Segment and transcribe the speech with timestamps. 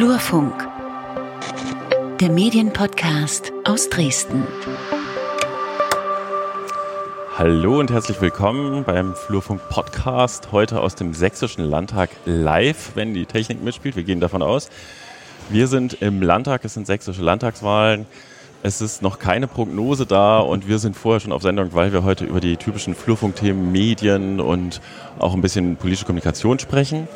[0.00, 0.66] Flurfunk,
[2.20, 4.46] der Medienpodcast aus Dresden.
[7.36, 10.52] Hallo und herzlich willkommen beim Flurfunk Podcast.
[10.52, 13.94] Heute aus dem Sächsischen Landtag live, wenn die Technik mitspielt.
[13.94, 14.70] Wir gehen davon aus.
[15.50, 18.06] Wir sind im Landtag, es sind sächsische Landtagswahlen.
[18.62, 22.04] Es ist noch keine Prognose da und wir sind vorher schon auf Sendung, weil wir
[22.04, 24.80] heute über die typischen Flurfunkthemen Medien und
[25.18, 27.06] auch ein bisschen politische Kommunikation sprechen.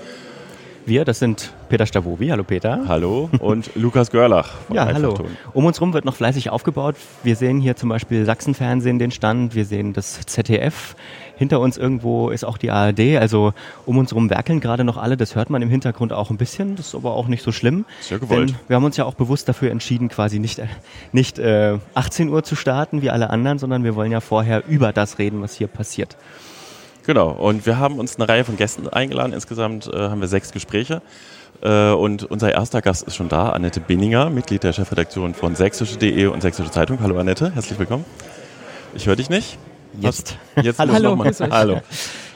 [0.87, 2.83] Wir, das sind Peter Stavovi, hallo Peter.
[2.87, 4.53] Hallo und Lukas Görlach.
[4.71, 5.15] Ja, hallo.
[5.55, 6.97] Um uns herum wird noch fleißig aufgebaut.
[7.23, 10.95] Wir sehen hier zum Beispiel Sachsenfernsehen den Stand, wir sehen das ZDF.
[11.37, 13.17] Hinter uns irgendwo ist auch die ARD.
[13.19, 13.55] Also
[13.87, 15.17] um uns herum werkeln gerade noch alle.
[15.17, 16.77] Das hört man im Hintergrund auch ein bisschen.
[16.77, 17.87] Das ist aber auch nicht so schlimm.
[18.03, 18.51] Sehr gewollt.
[18.51, 20.61] Denn wir haben uns ja auch bewusst dafür entschieden, quasi nicht,
[21.13, 24.93] nicht äh, 18 Uhr zu starten wie alle anderen, sondern wir wollen ja vorher über
[24.93, 26.19] das reden, was hier passiert.
[27.07, 29.33] Genau, und wir haben uns eine Reihe von Gästen eingeladen.
[29.33, 31.03] Insgesamt äh, haben wir sechs Gespräche.
[31.63, 36.27] Äh, und unser erster Gast ist schon da, Annette Binninger, Mitglied der Chefredaktion von sächsische.de
[36.27, 37.01] und Sächsische Zeitung.
[37.01, 38.05] Hallo Annette, herzlich willkommen.
[38.95, 39.59] Ich höre dich nicht.
[40.01, 40.39] Jetzt.
[40.61, 41.19] Jetzt Hallo.
[41.19, 41.51] Hallo.
[41.51, 41.81] Hallo.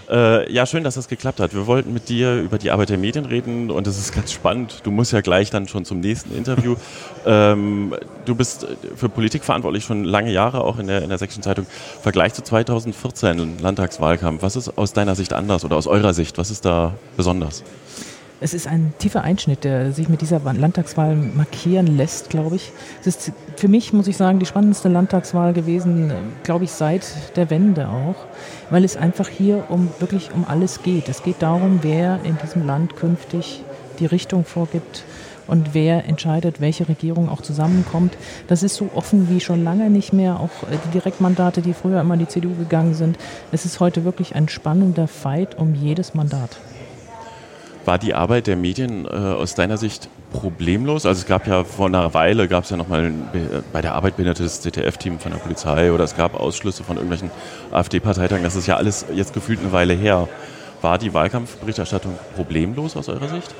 [0.08, 1.52] Äh, ja, schön, dass das geklappt hat.
[1.52, 4.80] Wir wollten mit dir über die Arbeit der Medien reden und es ist ganz spannend.
[4.84, 6.76] Du musst ja gleich dann schon zum nächsten Interview.
[7.26, 11.42] ähm, du bist für Politik verantwortlich schon lange Jahre, auch in der, in der Sächsischen
[11.42, 11.66] Zeitung.
[12.00, 14.42] Vergleich zu 2014, Landtagswahlkampf.
[14.42, 16.38] Was ist aus deiner Sicht anders oder aus eurer Sicht?
[16.38, 17.62] Was ist da besonders?
[18.40, 22.70] Es ist ein tiefer Einschnitt, der sich mit dieser Landtagswahl markieren lässt, glaube ich.
[23.00, 26.12] Es ist für mich, muss ich sagen, die spannendste Landtagswahl gewesen,
[26.44, 28.14] glaube ich, seit der Wende auch,
[28.70, 31.08] weil es einfach hier um wirklich um alles geht.
[31.08, 33.64] Es geht darum, wer in diesem Land künftig
[33.98, 35.02] die Richtung vorgibt
[35.48, 38.16] und wer entscheidet, welche Regierung auch zusammenkommt.
[38.46, 40.38] Das ist so offen wie schon lange nicht mehr.
[40.38, 40.50] Auch
[40.86, 43.18] die Direktmandate, die früher immer in die CDU gegangen sind.
[43.50, 46.58] Es ist heute wirklich ein spannender Fight um jedes Mandat.
[47.88, 51.06] War die Arbeit der Medien äh, aus deiner Sicht problemlos?
[51.06, 53.10] Also es gab ja vor einer Weile, gab es ja nochmal
[53.72, 57.30] bei der Arbeit behindertes ZDF-Team von der Polizei oder es gab Ausschlüsse von irgendwelchen
[57.70, 58.44] AfD-Parteitagen.
[58.44, 60.28] Das ist ja alles jetzt gefühlt eine Weile her.
[60.82, 63.54] War die Wahlkampfberichterstattung problemlos aus eurer Sicht?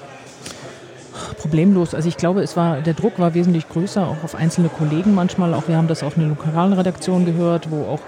[1.39, 1.95] Problemlos.
[1.95, 5.55] Also ich glaube, es war, der Druck war wesentlich größer, auch auf einzelne Kollegen manchmal.
[5.55, 8.01] Auch wir haben das auf einer lokalen Redaktion gehört, wo auch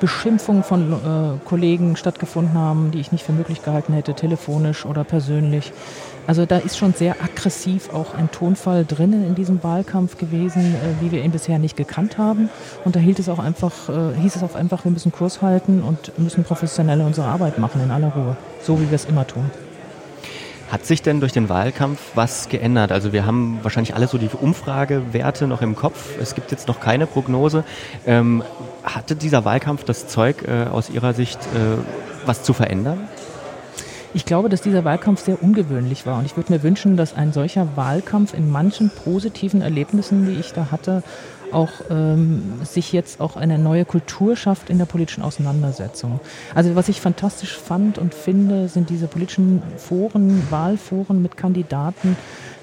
[0.00, 5.04] Beschimpfungen von äh, Kollegen stattgefunden haben, die ich nicht für möglich gehalten hätte, telefonisch oder
[5.04, 5.72] persönlich.
[6.26, 11.02] Also da ist schon sehr aggressiv auch ein Tonfall drinnen in diesem Wahlkampf gewesen, äh,
[11.02, 12.48] wie wir ihn bisher nicht gekannt haben.
[12.84, 15.82] Und da hielt es auch einfach, äh, hieß es auch einfach, wir müssen Kurs halten
[15.82, 19.50] und müssen professionell unsere Arbeit machen in aller Ruhe, so wie wir es immer tun.
[20.70, 22.92] Hat sich denn durch den Wahlkampf was geändert?
[22.92, 26.10] Also wir haben wahrscheinlich alle so die Umfragewerte noch im Kopf.
[26.20, 27.64] Es gibt jetzt noch keine Prognose.
[28.06, 28.44] Ähm,
[28.84, 31.76] hatte dieser Wahlkampf das Zeug äh, aus Ihrer Sicht äh,
[32.24, 33.08] was zu verändern?
[34.12, 37.32] Ich glaube, dass dieser Wahlkampf sehr ungewöhnlich war und ich würde mir wünschen, dass ein
[37.32, 41.04] solcher Wahlkampf in manchen positiven Erlebnissen, die ich da hatte,
[41.52, 46.20] auch ähm, sich jetzt auch eine neue Kultur schafft in der politischen Auseinandersetzung.
[46.54, 52.16] Also was ich fantastisch fand und finde, sind diese politischen Foren, Wahlforen mit Kandidaten,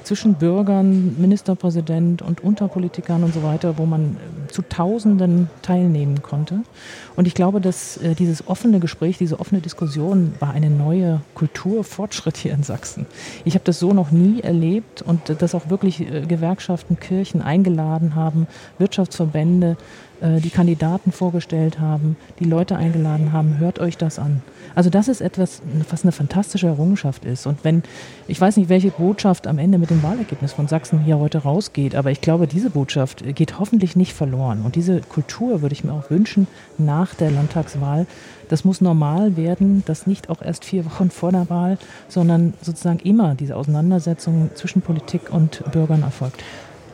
[0.08, 6.62] zwischen Bürgern, Ministerpräsident und Unterpolitikern und so weiter, wo man äh, zu Tausenden teilnehmen konnte.
[7.16, 12.38] Und ich glaube, dass äh, dieses offene Gespräch, diese offene Diskussion war eine neue Kulturfortschritt
[12.38, 13.06] hier in Sachsen.
[13.44, 18.16] Ich habe das so noch nie erlebt und dass auch wirklich äh, Gewerkschaften, Kirchen eingeladen
[18.16, 18.48] haben,
[18.80, 24.42] Wirtschaftsverbände, äh, die Kandidaten vorgestellt haben, die Leute eingeladen haben, hört euch das an.
[24.74, 27.46] Also das ist etwas, was eine fantastische Errungenschaft ist.
[27.46, 27.84] Und wenn,
[28.28, 31.96] ich weiß nicht, welche Botschaft am Ende mit dem Wahlergebnis von Sachsen hier heute rausgeht,
[31.96, 34.62] aber ich glaube, diese Botschaft geht hoffentlich nicht verloren.
[34.64, 36.48] Und diese Kultur würde ich mir auch wünschen
[36.78, 38.08] nach der Landtagswahl.
[38.50, 43.00] Das muss normal werden, dass nicht auch erst vier Wochen vor der Wahl, sondern sozusagen
[43.00, 46.44] immer diese Auseinandersetzung zwischen Politik und Bürgern erfolgt.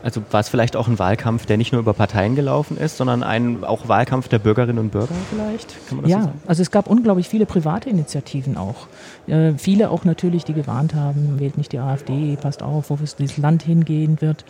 [0.04, 3.24] Also war es vielleicht auch ein Wahlkampf, der nicht nur über Parteien gelaufen ist, sondern
[3.24, 5.76] ein auch Wahlkampf der Bürgerinnen und Bürger vielleicht?
[6.06, 8.88] ja, so also es gab unglaublich viele private Initiativen auch.
[9.28, 13.38] Äh, viele auch natürlich, die gewarnt haben, wählt nicht die AfD, passt auf, wo das
[13.38, 14.44] Land hingehen wird.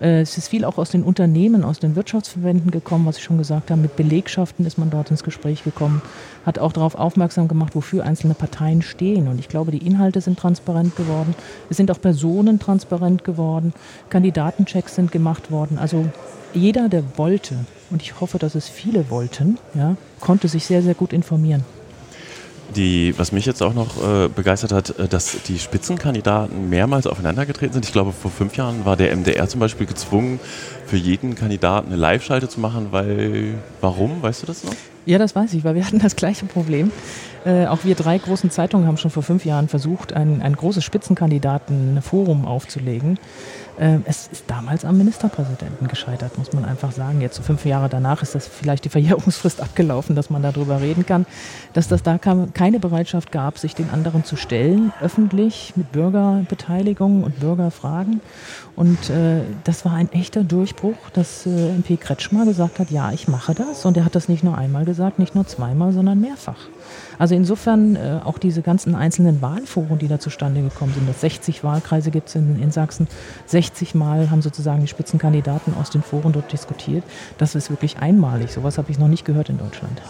[0.00, 3.38] Äh, es ist viel auch aus den Unternehmen, aus den Wirtschaftsverbänden gekommen, was ich schon
[3.38, 3.80] gesagt habe.
[3.80, 6.02] Mit Belegschaften ist man dort ins Gespräch gekommen,
[6.46, 9.26] hat auch darauf aufmerksam gemacht, wofür einzelne Parteien stehen.
[9.28, 11.34] Und ich glaube, die Inhalte sind transparent geworden.
[11.68, 13.72] Es sind auch Personen transparent geworden.
[14.10, 15.78] Kandidatenchecks sind gemacht worden.
[15.78, 16.06] Also
[16.54, 17.56] jeder, der wollte,
[17.90, 21.64] und ich hoffe, dass es viele wollten, ja, konnte sich sehr, sehr gut informieren.
[22.76, 27.72] Die, was mich jetzt auch noch äh, begeistert hat, äh, dass die Spitzenkandidaten mehrmals aufeinandergetreten
[27.72, 27.84] sind.
[27.84, 30.38] Ich glaube, vor fünf Jahren war der MDR zum Beispiel gezwungen,
[30.86, 34.74] für jeden Kandidaten eine Live-Schalte zu machen, weil, warum, weißt du das noch?
[35.06, 36.92] Ja, das weiß ich, weil wir hatten das gleiche Problem.
[37.44, 40.84] Äh, auch wir drei großen Zeitungen haben schon vor fünf Jahren versucht, ein, ein großes
[40.84, 43.18] Spitzenkandidatenforum aufzulegen.
[43.78, 47.20] Ähm, es ist damals am Ministerpräsidenten gescheitert, muss man einfach sagen.
[47.20, 51.06] Jetzt so fünf Jahre danach ist das vielleicht die Verjährungsfrist abgelaufen, dass man darüber reden
[51.06, 51.26] kann,
[51.72, 57.40] dass das da keine Bereitschaft gab, sich den anderen zu stellen, öffentlich mit Bürgerbeteiligung und
[57.40, 58.20] Bürgerfragen.
[58.76, 63.28] Und äh, das war ein echter Durchbruch, dass äh, MP Kretschmer gesagt hat, ja, ich
[63.28, 63.84] mache das.
[63.84, 66.68] Und er hat das nicht nur einmal gesagt, nicht nur zweimal, sondern mehrfach.
[67.20, 71.06] Also insofern äh, auch diese ganzen einzelnen Wahlforen, die da zustande gekommen sind.
[71.06, 73.08] Das 60 Wahlkreise gibt es in, in Sachsen.
[73.44, 77.04] 60 Mal haben sozusagen die Spitzenkandidaten aus den Foren dort diskutiert.
[77.36, 78.52] Das ist wirklich einmalig.
[78.52, 80.00] Sowas habe ich noch nicht gehört in Deutschland.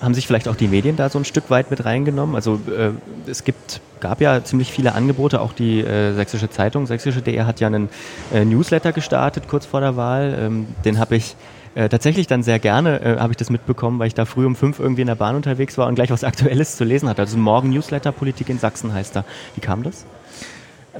[0.00, 2.36] Haben sich vielleicht auch die Medien da so ein Stück weit mit reingenommen?
[2.36, 2.90] Also äh,
[3.28, 7.66] es gibt, gab ja ziemlich viele Angebote, auch die äh, Sächsische Zeitung, sächsische.de hat ja
[7.66, 7.88] einen
[8.32, 10.38] äh, Newsletter gestartet kurz vor der Wahl.
[10.40, 11.34] Ähm, den habe ich
[11.78, 14.56] äh, tatsächlich dann sehr gerne äh, habe ich das mitbekommen, weil ich da früh um
[14.56, 17.22] fünf irgendwie in der Bahn unterwegs war und gleich was Aktuelles zu lesen hatte.
[17.22, 19.24] Also Morgen Newsletter Politik in Sachsen heißt da.
[19.54, 20.04] Wie kam das?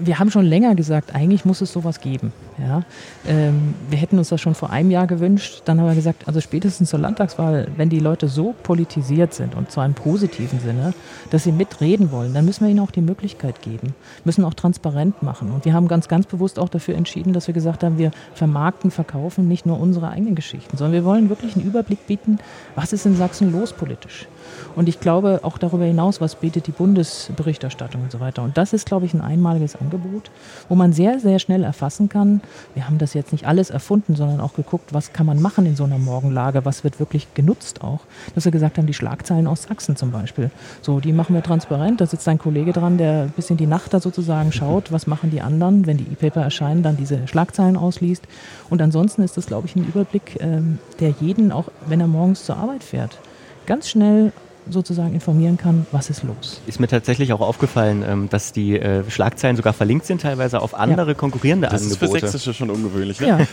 [0.00, 2.32] Wir haben schon länger gesagt, eigentlich muss es sowas geben.
[2.58, 2.82] Ja?
[3.26, 5.62] Ähm, wir hätten uns das schon vor einem Jahr gewünscht.
[5.64, 9.70] Dann haben wir gesagt, also spätestens zur Landtagswahl, wenn die Leute so politisiert sind und
[9.70, 10.94] zwar im positiven Sinne,
[11.30, 15.22] dass sie mitreden wollen, dann müssen wir ihnen auch die Möglichkeit geben, müssen auch transparent
[15.22, 15.50] machen.
[15.50, 18.90] Und wir haben ganz, ganz bewusst auch dafür entschieden, dass wir gesagt haben, wir vermarkten,
[18.90, 22.38] verkaufen nicht nur unsere eigenen Geschichten, sondern wir wollen wirklich einen Überblick bieten,
[22.74, 24.26] was ist in Sachsen los politisch.
[24.76, 28.42] Und ich glaube auch darüber hinaus, was bietet die Bundesberichterstattung und so weiter.
[28.42, 30.30] Und das ist, glaube ich, ein einmaliges Angebot,
[30.68, 32.40] wo man sehr, sehr schnell erfassen kann.
[32.74, 35.76] Wir haben das jetzt nicht alles erfunden, sondern auch geguckt, was kann man machen in
[35.76, 38.00] so einer Morgenlage, was wird wirklich genutzt auch.
[38.34, 40.50] Dass wir gesagt haben, die Schlagzeilen aus Sachsen zum Beispiel.
[40.82, 42.00] So, die machen wir transparent.
[42.00, 45.30] Da sitzt ein Kollege dran, der ein bisschen die Nacht da sozusagen schaut, was machen
[45.30, 48.24] die anderen, wenn die E-Paper erscheinen, dann diese Schlagzeilen ausliest.
[48.70, 52.44] Und ansonsten ist das, glaube ich, ein Überblick, ähm, der jeden, auch wenn er morgens
[52.44, 53.18] zur Arbeit fährt,
[53.66, 54.32] ganz schnell
[54.70, 56.60] sozusagen informieren kann, was ist los.
[56.66, 60.74] Ist mir tatsächlich auch aufgefallen, ähm, dass die äh, Schlagzeilen sogar verlinkt sind, teilweise auf
[60.74, 61.14] andere ja.
[61.14, 61.98] konkurrierende das Angebote.
[61.98, 63.20] Das ist für Sächsische schon ungewöhnlich.
[63.20, 63.28] Ne?
[63.28, 63.38] Ja.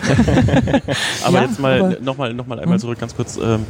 [1.25, 3.37] aber ja, jetzt mal nochmal noch mal einmal zurück, ganz kurz.
[3.37, 3.65] Ähm,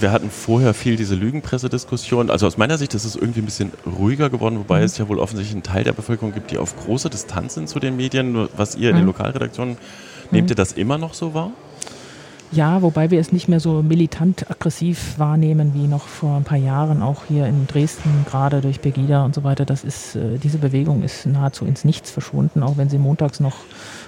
[0.00, 2.30] wir hatten vorher viel diese Lügenpressediskussion.
[2.30, 4.84] Also aus meiner Sicht ist es irgendwie ein bisschen ruhiger geworden, wobei mhm.
[4.84, 7.80] es ja wohl offensichtlich einen Teil der Bevölkerung gibt, die auf große Distanz sind zu
[7.80, 8.48] den Medien.
[8.56, 9.08] Was ihr in den mhm.
[9.08, 9.76] Lokalredaktionen,
[10.30, 10.52] nehmt mhm.
[10.52, 11.52] ihr das immer noch so wahr?
[12.52, 16.58] Ja, wobei wir es nicht mehr so militant aggressiv wahrnehmen wie noch vor ein paar
[16.58, 19.64] Jahren, auch hier in Dresden, gerade durch Pegida und so weiter.
[19.64, 23.56] Das ist, äh, diese Bewegung ist nahezu ins Nichts verschwunden, auch wenn sie montags noch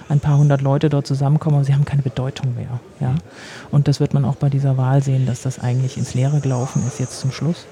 [0.08, 2.80] ein paar hundert Leute dort zusammenkommen, aber sie haben keine Bedeutung mehr.
[3.00, 3.16] Ja?
[3.70, 6.82] Und das wird man auch bei dieser Wahl sehen, dass das eigentlich ins Leere gelaufen
[6.86, 7.66] ist jetzt zum Schluss.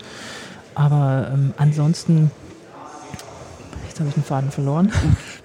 [0.74, 2.30] Aber ähm, ansonsten
[3.96, 4.92] Jetzt habe ich den Faden verloren.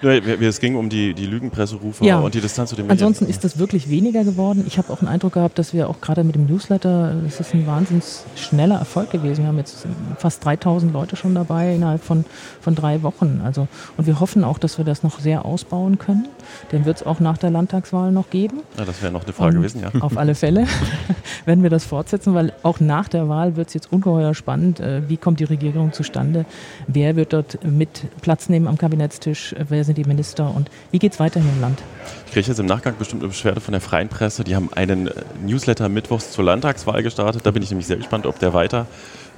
[0.42, 2.20] es ging um die, die Lügenpresserufe ja.
[2.20, 3.00] und die Distanz zu den Medien.
[3.00, 4.66] Ansonsten ist das wirklich weniger geworden.
[4.68, 7.54] Ich habe auch einen Eindruck gehabt, dass wir auch gerade mit dem Newsletter, das ist
[7.54, 8.04] ein wahnsinnig
[8.36, 9.44] schneller Erfolg gewesen.
[9.44, 9.88] Wir haben jetzt
[10.18, 12.26] fast 3000 Leute schon dabei innerhalb von,
[12.60, 13.40] von drei Wochen.
[13.42, 16.28] Also, und wir hoffen auch, dass wir das noch sehr ausbauen können.
[16.72, 18.62] Den wird es auch nach der Landtagswahl noch geben.
[18.78, 19.92] Ja, das wäre noch eine Frage und gewesen, ja.
[20.02, 20.66] Auf alle Fälle
[21.46, 24.80] werden wir das fortsetzen, weil auch nach der Wahl wird es jetzt ungeheuer spannend.
[24.80, 26.46] Äh, wie kommt die Regierung zustande?
[26.88, 31.00] Wer wird dort mit Platz nehmen am Kabinettstisch, äh, wer sind die Minister und wie
[31.00, 31.82] geht es weiter hier im Land?
[32.26, 34.44] Ich kriege jetzt im Nachgang bestimmt eine Beschwerde von der Freien Presse.
[34.44, 35.14] Die haben einen äh,
[35.46, 37.46] Newsletter mittwochs zur Landtagswahl gestartet.
[37.46, 38.88] Da bin ich nämlich sehr gespannt, ob der weiter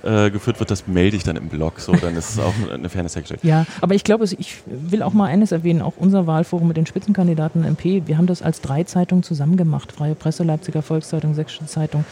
[0.04, 1.80] äh, geführt wird, das melde ich dann im Blog.
[1.80, 3.42] So, dann ist es auch eine Fairness hergestellt.
[3.44, 6.86] Ja, aber ich glaube, ich will auch mal eines erwähnen, auch unser Wahlforum mit den
[6.86, 9.92] Spitzenkandidaten MP, wir haben das als drei Zeitungen zusammen gemacht.
[9.92, 12.06] Freie Presse, Leipziger Volkszeitung, Sächsische Zeitung.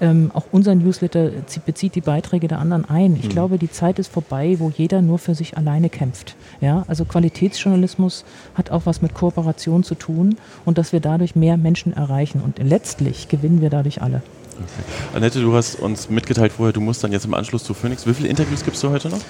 [0.00, 1.30] Ähm, auch unser Newsletter
[1.64, 3.16] bezieht die Beiträge der anderen ein.
[3.16, 3.30] Ich mhm.
[3.30, 6.34] glaube, die Zeit ist vorbei, wo jeder nur für sich alleine kämpft.
[6.60, 11.56] Ja, also Qualitätsjournalismus hat auch was mit Kooperation zu tun und dass wir dadurch mehr
[11.56, 12.40] Menschen erreichen.
[12.40, 14.22] Und letztlich gewinnen wir dadurch alle.
[14.54, 15.16] Okay.
[15.16, 18.06] Annette, du hast uns mitgeteilt vorher, du musst dann jetzt im Anschluss zu Phoenix.
[18.06, 19.20] Wie viele Interviews gibst du heute noch?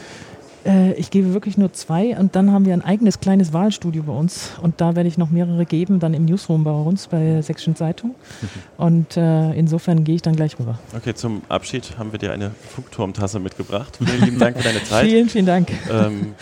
[0.65, 4.13] Äh, ich gebe wirklich nur zwei und dann haben wir ein eigenes kleines Wahlstudio bei
[4.13, 7.43] uns und da werde ich noch mehrere geben, dann im Newsroom bei uns bei der
[7.43, 8.11] Sächsischen Zeitung.
[8.11, 8.49] Mhm.
[8.77, 10.79] Und äh, insofern gehe ich dann gleich rüber.
[10.97, 13.99] Okay, zum Abschied haben wir dir eine Funkturmtasse mitgebracht.
[14.05, 15.07] Vielen lieben Dank für deine Zeit.
[15.07, 15.69] vielen, vielen Dank.
[15.91, 16.35] Ähm,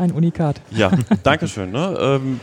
[0.00, 0.60] ein Unikat.
[0.70, 0.90] Ja,
[1.22, 1.70] danke schön.
[1.70, 1.96] Ne?
[2.00, 2.40] Ähm,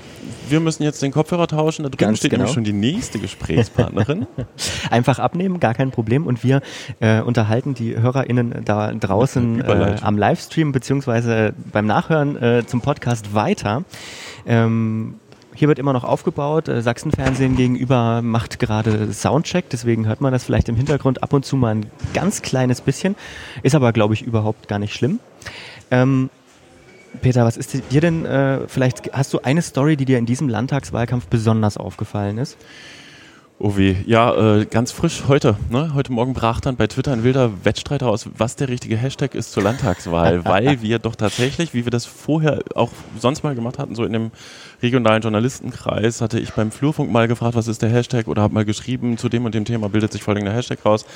[0.50, 1.84] wir müssen jetzt den Kopfhörer tauschen.
[1.84, 2.44] Da drüben Ganz steht genau.
[2.44, 4.28] nämlich schon die nächste Gesprächspartnerin.
[4.90, 6.26] Einfach abnehmen, gar kein Problem.
[6.26, 6.62] Und wir
[7.00, 13.34] äh, unterhalten die HörerInnen da draußen äh, am Livestream beziehungsweise beim Nachhören äh, zum Podcast
[13.34, 13.84] weiter.
[14.46, 15.16] Ähm,
[15.58, 16.68] hier wird immer noch aufgebaut.
[16.68, 21.46] Äh, Sachsenfernsehen gegenüber macht gerade Soundcheck, deswegen hört man das vielleicht im Hintergrund ab und
[21.46, 23.16] zu mal ein ganz kleines bisschen.
[23.64, 25.20] Ist aber, glaube ich, überhaupt gar nicht schlimm.
[25.90, 26.30] Ähm,
[27.22, 30.50] Peter, was ist dir denn, äh, vielleicht hast du eine Story, die dir in diesem
[30.50, 32.58] Landtagswahlkampf besonders aufgefallen ist?
[33.60, 33.96] Oh weh.
[34.06, 35.58] Ja, äh, ganz frisch heute.
[35.72, 35.96] Ne?
[35.96, 39.52] Heute Morgen brach dann bei Twitter ein wilder Wettstreit aus, was der richtige Hashtag ist
[39.52, 43.96] zur Landtagswahl, weil wir doch tatsächlich, wie wir das vorher auch sonst mal gemacht hatten,
[43.96, 44.30] so in dem
[44.84, 48.66] regionalen Journalistenkreis, hatte ich beim Flurfunk mal gefragt, was ist der Hashtag oder habe mal
[48.66, 51.08] geschrieben, zu dem und dem Thema bildet sich folgender Hashtag raus.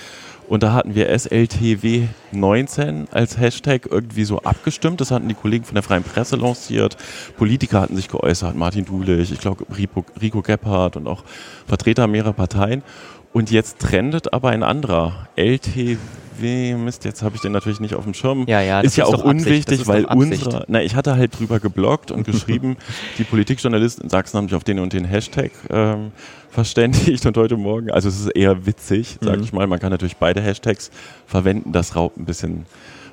[0.52, 5.00] Und da hatten wir SLTW19 als Hashtag irgendwie so abgestimmt.
[5.00, 6.98] Das hatten die Kollegen von der Freien Presse lanciert.
[7.38, 8.54] Politiker hatten sich geäußert.
[8.54, 11.24] Martin Dulich, ich glaube Rico, Rico Gebhardt und auch
[11.68, 12.84] Vertreter mehrerer Parteien.
[13.34, 15.28] Und jetzt trendet aber ein anderer.
[15.38, 18.46] LTW, Mist, jetzt habe ich den natürlich nicht auf dem Schirm.
[18.48, 22.24] Ja, ja, ist ja auch unwichtig, weil unsere, na, ich hatte halt drüber gebloggt und
[22.26, 22.76] geschrieben,
[23.18, 26.12] die Politikjournalisten in Sachsen haben sich auf den und den Hashtag ähm,
[26.50, 29.44] verständigt und heute Morgen, also es ist eher witzig, sag Mhm.
[29.44, 30.92] ich mal, man kann natürlich beide Hashtags
[31.26, 32.66] verwenden, das raubt ein bisschen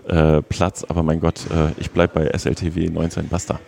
[0.08, 3.60] äh, Platz, aber mein Gott, äh, ich bleib bei SLTW 19, basta.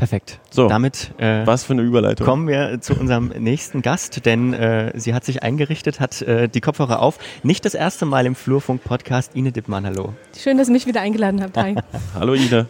[0.00, 0.40] Perfekt.
[0.50, 0.66] So.
[0.66, 2.26] Damit äh, Was für eine Überleitung.
[2.26, 6.62] kommen wir zu unserem nächsten Gast, denn äh, sie hat sich eingerichtet, hat äh, die
[6.62, 7.18] Kopfhörer auf.
[7.42, 9.36] Nicht das erste Mal im Flurfunk-Podcast.
[9.36, 10.14] Ine Dittmann, hallo.
[10.38, 11.54] Schön, dass ihr mich wieder eingeladen habt.
[11.58, 11.76] Hi.
[12.14, 12.66] Hallo Ine.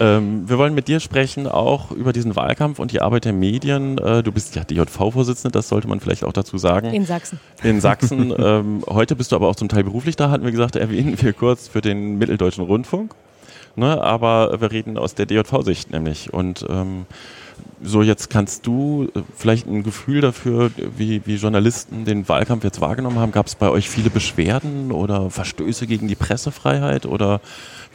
[0.00, 3.98] Ähm, wir wollen mit dir sprechen auch über diesen Wahlkampf und die Arbeit der Medien.
[3.98, 6.92] Äh, du bist ja DJV-Vorsitzende, das sollte man vielleicht auch dazu sagen.
[6.92, 7.38] In Sachsen.
[7.62, 8.34] in Sachsen.
[8.38, 11.32] ähm, heute bist du aber auch zum Teil beruflich da, hatten wir gesagt, erwähnen wir
[11.32, 13.14] kurz für den Mitteldeutschen Rundfunk.
[13.78, 16.32] Ne, aber wir reden aus der DJV-Sicht nämlich.
[16.32, 17.04] Und ähm,
[17.82, 22.80] so, jetzt kannst du äh, vielleicht ein Gefühl dafür, wie, wie Journalisten den Wahlkampf jetzt
[22.80, 23.32] wahrgenommen haben.
[23.32, 27.04] Gab es bei euch viele Beschwerden oder Verstöße gegen die Pressefreiheit?
[27.04, 27.40] Oder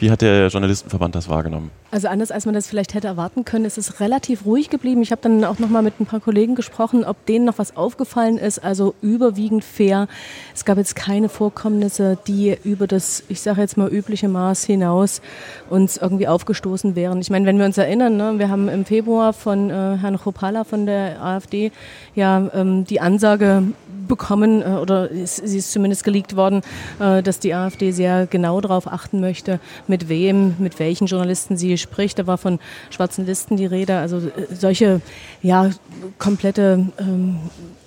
[0.01, 1.69] wie hat der Journalistenverband das wahrgenommen?
[1.91, 5.03] Also anders als man das vielleicht hätte erwarten können, ist es relativ ruhig geblieben.
[5.03, 7.77] Ich habe dann auch noch mal mit ein paar Kollegen gesprochen, ob denen noch was
[7.77, 8.63] aufgefallen ist.
[8.63, 10.07] Also überwiegend fair.
[10.55, 15.21] Es gab jetzt keine Vorkommnisse, die über das, ich sage jetzt mal übliche Maß hinaus
[15.69, 17.21] uns irgendwie aufgestoßen wären.
[17.21, 20.63] Ich meine, wenn wir uns erinnern, ne, wir haben im Februar von äh, Herrn Chopala
[20.63, 21.71] von der AfD
[22.15, 23.63] ja ähm, die Ansage
[24.07, 26.61] bekommen, äh, oder sie ist zumindest geleakt worden,
[26.99, 29.59] äh, dass die AfD sehr genau darauf achten möchte,
[29.91, 32.17] mit wem, mit welchen Journalisten sie spricht.
[32.17, 33.97] Da war von schwarzen Listen die Rede.
[33.97, 35.01] Also äh, solche
[35.43, 35.69] ja,
[36.17, 37.35] komplette ähm,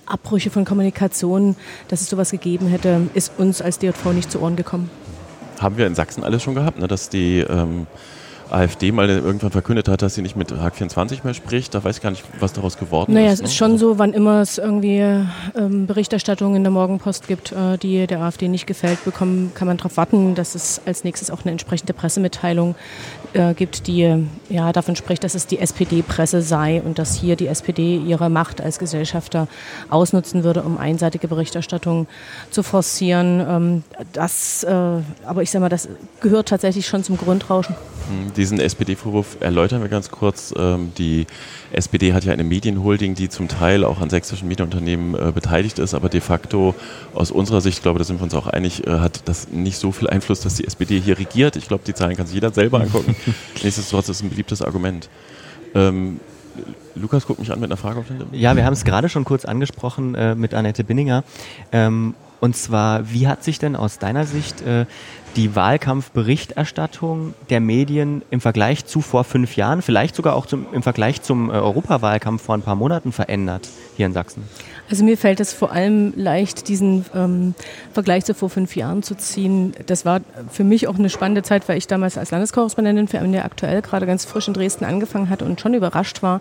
[0.05, 1.55] Abbrüche von Kommunikation,
[1.87, 4.89] dass es sowas gegeben hätte, ist uns als DJV nicht zu Ohren gekommen.
[5.59, 6.87] Haben wir in Sachsen alles schon gehabt, ne?
[6.87, 7.87] dass die ähm,
[8.49, 11.73] AfD mal irgendwann verkündet hat, dass sie nicht mit Hack 24 mehr spricht.
[11.73, 13.41] Da weiß ich gar nicht, was daraus geworden Naja, ist.
[13.41, 14.99] es ist schon so, wann immer es irgendwie
[15.55, 19.77] ähm, Berichterstattung in der Morgenpost gibt, äh, die der AfD nicht gefällt, bekommen, kann man
[19.77, 22.75] darauf warten, dass es als nächstes auch eine entsprechende Pressemitteilung
[23.35, 27.47] äh, gibt, die ja, davon spricht, dass es die SPD-Presse sei und dass hier die
[27.47, 29.47] SPD ihre Macht als Gesellschafter
[29.89, 32.07] ausnutzen würde, um einseitige Berichterstattung
[32.49, 33.45] zu forcieren.
[33.47, 34.73] Ähm, das, äh,
[35.25, 35.89] aber ich sage mal, das
[36.21, 37.75] gehört tatsächlich schon zum Grundrauschen.
[38.09, 40.53] Hm, Diesen SPD-Vorwurf erläutern wir ganz kurz.
[40.57, 41.27] Ähm, Die
[41.75, 45.93] SPD hat ja eine Medienholding, die zum Teil auch an sächsischen Medienunternehmen äh, beteiligt ist,
[45.93, 46.75] aber de facto
[47.13, 49.77] aus unserer Sicht, ich glaube, da sind wir uns auch einig, äh, hat das nicht
[49.77, 51.55] so viel Einfluss, dass die SPD hier regiert.
[51.55, 53.15] Ich glaube, die Zahlen kann sich jeder selber angucken.
[53.63, 55.09] Nichtsdestotrotz ist es ein beliebtes Argument.
[55.73, 56.19] Ähm,
[56.95, 58.33] Lukas guckt mich an mit einer Frage auf den Lippen.
[58.37, 61.23] Ja, wir haben es gerade schon kurz angesprochen äh, mit Annette Binninger.
[61.71, 64.85] Ähm, und zwar, wie hat sich denn aus deiner Sicht äh,
[65.35, 70.83] die Wahlkampfberichterstattung der Medien im Vergleich zu vor fünf Jahren, vielleicht sogar auch zum, im
[70.83, 74.43] Vergleich zum äh, Europawahlkampf vor ein paar Monaten verändert hier in Sachsen?
[74.89, 77.55] Also mir fällt es vor allem leicht, diesen ähm,
[77.91, 79.73] Vergleich zu vor fünf Jahren zu ziehen.
[79.87, 83.45] Das war für mich auch eine spannende Zeit, weil ich damals als Landeskorrespondentin für MDR
[83.45, 86.39] aktuell gerade ganz frisch in Dresden angefangen hatte und schon überrascht war,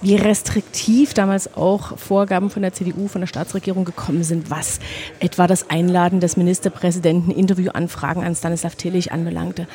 [0.00, 4.78] wie restriktiv damals auch Vorgaben von der CDU, von der Staatsregierung gekommen sind, was
[5.20, 9.66] etwa das Einladen des Ministerpräsidenten, Interviewanfragen an Stanislav Tillich anbelangte.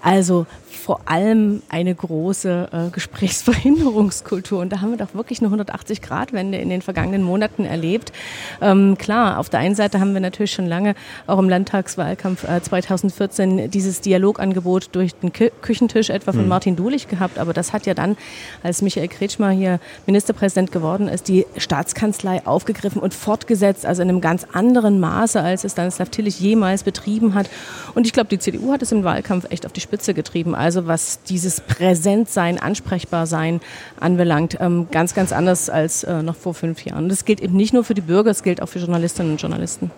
[0.00, 0.46] Also
[0.88, 4.60] vor allem eine große äh, Gesprächsverhinderungskultur.
[4.60, 8.12] Und da haben wir doch wirklich eine 180-Grad-Wende in den vergangenen Monaten erlebt.
[8.60, 10.94] Ähm, klar, auf der einen Seite haben wir natürlich schon lange
[11.26, 17.08] auch im Landtagswahlkampf äh, 2014 dieses Dialogangebot durch den Kü Küchentisch etwa von Martin Dulich
[17.08, 17.38] gehabt.
[17.38, 18.16] Aber das hat ja dann,
[18.62, 24.20] als Michael Kretschmer hier Ministerpräsident geworden ist, die Staatskanzlei aufgegriffen und fortgesetzt, also in einem
[24.20, 27.48] ganz anderen Maße, als es Stanislav Tillich jemals betrieben hat.
[27.94, 30.54] Und ich glaube, die CDU hat es im Wahlkampf echt auf die Spitze getrieben.
[30.54, 33.60] Also was dieses Präsentsein, Ansprechbarsein
[34.00, 37.04] anbelangt, ähm, ganz, ganz anders als äh, noch vor fünf Jahren.
[37.04, 39.40] Und das gilt eben nicht nur für die Bürger, es gilt auch für Journalistinnen und
[39.40, 39.90] Journalisten.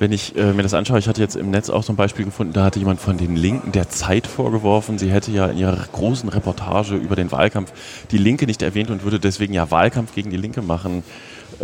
[0.00, 2.24] Wenn ich äh, mir das anschaue, ich hatte jetzt im Netz auch so ein Beispiel
[2.24, 5.86] gefunden, da hatte jemand von den Linken der Zeit vorgeworfen, sie hätte ja in ihrer
[5.92, 7.72] großen Reportage über den Wahlkampf
[8.10, 11.04] die Linke nicht erwähnt und würde deswegen ja Wahlkampf gegen die Linke machen.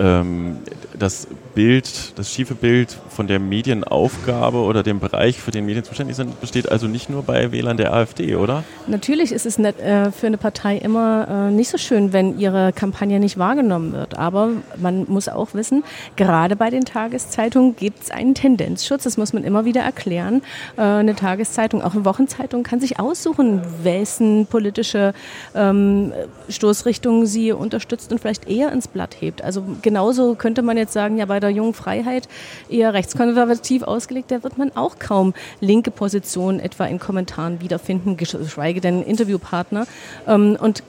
[0.01, 0.57] Ähm,
[0.99, 6.17] das Bild, das schiefe Bild von der Medienaufgabe oder dem Bereich, für den Medien zuständig
[6.17, 8.63] sind, besteht also nicht nur bei Wählern der AfD, oder?
[8.87, 12.73] Natürlich ist es nicht, äh, für eine Partei immer äh, nicht so schön, wenn ihre
[12.73, 14.17] Kampagne nicht wahrgenommen wird.
[14.17, 15.83] Aber man muss auch wissen,
[16.17, 19.05] gerade bei den Tageszeitungen gibt es einen Tendenzschutz.
[19.05, 20.43] Das muss man immer wieder erklären.
[20.77, 25.15] Äh, eine Tageszeitung, auch eine Wochenzeitung, kann sich aussuchen, wessen politische
[25.55, 26.13] ähm,
[26.49, 29.43] Stoßrichtung sie unterstützt und vielleicht eher ins Blatt hebt.
[29.43, 32.29] Also genauso könnte man jetzt sagen, ja, bei der jungen Freiheit
[32.69, 38.81] eher rechtskonservativ ausgelegt, da wird man auch kaum linke Positionen etwa in Kommentaren wiederfinden, geschweige
[38.81, 39.89] denn Interviewpartner.
[40.29, 40.85] Ähm, und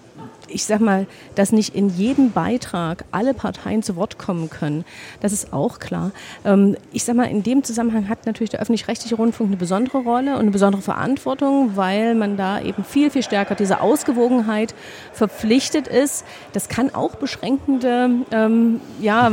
[0.51, 4.86] ich sag mal, dass nicht in jedem Beitrag alle Parteien zu Wort kommen können,
[5.22, 6.12] das ist auch klar.
[6.46, 10.34] Ähm, ich sag mal, in dem Zusammenhang hat natürlich der öffentlich-rechtliche Rundfunk eine besondere Rolle
[10.34, 14.74] und eine besondere Verantwortung, weil man da eben viel, viel stärker diese Ausgewogenheit
[15.13, 16.25] verpflichtet ist.
[16.53, 19.31] Das kann auch beschränkende, ähm, ja,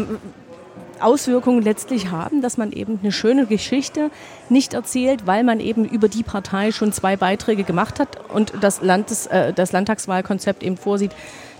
[1.01, 4.11] Auswirkungen letztlich haben, dass man eben eine schöne Geschichte
[4.49, 8.83] nicht erzählt, weil man eben über die Partei schon zwei Beiträge gemacht hat und das,
[8.83, 11.13] Landes, äh, das Landtagswahlkonzept eben vorsieht,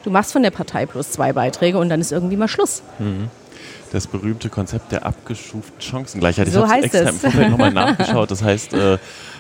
[0.05, 2.83] du machst von der Partei bloß zwei Beiträge und dann ist irgendwie mal Schluss.
[2.99, 3.31] Mhm.
[3.91, 6.49] Das berühmte Konzept der abgeschuften Chancengleichheit.
[6.49, 7.11] Ich so habe extra es.
[7.11, 8.31] im Vorfeld nochmal nachgeschaut.
[8.31, 8.99] Das heißt, äh,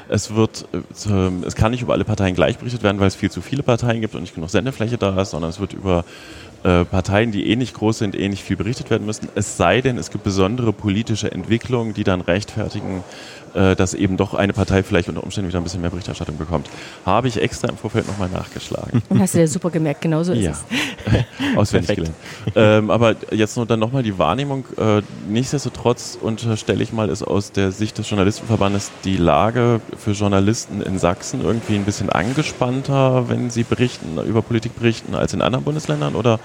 [0.08, 3.30] es wird, äh, es kann nicht über alle Parteien gleich berichtet werden, weil es viel
[3.30, 6.04] zu viele Parteien gibt und nicht genug Sendefläche da ist, sondern es wird über
[6.64, 9.28] äh, Parteien, die ähnlich eh groß sind, ähnlich eh viel berichtet werden müssen.
[9.34, 13.04] Es sei denn, es gibt besondere politische Entwicklungen, die dann rechtfertigen,
[13.54, 16.68] dass eben doch eine Partei vielleicht unter Umständen wieder ein bisschen mehr Berichterstattung bekommt.
[17.04, 19.02] Habe ich extra im Vorfeld nochmal nachgeschlagen.
[19.08, 20.52] Und hast du ja super gemerkt, genauso ist ja.
[20.52, 21.56] es.
[21.56, 22.16] Auswendig gelernt.
[22.54, 24.64] Ähm, aber jetzt nur dann nochmal die Wahrnehmung.
[24.76, 30.82] Äh, nichtsdestotrotz unterstelle ich mal, ist aus der Sicht des Journalistenverbandes die Lage für Journalisten
[30.82, 35.64] in Sachsen irgendwie ein bisschen angespannter, wenn sie berichten, über Politik berichten, als in anderen
[35.64, 36.14] Bundesländern?
[36.14, 36.40] Oder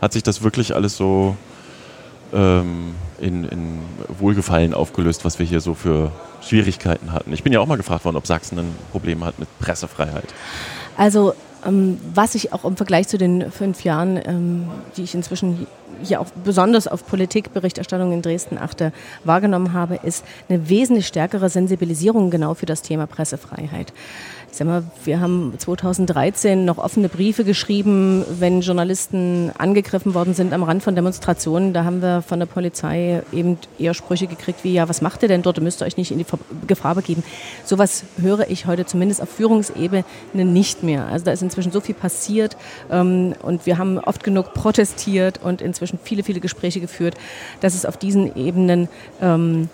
[0.00, 1.36] hat sich das wirklich alles so
[2.32, 2.94] ähm,
[3.24, 3.78] in, in
[4.18, 6.12] Wohlgefallen aufgelöst, was wir hier so für
[6.42, 7.32] Schwierigkeiten hatten.
[7.32, 10.26] Ich bin ja auch mal gefragt worden, ob Sachsen ein Problem hat mit Pressefreiheit.
[10.96, 11.34] Also
[11.66, 15.66] ähm, was ich auch im Vergleich zu den fünf Jahren, ähm, die ich inzwischen
[16.02, 18.92] hier auch besonders auf Politikberichterstattung in Dresden achte,
[19.24, 23.92] wahrgenommen habe, ist eine wesentlich stärkere Sensibilisierung genau für das Thema Pressefreiheit.
[24.54, 30.52] Ich sag mal, wir haben 2013 noch offene Briefe geschrieben, wenn Journalisten angegriffen worden sind
[30.52, 31.72] am Rand von Demonstrationen.
[31.72, 35.28] Da haben wir von der Polizei eben eher Sprüche gekriegt wie, ja, was macht ihr
[35.28, 35.58] denn dort?
[35.58, 36.26] Ihr müsst euch nicht in die
[36.68, 37.24] Gefahr begeben.
[37.64, 41.06] Sowas höre ich heute zumindest auf Führungsebene nicht mehr.
[41.08, 42.56] Also da ist inzwischen so viel passiert
[42.92, 47.16] ähm, und wir haben oft genug protestiert und inzwischen viele, viele Gespräche geführt,
[47.58, 48.88] dass es auf diesen Ebenen
[49.20, 49.68] ähm,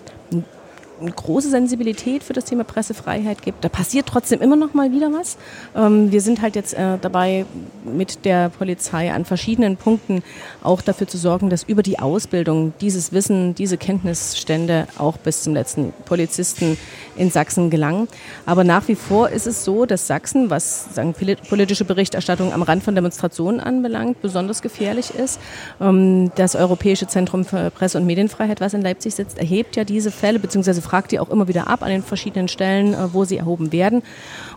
[1.01, 3.63] eine große Sensibilität für das Thema Pressefreiheit gibt.
[3.63, 5.37] Da passiert trotzdem immer noch mal wieder was.
[5.75, 7.45] Ähm, wir sind halt jetzt äh, dabei,
[7.83, 10.23] mit der Polizei an verschiedenen Punkten
[10.63, 15.53] auch dafür zu sorgen, dass über die Ausbildung dieses Wissen, diese Kenntnisstände auch bis zum
[15.53, 16.77] letzten Polizisten
[17.15, 18.07] in Sachsen gelangen.
[18.45, 21.13] Aber nach wie vor ist es so, dass Sachsen, was sagen,
[21.49, 25.39] politische Berichterstattung am Rand von Demonstrationen anbelangt, besonders gefährlich ist.
[25.79, 30.11] Ähm, das Europäische Zentrum für Presse- und Medienfreiheit, was in Leipzig sitzt, erhebt ja diese
[30.11, 33.37] Fälle beziehungsweise fragt die auch immer wieder ab an den verschiedenen Stellen, äh, wo sie
[33.37, 34.03] erhoben werden.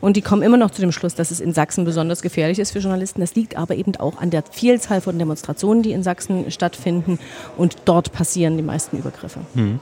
[0.00, 2.72] Und die kommen immer noch zu dem Schluss, dass es in Sachsen besonders gefährlich ist
[2.72, 3.20] für Journalisten.
[3.20, 7.18] Das liegt aber eben auch an der Vielzahl von Demonstrationen, die in Sachsen stattfinden.
[7.56, 9.40] Und dort passieren die meisten Übergriffe.
[9.54, 9.80] Hm.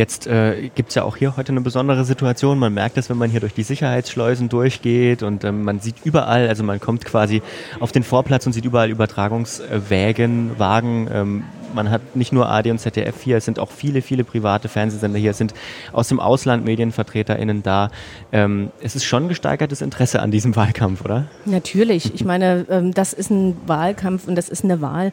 [0.00, 2.58] Jetzt äh, gibt es ja auch hier heute eine besondere Situation.
[2.58, 6.48] Man merkt es, wenn man hier durch die Sicherheitsschleusen durchgeht und ähm, man sieht überall,
[6.48, 7.42] also man kommt quasi
[7.80, 11.06] auf den Vorplatz und sieht überall Übertragungswägen, Wagen.
[11.12, 14.68] Ähm, man hat nicht nur AD und ZDF hier, es sind auch viele, viele private
[14.68, 15.54] Fernsehsender hier, es sind
[15.92, 17.90] aus dem Ausland MedienvertreterInnen da.
[18.32, 21.26] Ähm, es ist schon gesteigertes Interesse an diesem Wahlkampf, oder?
[21.44, 22.14] Natürlich.
[22.14, 25.12] Ich meine, ähm, das ist ein Wahlkampf und das ist eine Wahl,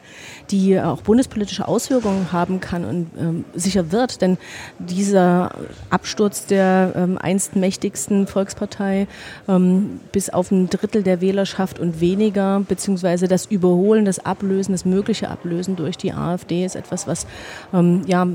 [0.50, 4.20] die auch bundespolitische Auswirkungen haben kann und ähm, sicher wird.
[4.20, 4.38] Denn
[4.78, 5.50] dieser
[5.90, 9.06] Absturz der ähm, einst mächtigsten Volkspartei
[9.48, 14.84] ähm, bis auf ein Drittel der Wählerschaft und weniger, beziehungsweise das Überholen, das Ablösen, das
[14.84, 17.26] mögliche Ablösen durch die AfD ist etwas, was
[17.72, 18.26] ähm, ja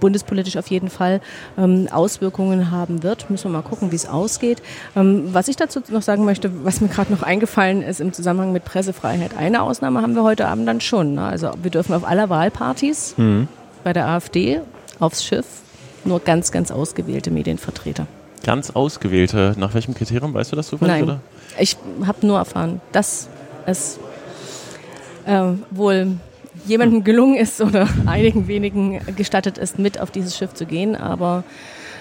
[0.00, 1.20] bundespolitisch auf jeden Fall
[1.56, 3.30] ähm, Auswirkungen haben wird.
[3.30, 4.62] Müssen wir mal gucken, wie es ausgeht.
[4.96, 8.52] Ähm, was ich dazu noch sagen möchte, was mir gerade noch eingefallen ist im Zusammenhang
[8.52, 9.36] mit Pressefreiheit.
[9.36, 11.14] Eine Ausnahme haben wir heute Abend dann schon.
[11.14, 11.24] Ne?
[11.24, 13.48] Also wir dürfen auf aller Wahlpartys mhm.
[13.84, 14.60] bei der AfD
[14.98, 15.46] aufs Schiff
[16.04, 18.06] nur ganz, ganz ausgewählte Medienvertreter.
[18.44, 19.54] Ganz ausgewählte.
[19.56, 20.94] Nach welchem Kriterium weißt du das zufällig?
[20.94, 21.20] Nein, oder?
[21.58, 23.28] ich habe nur erfahren, dass
[23.66, 23.98] es
[25.26, 26.16] äh, wohl
[26.66, 30.96] jemandem gelungen ist oder einigen wenigen gestattet ist, mit auf dieses Schiff zu gehen.
[30.96, 31.44] Aber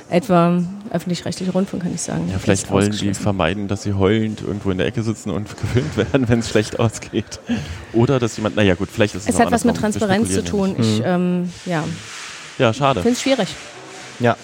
[0.10, 2.28] etwa öffentlich-rechtlicher Rundfunk, kann ich sagen.
[2.30, 5.95] Ja, vielleicht wollen die vermeiden, dass sie heulend irgendwo in der Ecke sitzen und gefilmt
[5.97, 7.39] werden, wenn es schlecht ausgeht.
[7.93, 10.76] Oder dass jemand, naja gut, vielleicht ist es Es hat was mit Transparenz zu tun.
[10.78, 11.84] Ich, ähm, ja,
[12.60, 13.02] Ja, schade.
[13.02, 13.47] finde es schwierig.
[14.21, 14.38] Ja,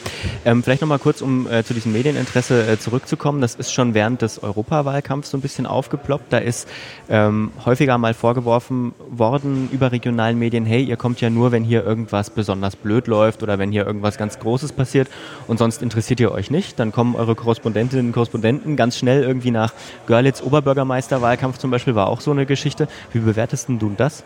[0.43, 3.41] ähm, vielleicht nochmal kurz, um äh, zu diesem Medieninteresse äh, zurückzukommen.
[3.41, 6.33] Das ist schon während des Europawahlkampfs so ein bisschen aufgeploppt.
[6.33, 6.67] Da ist
[7.09, 11.85] ähm, häufiger mal vorgeworfen worden über regionalen Medien, hey, ihr kommt ja nur, wenn hier
[11.85, 15.09] irgendwas besonders blöd läuft oder wenn hier irgendwas ganz Großes passiert
[15.45, 16.79] und sonst interessiert ihr euch nicht.
[16.79, 19.73] Dann kommen eure Korrespondentinnen und Korrespondenten ganz schnell irgendwie nach
[20.07, 22.87] Görlitz Oberbürgermeisterwahlkampf zum Beispiel war auch so eine Geschichte.
[23.13, 24.23] Wie bewertest denn du das?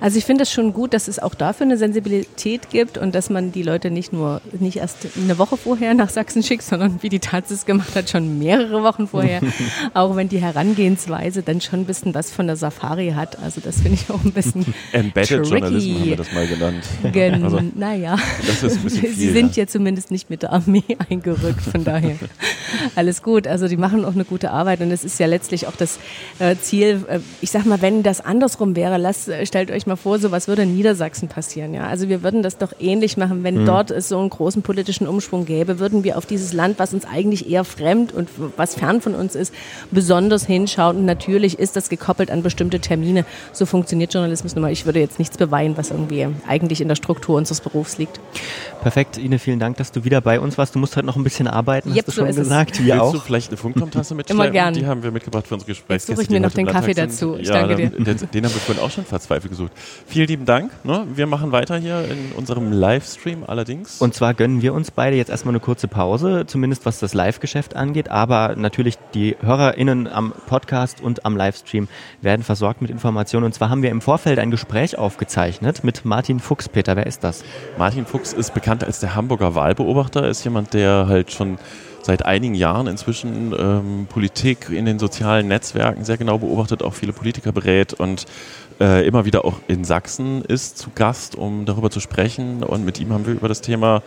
[0.00, 3.30] Also ich finde es schon gut, dass es auch dafür eine Sensibilität gibt und dass
[3.30, 7.08] man die Leute nicht nur nicht erst eine Woche vorher nach Sachsen schickt, sondern wie
[7.08, 9.40] die Taz es gemacht hat, schon mehrere Wochen vorher.
[9.94, 13.38] auch wenn die Herangehensweise dann schon ein bisschen was von der Safari hat.
[13.42, 15.50] Also das finde ich auch ein bisschen Embedded tricky.
[15.50, 16.84] Journalismus haben wir das mal genannt.
[17.12, 19.64] Gen Also, naja, das ist ein bisschen sie viel, sind ja.
[19.64, 22.16] ja zumindest nicht mit der Armee eingerückt, von daher
[22.94, 23.46] alles gut.
[23.46, 25.98] Also die machen auch eine gute Arbeit und es ist ja letztlich auch das
[26.38, 27.04] äh, Ziel.
[27.08, 30.30] Äh, ich sag mal, wenn das andersrum wäre, lasst, äh, stellt euch mal vor, so
[30.30, 31.74] was würde in Niedersachsen passieren.
[31.74, 35.06] Ja, also wir würden das doch ähnlich machen, wenn dort es so einen großen politischen
[35.06, 39.00] Umschwung gäbe, würden wir auf dieses Land, was uns eigentlich eher fremd und was fern
[39.00, 39.54] von uns ist,
[39.90, 40.98] besonders hinschauen.
[40.98, 43.24] Und natürlich ist das gekoppelt an bestimmte Termine.
[43.52, 44.72] So funktioniert Journalismus nun mal.
[44.72, 48.20] Ich würde jetzt nichts beweinen, was irgendwie eigentlich in der Struktur unseres Berufs liegt.
[48.82, 50.74] Perfekt, Ine, vielen Dank, dass du wieder bei uns warst.
[50.74, 52.78] Du musst heute noch ein bisschen arbeiten, Yep, hast du so schon gesagt.
[52.78, 53.12] Wir Willst auch.
[53.12, 54.42] du vielleicht eine Funkturmtasse mitschleppen?
[54.44, 54.74] Immer gern.
[54.74, 56.12] Die haben wir mitgebracht für unsere Gesprächsgäste.
[56.12, 57.10] Jetzt suche ich mir noch den Kaffee sind.
[57.10, 57.36] dazu.
[57.38, 59.72] Ich ja, danke dann, Den, den haben wir vorhin auch schon verzweifelt gesucht.
[60.06, 60.70] Vielen lieben Dank.
[60.84, 61.06] Ne?
[61.14, 64.00] Wir machen weiter hier in unserem Livestream allerdings.
[64.00, 67.76] Und zwar gönnen wir uns beide jetzt erstmal eine kurze Pause, zumindest was das Live-Geschäft
[67.76, 68.10] angeht.
[68.10, 71.88] Aber natürlich die HörerInnen am Podcast und am Livestream
[72.20, 73.44] werden versorgt mit Informationen.
[73.44, 76.68] Und zwar haben wir im Vorfeld ein Gespräch aufgezeichnet mit Martin Fuchs.
[76.68, 77.44] Peter, wer ist das?
[77.78, 81.58] Martin Fuchs ist bekannt als der Hamburger Wahlbeobachter, ist jemand, der halt schon
[82.04, 87.12] seit einigen Jahren inzwischen ähm, Politik in den sozialen Netzwerken sehr genau beobachtet, auch viele
[87.12, 88.26] Politiker berät und
[88.80, 92.62] äh, immer wieder auch in Sachsen ist zu Gast, um darüber zu sprechen.
[92.62, 94.02] Und mit ihm haben wir über das Thema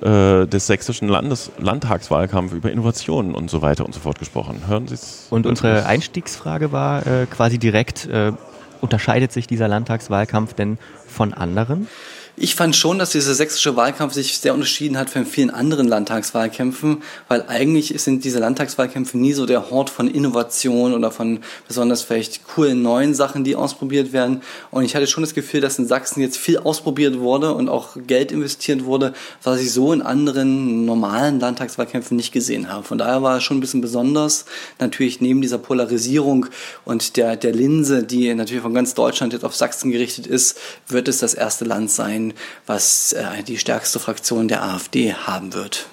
[0.00, 4.62] äh, des sächsischen Landes Landtagswahlkampf, über Innovationen und so weiter und so fort gesprochen.
[4.66, 5.26] Hören Sie es?
[5.30, 8.32] Und unsere Einstiegsfrage war äh, quasi direkt, äh,
[8.80, 11.88] unterscheidet sich dieser Landtagswahlkampf denn von anderen?
[12.36, 17.02] Ich fand schon, dass dieser sächsische Wahlkampf sich sehr unterschieden hat von vielen anderen Landtagswahlkämpfen,
[17.28, 22.46] weil eigentlich sind diese Landtagswahlkämpfe nie so der Hort von Innovation oder von besonders vielleicht
[22.46, 24.42] coolen neuen Sachen, die ausprobiert werden.
[24.70, 27.96] Und ich hatte schon das Gefühl, dass in Sachsen jetzt viel ausprobiert wurde und auch
[28.06, 29.12] Geld investiert wurde,
[29.42, 32.84] was ich so in anderen normalen Landtagswahlkämpfen nicht gesehen habe.
[32.84, 34.46] Von daher war es schon ein bisschen besonders.
[34.78, 36.46] Natürlich neben dieser Polarisierung
[36.84, 41.08] und der, der Linse, die natürlich von ganz Deutschland jetzt auf Sachsen gerichtet ist, wird
[41.08, 42.29] es das erste Land sein,
[42.66, 45.86] was äh, die stärkste Fraktion der AfD haben wird.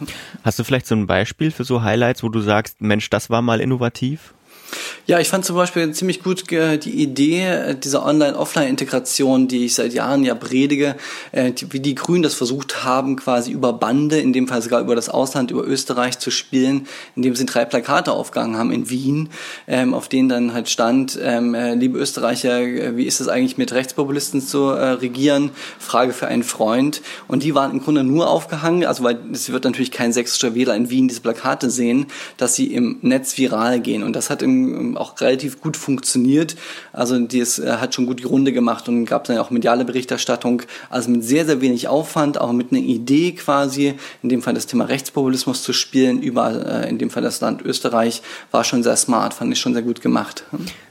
[0.43, 3.41] Hast du vielleicht so ein Beispiel für so Highlights, wo du sagst, Mensch, das war
[3.41, 4.34] mal innovativ?
[5.06, 9.75] Ja, ich fand zum Beispiel ziemlich gut äh, die Idee äh, dieser Online-Offline-Integration, die ich
[9.75, 10.97] seit Jahren ja predige,
[11.32, 14.95] äh, wie die Grünen das versucht haben, quasi über Bande, in dem Fall sogar über
[14.95, 19.30] das Ausland, über Österreich zu spielen, indem sie drei Plakate aufgehangen haben in Wien,
[19.67, 23.71] ähm, auf denen dann halt stand, ähm, äh, liebe Österreicher, wie ist es eigentlich mit
[23.71, 25.51] Rechtspopulisten zu regieren?
[25.80, 27.01] Frage für einen Freund.
[27.27, 30.75] Und die waren im Grunde nur aufgehangen, also weil es wird natürlich kein sächsischer Wähler
[30.75, 34.03] in Wien diese Plakate sehen, dass sie im Netz viral gehen.
[34.03, 34.57] Und das hat im
[34.98, 36.56] auch relativ gut funktioniert.
[36.93, 40.63] Also das äh, hat schon gut die Runde gemacht und gab dann auch mediale Berichterstattung.
[40.89, 44.67] Also mit sehr, sehr wenig Aufwand, auch mit einer Idee quasi, in dem Fall das
[44.67, 48.96] Thema Rechtspopulismus zu spielen, überall, äh, in dem Fall das Land Österreich, war schon sehr
[48.96, 50.43] smart, fand ich schon sehr gut gemacht.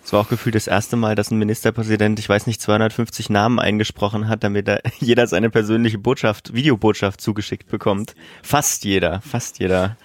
[0.05, 3.59] Es war auch gefühlt das erste Mal, dass ein Ministerpräsident, ich weiß nicht, 250 Namen
[3.59, 8.15] eingesprochen hat, damit er jeder seine persönliche Botschaft, Videobotschaft zugeschickt bekommt.
[8.43, 9.97] Fast jeder, fast jeder.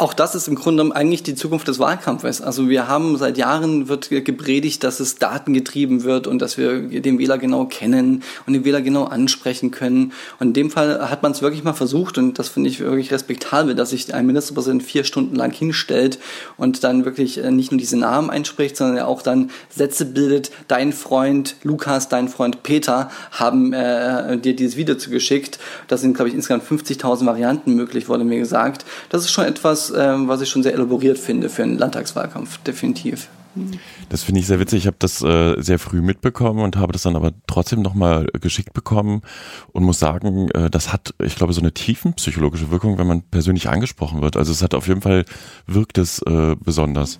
[0.00, 2.40] Auch das ist im Grunde eigentlich die Zukunft des Wahlkampfes.
[2.40, 7.18] Also wir haben seit Jahren wird gepredigt, dass es datengetrieben wird und dass wir den
[7.18, 10.14] Wähler genau kennen und den Wähler genau ansprechen können.
[10.38, 13.12] Und in dem Fall hat man es wirklich mal versucht und das finde ich wirklich
[13.12, 16.18] respektabel, dass sich ein Ministerpräsident vier Stunden lang hinstellt
[16.56, 20.50] und dann wirklich äh, nicht nur diese Namen einspricht, sondern er auch dann Sätze bildet.
[20.66, 25.58] Dein Freund Lukas, dein Freund Peter haben äh, dir dieses Video zugeschickt.
[25.88, 28.86] Das sind, glaube ich, insgesamt 50.000 Varianten möglich, wurde mir gesagt.
[29.10, 33.28] Das ist schon etwas, ähm, was ich schon sehr elaboriert finde für einen Landtagswahlkampf, definitiv.
[34.08, 34.80] Das finde ich sehr witzig.
[34.80, 38.72] Ich habe das äh, sehr früh mitbekommen und habe das dann aber trotzdem nochmal geschickt
[38.72, 39.22] bekommen
[39.72, 43.68] und muss sagen, äh, das hat, ich glaube, so eine tiefenpsychologische Wirkung, wenn man persönlich
[43.68, 44.36] angesprochen wird.
[44.36, 45.24] Also es hat auf jeden Fall,
[45.66, 47.18] wirkt es äh, besonders.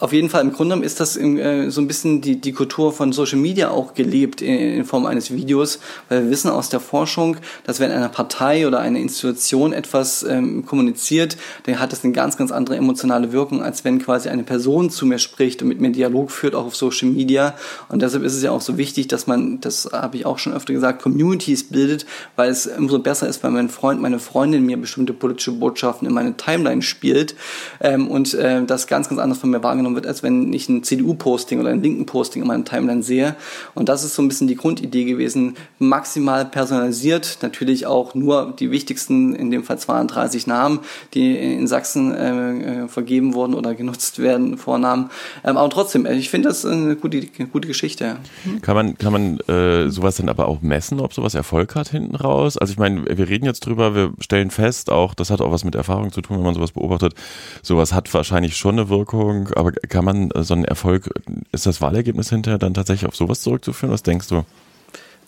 [0.00, 2.90] Auf jeden Fall, im Grunde genommen ist das äh, so ein bisschen die, die Kultur
[2.90, 6.80] von Social Media auch gelebt in, in, Form eines Videos, weil wir wissen aus der
[6.80, 12.14] Forschung, dass wenn eine Partei oder eine Institution etwas ähm, kommuniziert, dann hat das eine
[12.14, 15.82] ganz, ganz andere emotionale Wirkung, als wenn quasi eine Person zu mir spricht und mit
[15.82, 17.54] mir Dialog führt, auch auf Social Media.
[17.90, 20.54] Und deshalb ist es ja auch so wichtig, dass man, das habe ich auch schon
[20.54, 24.78] öfter gesagt, Communities bildet, weil es umso besser ist, wenn mein Freund, meine Freundin mir
[24.78, 27.34] bestimmte politische Botschaften in meine Timeline spielt
[27.80, 30.68] ähm, und äh, das ganz, ganz anders von mir wahrgenommen wahrgenommen wird, als wenn ich
[30.68, 33.36] ein CDU-Posting oder ein linken Posting in meinem Timeline sehe.
[33.74, 38.70] Und das ist so ein bisschen die Grundidee gewesen, maximal personalisiert, natürlich auch nur die
[38.70, 40.80] wichtigsten, in dem Fall 32 Namen,
[41.14, 45.10] die in Sachsen äh, äh, vergeben wurden oder genutzt werden, Vornamen.
[45.44, 48.16] Ähm, aber trotzdem, äh, ich finde das eine gute, gute Geschichte.
[48.62, 52.16] Kann man, kann man äh, sowas dann aber auch messen, ob sowas Erfolg hat hinten
[52.16, 52.56] raus?
[52.56, 55.64] Also ich meine, wir reden jetzt drüber, wir stellen fest, auch das hat auch was
[55.64, 57.14] mit Erfahrung zu tun, wenn man sowas beobachtet.
[57.62, 61.10] Sowas hat wahrscheinlich schon eine Wirkung, aber kann man äh, so einen Erfolg,
[61.52, 63.92] ist das Wahlergebnis hinterher dann tatsächlich auf sowas zurückzuführen?
[63.92, 64.44] Was denkst du?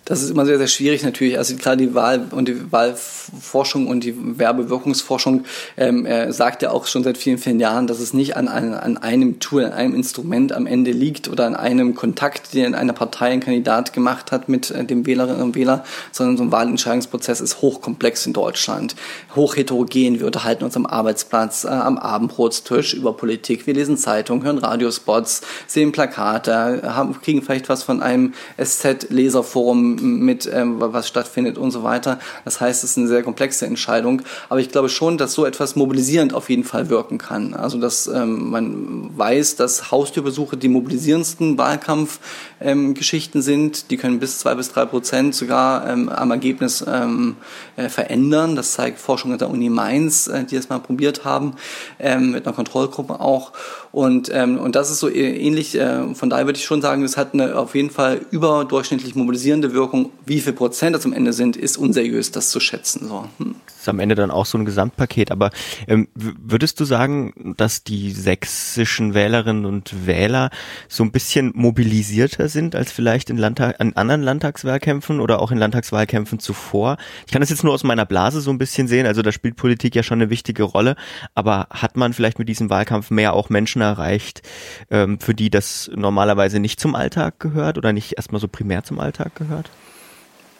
[0.04, 1.38] Das ist immer sehr, sehr schwierig natürlich.
[1.38, 5.44] Also gerade die Wahl und die Wahlforschung und die Werbewirkungsforschung
[5.76, 8.74] ähm, äh, sagt ja auch schon seit vielen, vielen Jahren, dass es nicht an, an,
[8.74, 12.92] an einem Tool, an einem Instrument am Ende liegt oder an einem Kontakt, den eine
[12.92, 17.40] Partei, ein Kandidat gemacht hat mit äh, dem Wählerinnen und Wähler, sondern so ein Wahlentscheidungsprozess
[17.40, 18.96] ist hochkomplex in Deutschland,
[19.36, 20.18] hoch heterogen.
[20.18, 23.68] Wir unterhalten uns am Arbeitsplatz, äh, am Abendbrotstisch über Politik.
[23.68, 30.50] Wir lesen Zeitungen, hören Radiospots, sehen Plakate, haben, kriegen vielleicht was von einem SZ-Leserforum mit,
[30.52, 32.18] ähm, was stattfindet und so weiter.
[32.44, 34.22] Das heißt, es ist eine sehr komplexe Entscheidung.
[34.48, 37.54] Aber ich glaube schon, dass so etwas mobilisierend auf jeden Fall wirken kann.
[37.54, 43.90] Also, dass ähm, man weiß, dass Haustürbesuche die mobilisierendsten Wahlkampfgeschichten ähm, sind.
[43.90, 47.36] Die können bis zwei bis drei Prozent sogar ähm, am Ergebnis ähm,
[47.76, 48.56] äh, verändern.
[48.56, 51.54] Das zeigt Forschung an der Uni Mainz, äh, die das mal probiert haben,
[51.98, 53.52] ähm, mit einer Kontrollgruppe auch.
[53.92, 57.16] Und, ähm, und das ist so ähnlich, äh, von daher würde ich schon sagen, es
[57.16, 59.81] hat eine auf jeden Fall überdurchschnittlich mobilisierende Wirkung.
[60.26, 63.08] Wie viel Prozent das am Ende sind, ist unseriös, das zu schätzen.
[63.08, 63.28] So.
[63.38, 63.54] Hm.
[63.82, 65.32] Ist am Ende dann auch so ein Gesamtpaket.
[65.32, 65.50] Aber
[65.88, 70.50] ähm, würdest du sagen, dass die sächsischen Wählerinnen und Wähler
[70.88, 75.58] so ein bisschen mobilisierter sind als vielleicht in, Landtag, in anderen Landtagswahlkämpfen oder auch in
[75.58, 76.96] Landtagswahlkämpfen zuvor?
[77.26, 79.04] Ich kann das jetzt nur aus meiner Blase so ein bisschen sehen.
[79.04, 80.94] Also da spielt Politik ja schon eine wichtige Rolle.
[81.34, 84.42] Aber hat man vielleicht mit diesem Wahlkampf mehr auch Menschen erreicht,
[84.90, 89.00] ähm, für die das normalerweise nicht zum Alltag gehört oder nicht erstmal so primär zum
[89.00, 89.71] Alltag gehört?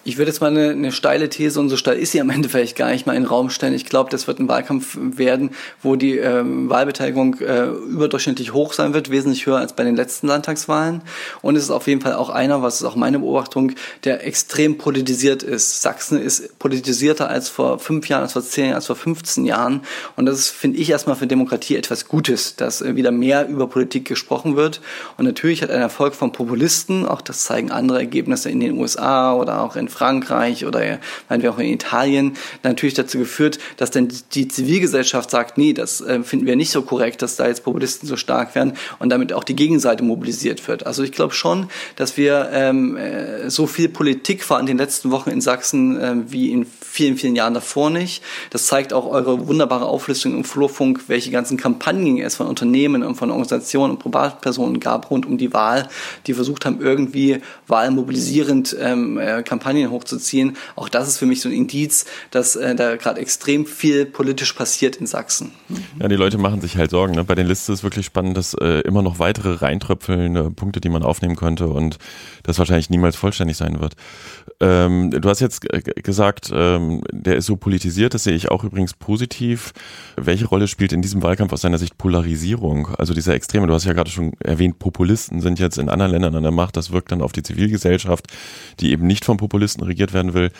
[0.04, 2.48] Ich würde jetzt mal eine, eine steile These, und so steil ist sie am Ende
[2.48, 3.72] vielleicht gar nicht mal in den Raum stellen.
[3.72, 8.94] Ich glaube, das wird ein Wahlkampf werden, wo die ähm, Wahlbeteiligung äh, überdurchschnittlich hoch sein
[8.94, 11.02] wird, wesentlich höher als bei den letzten Landtagswahlen.
[11.40, 14.76] Und es ist auf jeden Fall auch einer, was ist auch meine Beobachtung, der extrem
[14.76, 15.82] politisiert ist.
[15.82, 19.82] Sachsen ist politisierter als vor fünf Jahren, als vor zehn Jahren, als vor 15 Jahren.
[20.16, 24.08] Und das finde ich erstmal für Demokratie etwas Gutes, dass äh, wieder mehr über Politik
[24.08, 24.80] gesprochen wird.
[25.16, 29.34] Und natürlich hat ein Erfolg von Populisten, auch das zeigen andere Ergebnisse in den USA
[29.34, 34.08] oder auch in Frankreich oder meinen wir auch in Italien natürlich dazu geführt, dass dann
[34.34, 38.08] die Zivilgesellschaft sagt, nee, das äh, finden wir nicht so korrekt, dass da jetzt Populisten
[38.08, 40.86] so stark werden und damit auch die Gegenseite mobilisiert wird.
[40.86, 45.10] Also ich glaube schon, dass wir ähm, äh, so viel Politik war in den letzten
[45.10, 48.22] Wochen in Sachsen äh, wie in vielen, vielen Jahren davor nicht.
[48.50, 53.14] Das zeigt auch eure wunderbare Auflistung im Flurfunk, welche ganzen Kampagnen es von Unternehmen und
[53.14, 55.88] von Organisationen und Privatpersonen gab rund um die Wahl,
[56.26, 60.56] die versucht haben, irgendwie wahlmobilisierend ähm, äh, Kampagnen Kampagnen hochzuziehen.
[60.76, 64.52] Auch das ist für mich so ein Indiz, dass äh, da gerade extrem viel politisch
[64.52, 65.52] passiert in Sachsen.
[66.00, 67.14] Ja, die Leute machen sich halt Sorgen.
[67.14, 67.24] Ne?
[67.24, 71.02] Bei den Listen ist wirklich spannend, dass äh, immer noch weitere reintröpfelnde Punkte, die man
[71.02, 71.98] aufnehmen könnte und
[72.42, 73.94] das wahrscheinlich niemals vollständig sein wird.
[74.62, 75.66] Ähm, du hast jetzt
[76.04, 79.72] gesagt, ähm, der ist so politisiert, das sehe ich auch übrigens positiv.
[80.16, 82.86] Welche Rolle spielt in diesem Wahlkampf aus deiner Sicht Polarisierung?
[82.96, 86.36] Also dieser Extreme, du hast ja gerade schon erwähnt, Populisten sind jetzt in anderen Ländern
[86.36, 88.28] an der Macht, das wirkt dann auf die Zivilgesellschaft,
[88.78, 90.52] die eben nicht vom Populisten regiert werden will.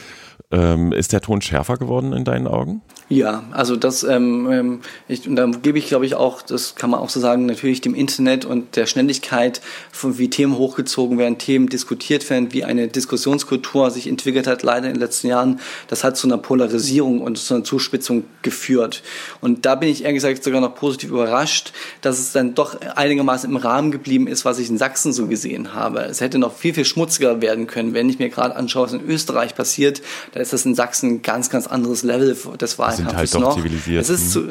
[0.53, 2.83] Ähm, ist der Ton schärfer geworden in deinen Augen?
[3.09, 6.91] Ja, also das, ähm, ähm ich, und da gebe ich, glaube ich, auch, das kann
[6.91, 11.39] man auch so sagen, natürlich dem Internet und der Schnelligkeit, von wie Themen hochgezogen werden,
[11.39, 16.05] Themen diskutiert werden, wie eine Diskussionskultur sich entwickelt hat, leider in den letzten Jahren, das
[16.05, 19.03] hat zu einer Polarisierung und zu einer Zuspitzung geführt.
[19.41, 23.49] Und da bin ich ehrlich gesagt sogar noch positiv überrascht, dass es dann doch einigermaßen
[23.49, 26.01] im Rahmen geblieben ist, was ich in Sachsen so gesehen habe.
[26.01, 29.07] Es hätte noch viel, viel schmutziger werden können, wenn ich mir gerade anschaue, was in
[29.07, 33.17] Österreich passiert, da ist das in Sachsen ein ganz, ganz anderes Level des Wahlkampfes sind
[33.17, 33.57] halt doch noch.
[33.57, 34.03] zivilisiert.
[34.03, 34.49] Es ist zu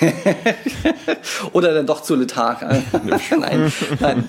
[1.52, 2.62] Oder dann doch zu letharg.
[2.92, 4.28] nein, nein, nein,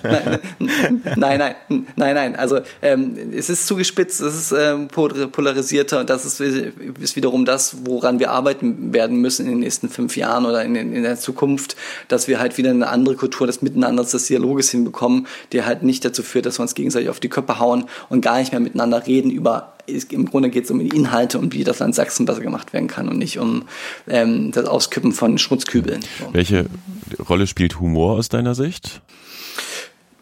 [1.15, 1.55] nein, nein,
[1.95, 2.35] nein, nein.
[2.35, 7.77] Also ähm, es ist zugespitzt, es ist ähm, polarisierter und das ist, ist wiederum das,
[7.85, 11.75] woran wir arbeiten werden müssen in den nächsten fünf Jahren oder in, in der Zukunft,
[12.07, 16.03] dass wir halt wieder eine andere Kultur des Miteinanders, des Dialoges hinbekommen, der halt nicht
[16.05, 19.05] dazu führt, dass wir uns gegenseitig auf die Köpfe hauen und gar nicht mehr miteinander
[19.05, 22.41] reden über im Grunde geht es um die Inhalte und wie das Land Sachsen besser
[22.41, 23.63] gemacht werden kann und nicht um
[24.07, 26.01] ähm, das Auskippen von Schmutzkübeln.
[26.31, 26.65] Welche
[27.27, 29.01] Rolle spielt Humor aus deiner Sicht?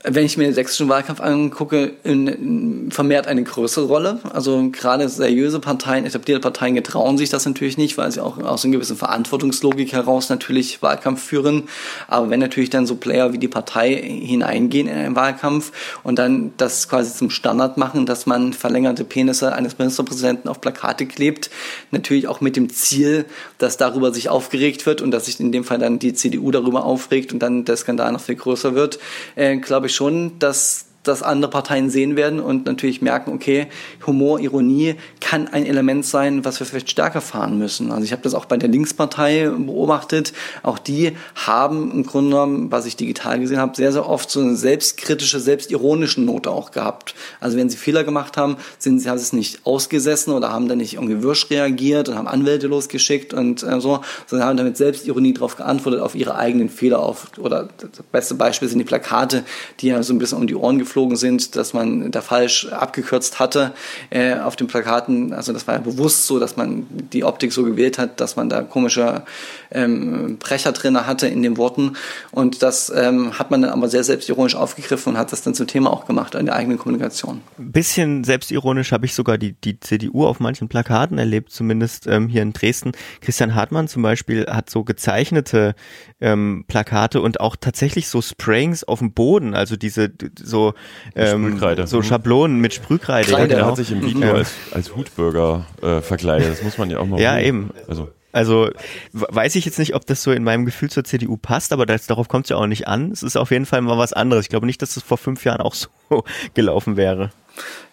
[0.07, 4.19] Wenn ich mir den sächsischen Wahlkampf angucke, in, vermehrt eine größere Rolle.
[4.31, 8.63] Also gerade seriöse Parteien, etablierte Parteien getrauen sich das natürlich nicht, weil sie auch aus
[8.63, 11.63] einer gewissen Verantwortungslogik heraus natürlich Wahlkampf führen.
[12.07, 15.71] Aber wenn natürlich dann so Player wie die Partei hineingehen in einen Wahlkampf
[16.03, 21.07] und dann das quasi zum Standard machen, dass man verlängerte Penisse eines Ministerpräsidenten auf Plakate
[21.07, 21.49] klebt,
[21.91, 23.25] natürlich auch mit dem Ziel,
[23.57, 26.85] dass darüber sich aufgeregt wird und dass sich in dem Fall dann die CDU darüber
[26.85, 28.99] aufregt und dann der Skandal noch viel größer wird,
[29.35, 33.67] äh, glaube ich schon, dass das andere Parteien sehen werden und natürlich merken, okay,
[34.05, 37.91] Humor, Ironie kann ein Element sein, was wir vielleicht stärker fahren müssen.
[37.91, 40.33] Also ich habe das auch bei der Linkspartei beobachtet.
[40.63, 44.39] Auch die haben im Grunde genommen, was ich digital gesehen habe, sehr, sehr oft so
[44.39, 47.15] eine selbstkritische, selbstironische Note auch gehabt.
[47.39, 50.67] Also wenn sie Fehler gemacht haben, sind sie, haben sie es nicht ausgesessen oder haben
[50.67, 54.77] dann nicht irgendwie wirsch reagiert und haben Anwälte losgeschickt und äh, so, sondern haben damit
[54.77, 59.43] Selbstironie darauf geantwortet, auf ihre eigenen Fehler auf, oder das beste Beispiel sind die Plakate,
[59.79, 62.67] die ja so ein bisschen um die Ohren geflogen geflogen sind, dass man da falsch
[62.67, 63.73] abgekürzt hatte
[64.11, 65.33] äh, auf den Plakaten.
[65.33, 68.47] Also das war ja bewusst so, dass man die Optik so gewählt hat, dass man
[68.47, 69.23] da komische
[69.71, 71.97] ähm, Brecher drin hatte in den Worten.
[72.31, 75.67] Und das ähm, hat man dann aber sehr selbstironisch aufgegriffen und hat das dann zum
[75.67, 77.41] Thema auch gemacht in der eigenen Kommunikation.
[77.59, 82.29] Ein bisschen selbstironisch habe ich sogar die, die CDU auf manchen Plakaten erlebt, zumindest ähm,
[82.29, 82.93] hier in Dresden.
[83.19, 85.75] Christian Hartmann zum Beispiel hat so gezeichnete
[86.21, 90.73] ähm, Plakate und auch tatsächlich so Sprayings auf dem Boden, also diese so
[91.15, 92.03] ähm, so mhm.
[92.03, 93.31] Schablonen mit Sprühkreide.
[93.31, 93.67] Ja, der genau.
[93.67, 94.35] hat sich im Video mhm.
[94.35, 96.49] als, als Hutbürger äh, verkleidet.
[96.49, 97.19] Das muss man ja auch mal.
[97.19, 97.45] Ja, machen.
[97.45, 97.71] eben.
[97.87, 98.09] Also.
[98.31, 98.69] Also
[99.13, 102.05] weiß ich jetzt nicht, ob das so in meinem Gefühl zur CDU passt, aber das,
[102.05, 103.09] darauf kommt es ja auch nicht an.
[103.11, 104.43] Es ist auf jeden Fall mal was anderes.
[104.43, 105.73] Ich glaube nicht, dass es vor fünf Jahren auch
[106.09, 107.31] so gelaufen wäre.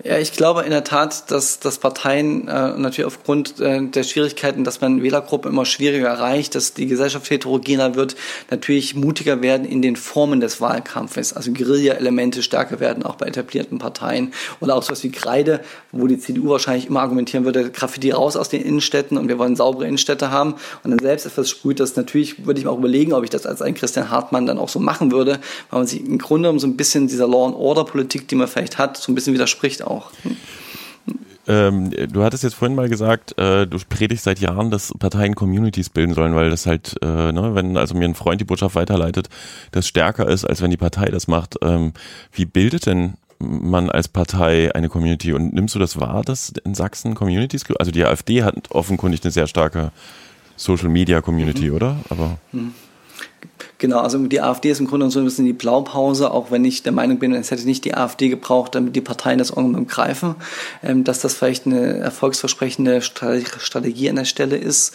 [0.04, 4.64] Ja, ich glaube in der Tat, dass, dass Parteien äh, natürlich aufgrund äh, der Schwierigkeiten,
[4.64, 8.16] dass man Wählergruppen immer schwieriger erreicht, dass die Gesellschaft heterogener wird,
[8.50, 11.34] natürlich mutiger werden in den Formen des Wahlkampfes.
[11.34, 14.32] Also Guerilla-Elemente stärker werden, auch bei etablierten Parteien.
[14.58, 15.60] Oder auch sowas wie Kreide,
[15.92, 19.54] wo die CDU wahrscheinlich immer argumentieren würde, Graffiti raus aus den Innenstädten und wir wollen
[19.54, 20.54] saubere Innenstädte haben.
[20.82, 23.46] Und dann selbst etwas sprüht, das natürlich würde ich mir auch überlegen, ob ich das
[23.46, 25.38] als ein Christian Hartmann dann auch so machen würde,
[25.70, 28.96] weil man sich im Grunde um so ein bisschen dieser Law-and-Order-Politik, die man vielleicht hat,
[28.96, 30.10] so ein bisschen widerspricht auch.
[31.48, 35.90] Ähm, du hattest jetzt vorhin mal gesagt, äh, du predigst seit Jahren, dass Parteien Communities
[35.90, 39.28] bilden sollen, weil das halt, äh, ne, wenn also mir ein Freund die Botschaft weiterleitet,
[39.72, 41.56] das stärker ist, als wenn die Partei das macht.
[41.62, 41.94] Ähm,
[42.32, 46.76] wie bildet denn man als Partei eine Community und nimmst du das wahr, dass in
[46.76, 49.90] Sachsen Communities, also die AfD hat offenkundig eine sehr starke
[50.54, 51.74] Social Media Community, mhm.
[51.74, 51.96] oder?
[52.08, 52.72] Aber mhm.
[53.78, 56.82] Genau, also die AfD ist im Grunde so ein bisschen die Blaupause, auch wenn ich
[56.82, 60.36] der Meinung bin, es hätte nicht die AfD gebraucht, damit die Parteien das irgendwann greifen,
[60.82, 64.94] ähm, dass das vielleicht eine erfolgsversprechende Strategie an der Stelle ist.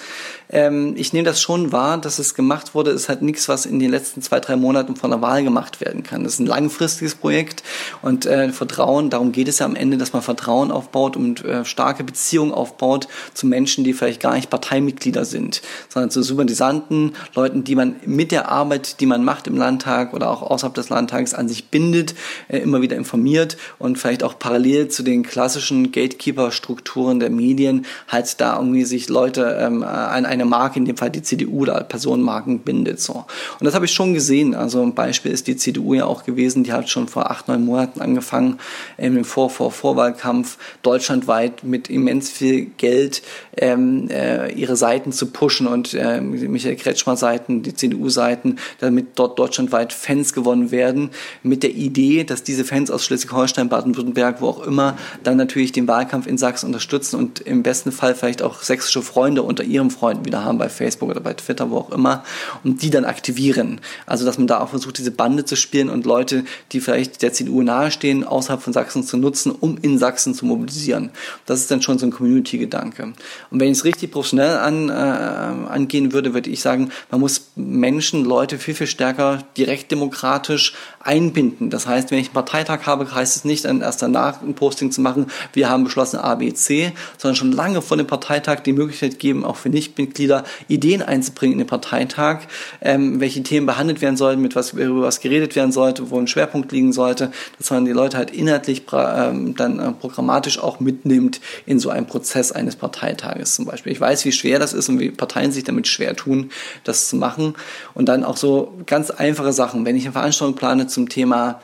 [0.50, 2.92] Ähm, ich nehme das schon wahr, dass es gemacht wurde.
[2.92, 5.82] Es ist halt nichts, was in den letzten zwei, drei Monaten von der Wahl gemacht
[5.82, 6.24] werden kann.
[6.24, 7.64] Das ist ein langfristiges Projekt
[8.02, 11.66] und äh, Vertrauen, darum geht es ja am Ende, dass man Vertrauen aufbaut und äh,
[11.66, 17.64] starke Beziehungen aufbaut zu Menschen, die vielleicht gar nicht Parteimitglieder sind, sondern zu Sympathisanten, Leuten,
[17.64, 20.90] die man mit der Arbeit Arbeit, die man macht im Landtag oder auch außerhalb des
[20.90, 22.16] Landtags an sich bindet,
[22.48, 28.42] äh, immer wieder informiert und vielleicht auch parallel zu den klassischen Gatekeeper-Strukturen der Medien halt
[28.42, 32.60] da irgendwie sich Leute ähm, an eine Marke, in dem Fall die CDU oder Personenmarken
[32.60, 33.00] bindet.
[33.00, 33.26] So.
[33.60, 34.56] Und das habe ich schon gesehen.
[34.56, 37.64] Also ein Beispiel ist die CDU ja auch gewesen, die hat schon vor acht, neun
[37.66, 38.60] Monaten angefangen,
[38.98, 43.22] im Vor vor Vorwahlkampf deutschlandweit mit immens viel Geld
[43.56, 48.47] ähm, äh, ihre Seiten zu pushen und äh, Michael Kretschmer Seiten, die CDU-Seiten
[48.80, 51.10] damit dort deutschlandweit Fans gewonnen werden,
[51.44, 55.88] mit der Idee, dass diese Fans aus Schleswig-Holstein, Baden-Württemberg, wo auch immer, dann natürlich den
[55.88, 60.26] Wahlkampf in Sachsen unterstützen und im besten Fall vielleicht auch sächsische Freunde unter ihren Freunden
[60.26, 62.24] wieder haben bei Facebook oder bei Twitter, wo auch immer,
[62.64, 63.82] und die dann aktivieren.
[64.06, 67.34] Also, dass man da auch versucht, diese Bande zu spielen und Leute, die vielleicht der
[67.34, 71.12] CDU nahestehen, außerhalb von Sachsen zu nutzen, um in Sachsen zu mobilisieren.
[71.46, 73.14] Das ist dann schon so ein Community-Gedanke.
[73.52, 77.52] Und wenn ich es richtig professionell an, äh, angehen würde, würde ich sagen, man muss
[77.56, 80.74] Menschen, Leute, Leute viel, viel stärker direkt demokratisch
[81.08, 81.70] einbinden.
[81.70, 84.92] Das heißt, wenn ich einen Parteitag habe, heißt es nicht dann erst danach ein Posting
[84.92, 88.74] zu machen, wir haben beschlossen A, B, C, sondern schon lange vor dem Parteitag die
[88.74, 92.42] Möglichkeit geben, auch für Nichtmitglieder Ideen einzubringen in den Parteitag,
[92.82, 96.28] ähm, welche Themen behandelt werden sollten, mit was, über was geredet werden sollte, wo ein
[96.28, 101.40] Schwerpunkt liegen sollte, dass man die Leute halt inhaltlich ähm, dann äh, programmatisch auch mitnimmt
[101.66, 103.94] in so einem Prozess eines Parteitages zum Beispiel.
[103.94, 106.52] Ich weiß, wie schwer das ist und wie Parteien sich damit schwer tun,
[106.84, 107.56] das zu machen.
[107.94, 109.86] Und dann auch so ganz einfache Sachen.
[109.86, 111.60] Wenn ich eine Veranstaltung plane zum Thema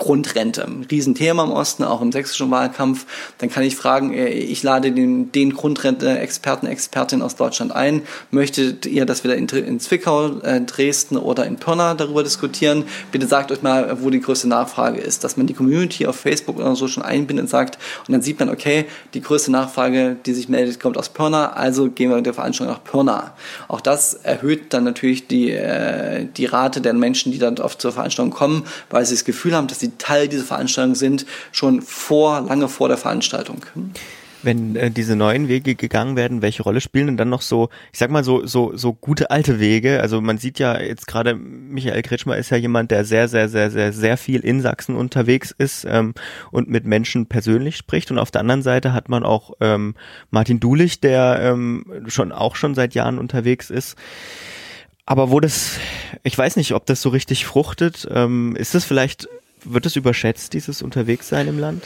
[0.00, 0.64] Grundrente.
[0.64, 3.04] Ein Riesenthema im Osten, auch im sächsischen Wahlkampf.
[3.38, 8.02] Dann kann ich fragen, äh, ich lade den, den Grundrente-Experten, Expertin aus Deutschland ein.
[8.30, 12.84] Möchtet ihr, dass wir da in, in Zwickau, äh, Dresden oder in Pirna darüber diskutieren?
[13.12, 15.22] Bitte sagt euch mal, wo die größte Nachfrage ist.
[15.22, 17.78] Dass man die Community auf Facebook oder so schon einbindet und sagt,
[18.08, 21.90] und dann sieht man, okay, die größte Nachfrage, die sich meldet, kommt aus Pirna, also
[21.90, 23.34] gehen wir mit der Veranstaltung nach Pirna.
[23.68, 27.92] Auch das erhöht dann natürlich die, äh, die Rate der Menschen, die dann oft zur
[27.92, 32.40] Veranstaltung kommen, weil sie das Gefühl haben, dass sie Teil dieser Veranstaltung sind, schon vor,
[32.40, 33.64] lange vor der Veranstaltung.
[34.42, 37.98] Wenn äh, diese neuen Wege gegangen werden, welche Rolle spielen denn dann noch so, ich
[37.98, 40.00] sag mal so, so, so gute alte Wege?
[40.00, 43.70] Also man sieht ja jetzt gerade, Michael Kretschmer ist ja jemand, der sehr, sehr, sehr,
[43.70, 46.14] sehr, sehr viel in Sachsen unterwegs ist ähm,
[46.50, 48.10] und mit Menschen persönlich spricht.
[48.10, 49.94] Und auf der anderen Seite hat man auch ähm,
[50.30, 53.96] Martin Dulich, der ähm, schon auch schon seit Jahren unterwegs ist.
[55.04, 55.78] Aber wo das,
[56.22, 58.06] ich weiß nicht, ob das so richtig fruchtet.
[58.10, 59.28] Ähm, ist das vielleicht
[59.64, 61.84] wird es überschätzt, dieses Unterwegssein im Land?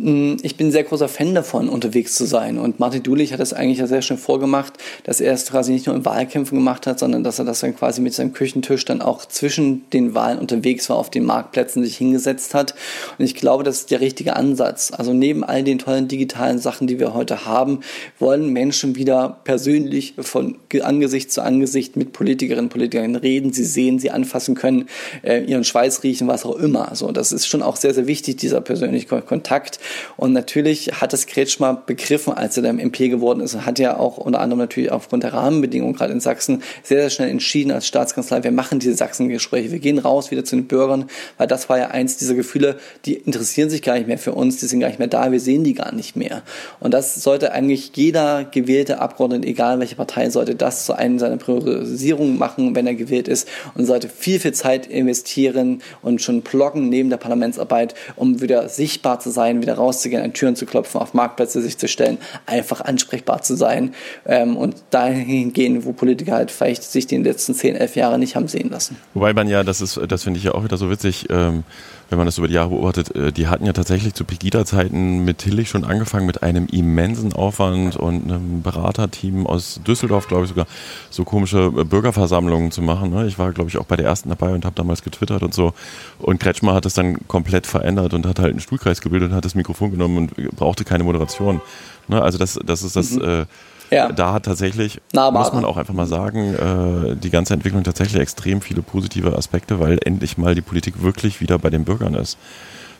[0.00, 2.58] Mm, ich bin ein sehr großer Fan davon, unterwegs zu sein.
[2.58, 5.86] Und Martin Dulich hat das eigentlich ja sehr schön vorgemacht, dass er es quasi nicht
[5.86, 9.02] nur in Wahlkämpfen gemacht hat, sondern dass er das dann quasi mit seinem Küchentisch dann
[9.02, 12.74] auch zwischen den Wahlen unterwegs war, auf den Marktplätzen sich hingesetzt hat.
[13.18, 14.92] Und ich glaube, das ist der richtige Ansatz.
[14.96, 17.80] Also neben all den tollen digitalen Sachen, die wir heute haben,
[18.20, 23.98] wollen Menschen wieder persönlich von Angesicht zu Angesicht mit Politikerinnen und Politikern reden, sie sehen,
[23.98, 24.88] sie anfassen können,
[25.22, 26.94] äh, ihren Schweiß riechen, was auch immer.
[26.94, 29.80] So, das ist schon auch sehr, sehr wichtig, dieser persönliche Kontakt.
[30.16, 33.96] Und natürlich hat es Kretschmer begriffen, als er dann MP geworden ist und hat ja
[33.96, 37.86] auch unter anderem natürlich aufgrund der Rahmenbedingungen gerade in Sachsen sehr, sehr schnell entschieden als
[37.86, 41.78] Staatskanzlei, wir machen diese Sachsen-Gespräche, wir gehen raus wieder zu den Bürgern, weil das war
[41.78, 44.88] ja eins dieser Gefühle, die interessieren sich gar nicht mehr für uns, die sind gar
[44.88, 46.42] nicht mehr da, wir sehen die gar nicht mehr.
[46.80, 51.36] Und das sollte eigentlich jeder gewählte Abgeordnete, egal welche Partei, sollte das zu einem seiner
[51.36, 56.88] Priorisierungen machen, wenn er gewählt ist und sollte viel, viel Zeit investieren und schon bloggen
[56.88, 61.14] neben der Parlamentsarbeit, um wieder sichtbar zu sein, wieder rauszugehen, an Türen zu klopfen, auf
[61.14, 63.94] Marktplätze sich zu stellen, einfach ansprechbar zu sein
[64.26, 68.36] ähm, und dahin gehen, wo Politiker halt vielleicht sich die letzten 10, 11 Jahre nicht
[68.36, 68.96] haben sehen lassen.
[69.14, 71.64] Wobei man ja, das ist, das finde ich ja auch wieder so witzig, ähm,
[72.10, 75.38] wenn man das über die Jahre beobachtet, äh, die hatten ja tatsächlich zu Pegida-Zeiten mit
[75.38, 80.66] Tillich schon angefangen mit einem immensen Aufwand und einem Beraterteam aus Düsseldorf, glaube ich sogar,
[81.10, 83.10] so komische äh, Bürgerversammlungen zu machen.
[83.10, 83.26] Ne?
[83.26, 85.74] Ich war, glaube ich, auch bei der ersten dabei und habe damals getwittert und so.
[86.18, 89.44] Und Kretschmer hat es dann komplett verändert und hat halt einen Stuhlkreis gebildet und hat
[89.44, 91.60] das Mikrofon genommen und brauchte keine Moderation.
[92.08, 92.22] Ne?
[92.22, 93.12] Also das, das ist das...
[93.12, 93.22] Mhm.
[93.22, 93.46] Äh,
[93.90, 94.12] ja.
[94.12, 95.44] Da hat tatsächlich, Nahbarer.
[95.44, 99.80] muss man auch einfach mal sagen, äh, die ganze Entwicklung tatsächlich extrem viele positive Aspekte,
[99.80, 102.38] weil endlich mal die Politik wirklich wieder bei den Bürgern ist.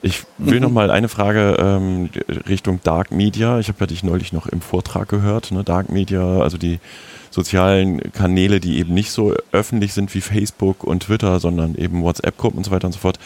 [0.00, 0.62] Ich will mhm.
[0.62, 2.10] noch mal eine Frage ähm,
[2.48, 3.58] Richtung Dark Media.
[3.58, 5.50] Ich habe ja dich neulich noch im Vortrag gehört.
[5.50, 5.64] Ne?
[5.64, 6.78] Dark Media, also die
[7.30, 12.58] sozialen Kanäle, die eben nicht so öffentlich sind wie Facebook und Twitter, sondern eben WhatsApp-Gruppen
[12.58, 13.18] und so weiter und so fort.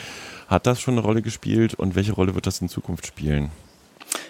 [0.49, 3.51] Hat das schon eine Rolle gespielt und welche Rolle wird das in Zukunft spielen?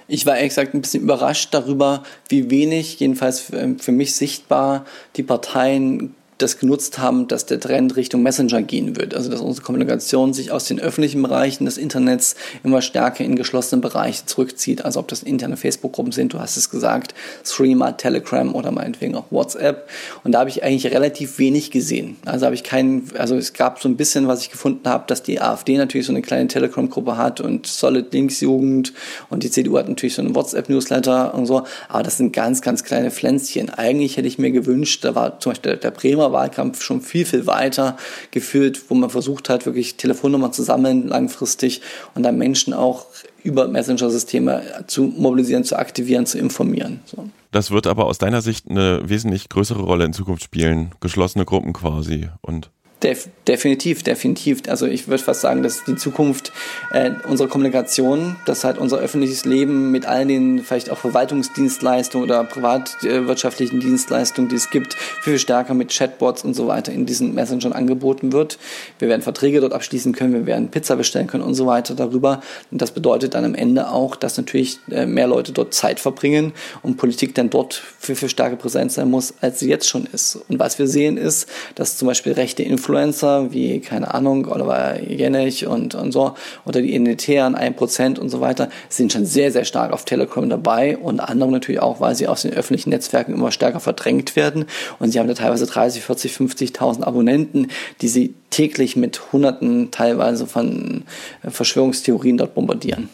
[0.08, 4.84] Ich war ehrlich gesagt ein bisschen überrascht darüber, wie wenig, jedenfalls für mich sichtbar,
[5.16, 9.14] die Parteien das genutzt haben, dass der Trend Richtung Messenger gehen wird.
[9.14, 13.80] Also dass unsere Kommunikation sich aus den öffentlichen Bereichen des Internets immer stärker in geschlossene
[13.80, 14.84] Bereiche zurückzieht.
[14.84, 17.14] Also ob das interne Facebook-Gruppen sind, du hast es gesagt,
[17.44, 19.88] Streamer, Telegram oder meinetwegen auch WhatsApp.
[20.24, 22.16] Und da habe ich eigentlich relativ wenig gesehen.
[22.24, 25.22] Also habe ich keinen, also es gab so ein bisschen, was ich gefunden habe, dass
[25.22, 28.92] die AfD natürlich so eine kleine Telegram-Gruppe hat und Solid Links Jugend
[29.30, 31.62] und die CDU hat natürlich so einen WhatsApp-Newsletter und so.
[31.88, 33.70] Aber das sind ganz, ganz kleine Pflänzchen.
[33.70, 37.46] Eigentlich hätte ich mir gewünscht, da war zum Beispiel der Bremer Wahlkampf schon viel, viel
[37.46, 37.96] weiter
[38.30, 41.82] geführt, wo man versucht hat, wirklich Telefonnummern zu sammeln langfristig
[42.14, 43.06] und dann Menschen auch
[43.44, 47.00] über Messenger-Systeme zu mobilisieren, zu aktivieren, zu informieren.
[47.04, 47.28] So.
[47.50, 51.72] Das wird aber aus deiner Sicht eine wesentlich größere Rolle in Zukunft spielen, geschlossene Gruppen
[51.72, 52.70] quasi und
[53.02, 54.62] Def definitiv, definitiv.
[54.68, 56.52] Also ich würde fast sagen, dass die Zukunft
[56.92, 62.44] äh, unserer Kommunikation, dass halt unser öffentliches Leben mit all den vielleicht auch Verwaltungsdienstleistungen oder
[62.44, 67.72] privatwirtschaftlichen Dienstleistungen, die es gibt, viel stärker mit Chatbots und so weiter in diesen Messengern
[67.72, 68.58] angeboten wird.
[69.00, 72.42] Wir werden Verträge dort abschließen können, wir werden Pizza bestellen können und so weiter darüber.
[72.70, 76.52] Und das bedeutet dann am Ende auch, dass natürlich äh, mehr Leute dort Zeit verbringen
[76.82, 80.38] und Politik dann dort viel, viel stärker präsent sein muss, als sie jetzt schon ist.
[80.48, 85.66] Und was wir sehen ist, dass zum Beispiel rechte Influencer wie, keine Ahnung, Oliver Jenich
[85.66, 86.34] und, und so,
[86.64, 90.96] oder die an 1% und so weiter, sind schon sehr, sehr stark auf Telegram dabei
[90.96, 94.66] und andere natürlich auch, weil sie aus den öffentlichen Netzwerken immer stärker verdrängt werden
[94.98, 97.68] und sie haben da teilweise 30, 40, 50.000 Abonnenten,
[98.00, 101.04] die sie täglich mit Hunderten teilweise von
[101.42, 103.08] äh, Verschwörungstheorien dort bombardieren.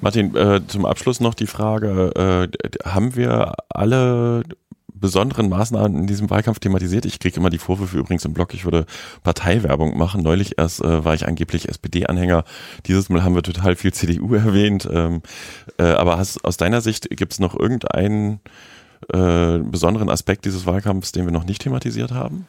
[0.00, 4.42] Martin, äh, zum Abschluss noch die Frage, äh, haben wir alle
[5.06, 7.06] besonderen Maßnahmen in diesem Wahlkampf thematisiert.
[7.06, 8.86] Ich kriege immer die Vorwürfe übrigens im Blog, ich würde
[9.22, 10.20] Parteiwerbung machen.
[10.20, 12.42] Neulich erst äh, war ich angeblich SPD-Anhänger.
[12.86, 14.88] Dieses Mal haben wir total viel CDU erwähnt.
[14.92, 15.22] Ähm,
[15.78, 18.40] äh, aber hast, aus deiner Sicht gibt es noch irgendeinen
[19.12, 22.48] äh, besonderen Aspekt dieses Wahlkampfs, den wir noch nicht thematisiert haben?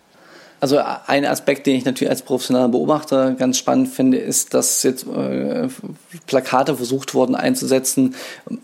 [0.59, 5.05] Also ein Aspekt, den ich natürlich als professioneller Beobachter ganz spannend finde, ist, dass jetzt
[5.05, 5.67] äh,
[6.25, 8.15] Plakate versucht wurden einzusetzen,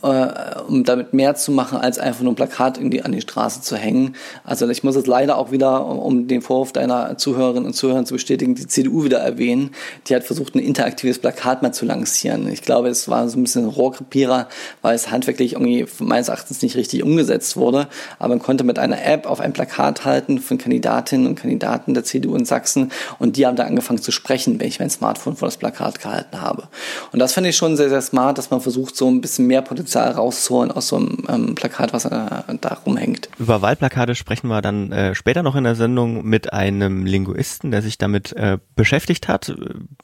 [0.02, 0.28] äh,
[0.68, 3.76] um damit mehr zu machen, als einfach nur ein Plakat die, an die Straße zu
[3.76, 4.16] hängen.
[4.44, 8.16] Also ich muss jetzt leider auch wieder, um den Vorwurf deiner Zuhörerinnen und Zuhörer zu
[8.16, 9.70] bestätigen, die CDU wieder erwähnen.
[10.08, 12.48] Die hat versucht, ein interaktives Plakat mal zu lancieren.
[12.52, 14.48] Ich glaube, es war so ein bisschen ein Rohrkrepierer,
[14.82, 17.88] weil es handwerklich irgendwie meines Erachtens nicht richtig umgesetzt wurde.
[18.18, 21.94] Aber man konnte mit einer App auf ein Plakat halten von Kandidatinnen und Kandidaten Kandidaten
[21.94, 25.36] der CDU in Sachsen und die haben da angefangen zu sprechen, wenn ich mein Smartphone
[25.36, 26.68] vor das Plakat gehalten habe.
[27.12, 29.62] Und das finde ich schon sehr, sehr smart, dass man versucht, so ein bisschen mehr
[29.62, 33.30] Potenzial rauszuholen aus so einem ähm, Plakat, was äh, da rumhängt.
[33.38, 37.82] Über Wahlplakate sprechen wir dann äh, später noch in der Sendung mit einem Linguisten, der
[37.82, 39.54] sich damit äh, beschäftigt hat.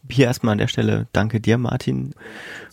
[0.09, 2.13] Hier erstmal an der Stelle danke dir, Martin,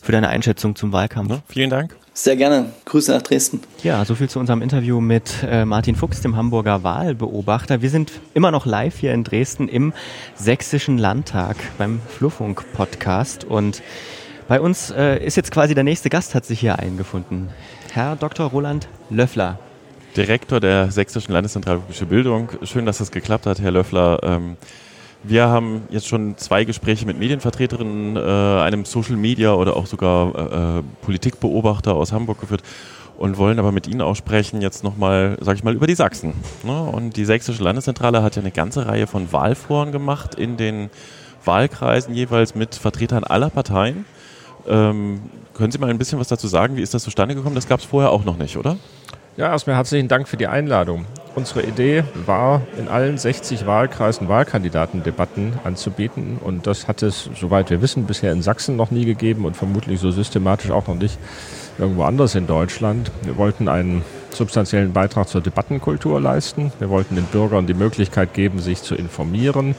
[0.00, 1.30] für deine Einschätzung zum Wahlkampf.
[1.30, 1.96] Ja, vielen Dank.
[2.18, 2.72] Sehr gerne.
[2.86, 3.60] Grüße nach Dresden.
[3.82, 7.82] Ja, so viel zu unserem Interview mit äh, Martin Fuchs, dem Hamburger Wahlbeobachter.
[7.82, 9.92] Wir sind immer noch live hier in Dresden im
[10.34, 13.44] Sächsischen Landtag beim Flurfunk-Podcast.
[13.44, 13.82] Und
[14.48, 17.50] bei uns äh, ist jetzt quasi der nächste Gast, hat sich hier eingefunden.
[17.92, 18.46] Herr Dr.
[18.46, 19.58] Roland Löffler.
[20.16, 22.48] Direktor der Sächsischen Landeszentrale für Bildung.
[22.62, 24.20] Schön, dass das geklappt hat, Herr Löffler.
[24.22, 24.56] Ähm
[25.28, 28.20] wir haben jetzt schon zwei Gespräche mit Medienvertreterinnen, äh,
[28.62, 32.62] einem Social Media oder auch sogar äh, äh, Politikbeobachter aus Hamburg geführt
[33.18, 36.34] und wollen aber mit Ihnen auch sprechen, jetzt nochmal, sag ich mal, über die Sachsen.
[36.64, 36.80] Ne?
[36.80, 40.90] Und die Sächsische Landeszentrale hat ja eine ganze Reihe von Wahlforen gemacht in den
[41.44, 44.04] Wahlkreisen jeweils mit Vertretern aller Parteien.
[44.68, 45.22] Ähm,
[45.54, 46.76] können Sie mal ein bisschen was dazu sagen?
[46.76, 47.54] Wie ist das zustande gekommen?
[47.54, 48.76] Das gab es vorher auch noch nicht, oder?
[49.36, 51.06] Ja, erstmal herzlichen Dank für die Einladung.
[51.36, 56.38] Unsere Idee war, in allen 60 Wahlkreisen Wahlkandidatendebatten anzubieten.
[56.42, 60.00] Und das hat es, soweit wir wissen, bisher in Sachsen noch nie gegeben und vermutlich
[60.00, 61.18] so systematisch auch noch nicht
[61.76, 63.10] irgendwo anders in Deutschland.
[63.22, 66.72] Wir wollten einen substanziellen Beitrag zur Debattenkultur leisten.
[66.78, 69.74] Wir wollten den Bürgern die Möglichkeit geben, sich zu informieren,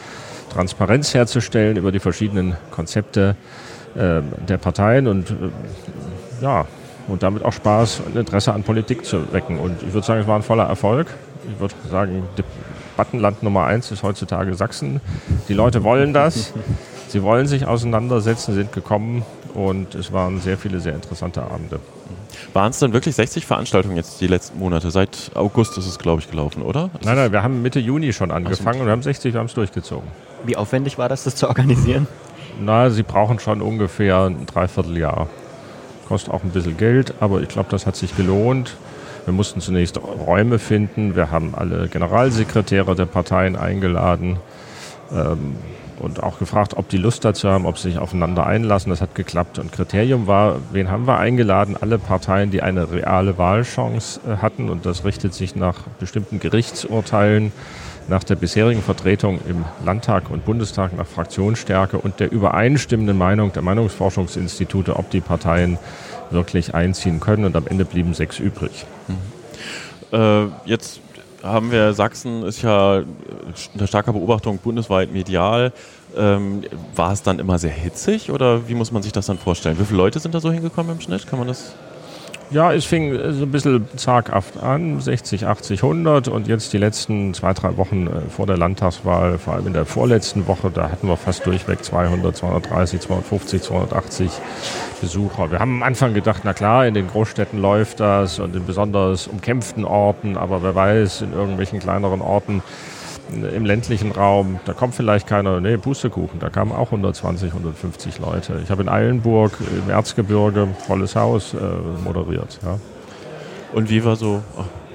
[0.53, 3.35] Transparenz herzustellen über die verschiedenen Konzepte
[3.95, 5.33] äh, der Parteien und äh,
[6.39, 6.67] ja,
[7.07, 9.57] und damit auch Spaß und Interesse an Politik zu wecken.
[9.57, 11.07] Und ich würde sagen, es war ein voller Erfolg.
[11.51, 15.01] Ich würde sagen, Debattenland Nummer eins ist heutzutage Sachsen.
[15.47, 16.53] Die Leute wollen das.
[17.07, 19.23] Sie wollen sich auseinandersetzen, sind gekommen
[19.53, 21.79] und es waren sehr viele sehr interessante Abende.
[22.53, 24.91] Waren es dann wirklich 60 Veranstaltungen jetzt die letzten Monate?
[24.91, 26.89] Seit August ist es, glaube ich, gelaufen, oder?
[26.95, 28.81] Ist nein, nein, wir haben Mitte Juni schon angefangen so.
[28.81, 30.07] und wir haben 60, wir haben es durchgezogen.
[30.45, 32.07] Wie aufwendig war das, das zu organisieren?
[32.59, 35.27] Na, Sie brauchen schon ungefähr ein Dreivierteljahr.
[36.07, 38.75] Kostet auch ein bisschen Geld, aber ich glaube, das hat sich gelohnt.
[39.27, 41.17] Wir mussten zunächst Räume finden.
[41.17, 44.37] Wir haben alle Generalsekretäre der Parteien eingeladen
[45.11, 45.57] ähm,
[45.99, 48.89] und auch gefragt, ob die Lust dazu haben, ob sie sich aufeinander einlassen.
[48.89, 49.59] Das hat geklappt.
[49.59, 51.75] Und Kriterium war, wen haben wir eingeladen?
[51.77, 54.69] Alle Parteien, die eine reale Wahlchance äh, hatten.
[54.69, 57.51] Und das richtet sich nach bestimmten Gerichtsurteilen
[58.07, 63.61] nach der bisherigen Vertretung im Landtag und Bundestag nach Fraktionsstärke und der übereinstimmenden Meinung der
[63.61, 65.77] Meinungsforschungsinstitute, ob die Parteien
[66.31, 67.45] wirklich einziehen können.
[67.45, 68.85] Und am Ende blieben sechs übrig.
[69.07, 70.17] Mhm.
[70.17, 70.99] Äh, jetzt
[71.43, 73.03] haben wir Sachsen, ist ja
[73.73, 75.71] unter starker Beobachtung bundesweit medial.
[76.15, 76.63] Ähm,
[76.95, 79.79] war es dann immer sehr hitzig oder wie muss man sich das dann vorstellen?
[79.79, 81.27] Wie viele Leute sind da so hingekommen im Schnitt?
[81.27, 81.73] Kann man das
[82.49, 87.33] ja, es fing so ein bisschen zaghaft an, 60, 80, 100 und jetzt die letzten
[87.33, 91.07] zwei, drei Wochen äh, vor der Landtagswahl, vor allem in der vorletzten Woche, da hatten
[91.07, 94.31] wir fast durchweg 200, 230, 250, 280
[95.01, 95.51] Besucher.
[95.51, 99.27] Wir haben am Anfang gedacht, na klar, in den Großstädten läuft das und in besonders
[99.27, 102.63] umkämpften Orten, aber wer weiß, in irgendwelchen kleineren Orten
[103.29, 108.59] im ländlichen Raum, da kommt vielleicht keiner, nee, Pustekuchen, da kamen auch 120, 150 Leute.
[108.63, 111.57] Ich habe in Eilenburg im Erzgebirge volles Haus äh,
[112.03, 112.59] moderiert.
[112.63, 112.79] Ja.
[113.73, 114.41] Und wie war so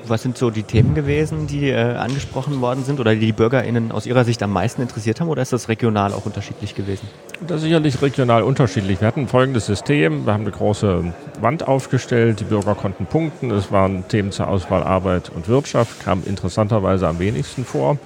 [0.06, 3.92] was sind so die Themen gewesen, die äh, angesprochen worden sind oder die die BürgerInnen
[3.92, 7.08] aus ihrer Sicht am meisten interessiert haben oder ist das regional auch unterschiedlich gewesen?
[7.46, 9.00] Das ist sicherlich regional unterschiedlich.
[9.00, 10.26] Wir hatten folgendes System.
[10.26, 12.38] Wir haben eine große Wand aufgestellt.
[12.38, 13.50] Die Bürger konnten punkten.
[13.50, 17.98] Es waren Themen zur Auswahl Arbeit und Wirtschaft, kam interessanterweise am wenigsten vor.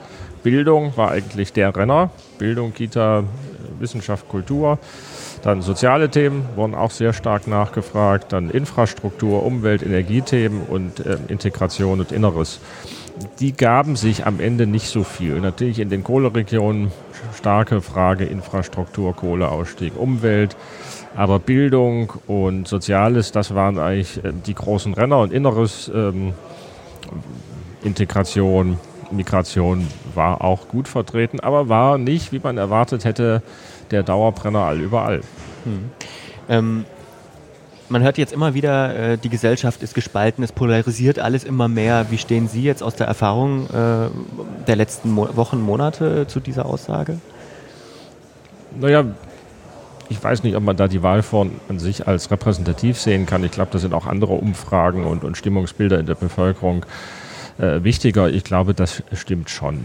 [0.43, 2.11] Bildung war eigentlich der Renner.
[2.39, 3.25] Bildung, Kita,
[3.79, 4.79] Wissenschaft, Kultur.
[5.43, 8.33] Dann soziale Themen wurden auch sehr stark nachgefragt.
[8.33, 12.61] Dann Infrastruktur, Umwelt, Energiethemen und äh, Integration und Inneres.
[13.41, 15.41] Die gaben sich am Ende nicht so viel.
[15.41, 16.93] Natürlich in den Kohleregionen
[17.35, 20.57] starke Frage Infrastruktur, Kohleausstieg, Umwelt.
[21.17, 26.35] Aber Bildung und Soziales, das waren eigentlich äh, die großen Renner und Inneres, ähm,
[27.83, 28.79] Integration,
[29.11, 33.43] Migration war auch gut vertreten, aber war nicht, wie man erwartet hätte,
[33.91, 35.21] der Dauerbrenner all überall.
[35.65, 35.91] Hm.
[36.49, 36.85] Ähm,
[37.89, 42.07] man hört jetzt immer wieder, äh, die Gesellschaft ist gespalten, es polarisiert alles immer mehr.
[42.11, 44.09] Wie stehen Sie jetzt aus der Erfahrung äh,
[44.67, 47.19] der letzten Mo Wochen, Monate zu dieser Aussage?
[48.79, 49.05] Naja,
[50.09, 53.43] ich weiß nicht, ob man da die Wahlform an sich als repräsentativ sehen kann.
[53.45, 56.87] Ich glaube, da sind auch andere Umfragen und, und Stimmungsbilder in der Bevölkerung
[57.59, 58.29] äh, wichtiger.
[58.29, 59.81] Ich glaube, das stimmt schon.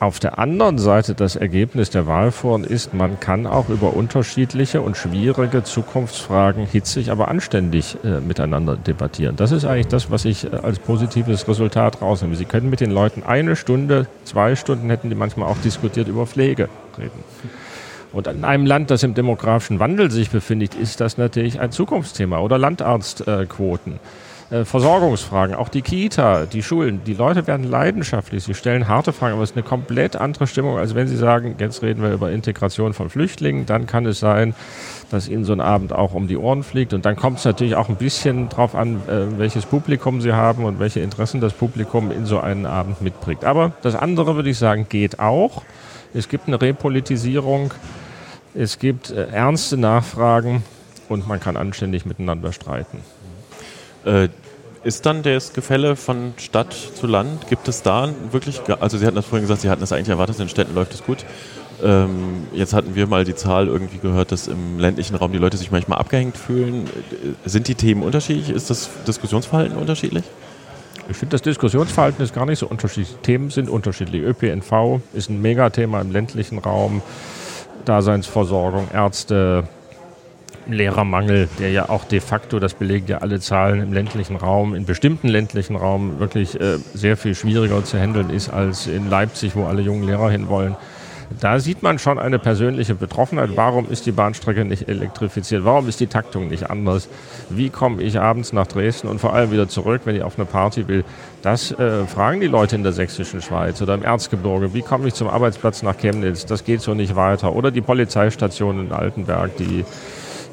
[0.00, 4.96] Auf der anderen Seite das Ergebnis der Wahlforen ist, man kann auch über unterschiedliche und
[4.96, 9.34] schwierige Zukunftsfragen hitzig, aber anständig äh, miteinander debattieren.
[9.34, 12.36] Das ist eigentlich das, was ich äh, als positives Resultat rausnehme.
[12.36, 16.28] Sie können mit den Leuten eine Stunde, zwei Stunden hätten die manchmal auch diskutiert über
[16.28, 17.24] Pflege reden.
[18.12, 22.38] Und in einem Land, das im demografischen Wandel sich befindet, ist das natürlich ein Zukunftsthema
[22.38, 23.94] oder Landarztquoten.
[23.94, 23.98] Äh,
[24.50, 29.34] äh, Versorgungsfragen, auch die Kita, die Schulen, die Leute werden leidenschaftlich, sie stellen harte Fragen,
[29.34, 32.30] aber es ist eine komplett andere Stimmung, als wenn sie sagen, jetzt reden wir über
[32.30, 34.54] Integration von Flüchtlingen, dann kann es sein,
[35.10, 37.74] dass ihnen so ein Abend auch um die Ohren fliegt und dann kommt es natürlich
[37.74, 42.10] auch ein bisschen drauf an, äh, welches Publikum sie haben und welche Interessen das Publikum
[42.10, 43.44] in so einen Abend mitbringt.
[43.44, 45.62] Aber das andere, würde ich sagen, geht auch.
[46.14, 47.74] Es gibt eine Repolitisierung,
[48.54, 50.62] es gibt äh, ernste Nachfragen
[51.08, 53.00] und man kann anständig miteinander streiten.
[54.04, 54.28] Äh,
[54.84, 57.48] ist dann das Gefälle von Stadt zu Land?
[57.48, 60.38] Gibt es da wirklich, also Sie hatten das vorhin gesagt, Sie hatten das eigentlich erwartet,
[60.38, 61.24] in Städten läuft es gut.
[61.82, 65.56] Ähm, jetzt hatten wir mal die Zahl irgendwie gehört, dass im ländlichen Raum die Leute
[65.56, 66.86] sich manchmal abgehängt fühlen.
[66.86, 68.50] Äh, sind die Themen unterschiedlich?
[68.50, 70.24] Ist das Diskussionsverhalten unterschiedlich?
[71.10, 73.16] Ich finde, das Diskussionsverhalten ist gar nicht so unterschiedlich.
[73.22, 74.22] Themen sind unterschiedlich.
[74.22, 77.02] ÖPNV ist ein Megathema im ländlichen Raum.
[77.84, 79.64] Daseinsversorgung, Ärzte,
[80.72, 84.84] Lehrermangel, der ja auch de facto, das belegen ja alle Zahlen im ländlichen Raum, in
[84.84, 89.64] bestimmten ländlichen Raum wirklich äh, sehr viel schwieriger zu handeln ist als in Leipzig, wo
[89.64, 90.76] alle jungen Lehrer hinwollen.
[91.40, 93.50] Da sieht man schon eine persönliche Betroffenheit.
[93.54, 95.64] Warum ist die Bahnstrecke nicht elektrifiziert?
[95.64, 97.08] Warum ist die Taktung nicht anders?
[97.50, 100.46] Wie komme ich abends nach Dresden und vor allem wieder zurück, wenn ich auf eine
[100.46, 101.04] Party will?
[101.42, 104.72] Das äh, fragen die Leute in der sächsischen Schweiz oder im Erzgebirge.
[104.72, 106.46] Wie komme ich zum Arbeitsplatz nach Chemnitz?
[106.46, 107.54] Das geht so nicht weiter.
[107.54, 109.84] Oder die Polizeistation in Altenberg, die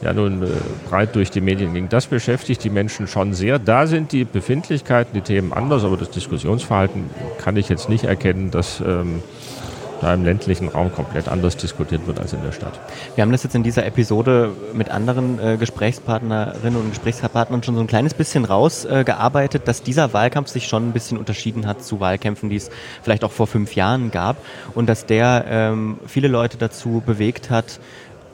[0.06, 0.48] ja nun äh,
[0.88, 1.90] breit durch die Medien ging.
[1.90, 3.60] Das beschäftigt die Menschen schon sehr.
[3.60, 8.52] Da sind die Befindlichkeiten, die Themen anders, aber das Diskussionsverhalten kann ich jetzt nicht erkennen,
[8.52, 9.24] dass ähm,
[10.02, 12.80] da im ländlichen Raum komplett anders diskutiert wird als in der Stadt.
[13.16, 17.82] Wir haben das jetzt in dieser Episode mit anderen äh, Gesprächspartnerinnen und Gesprächspartnern schon so
[17.82, 22.00] ein kleines bisschen rausgearbeitet, äh, dass dieser Wahlkampf sich schon ein bisschen unterschieden hat zu
[22.00, 22.70] Wahlkämpfen, die es
[23.02, 24.38] vielleicht auch vor fünf Jahren gab
[24.76, 27.80] und dass der ähm, viele Leute dazu bewegt hat,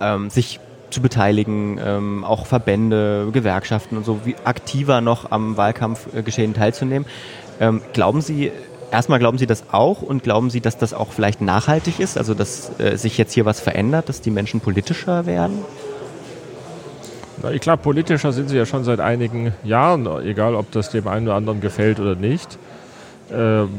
[0.01, 0.59] ähm, sich
[0.91, 7.07] zu beteiligen, ähm, auch Verbände, Gewerkschaften und so wie aktiver noch am Wahlkampfgeschehen teilzunehmen.
[7.59, 8.51] Ähm, glauben Sie,
[8.91, 12.33] erstmal glauben Sie das auch und glauben Sie, dass das auch vielleicht nachhaltig ist, also
[12.33, 15.59] dass äh, sich jetzt hier was verändert, dass die Menschen politischer werden?
[17.41, 21.07] Na, ich glaube, politischer sind sie ja schon seit einigen Jahren, egal ob das dem
[21.07, 22.59] einen oder anderen gefällt oder nicht.
[23.31, 23.69] Ähm,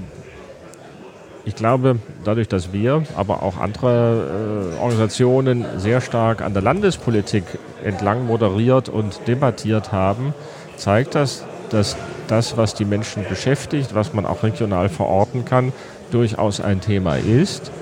[1.45, 7.45] ich glaube, dadurch, dass wir, aber auch andere äh, Organisationen sehr stark an der Landespolitik
[7.85, 10.35] entlang moderiert und debattiert haben,
[10.77, 11.97] zeigt das, dass
[12.29, 15.73] das, was die Menschen beschäftigt, was man auch regional verorten kann,
[16.11, 17.73] durchaus ein Thema ist.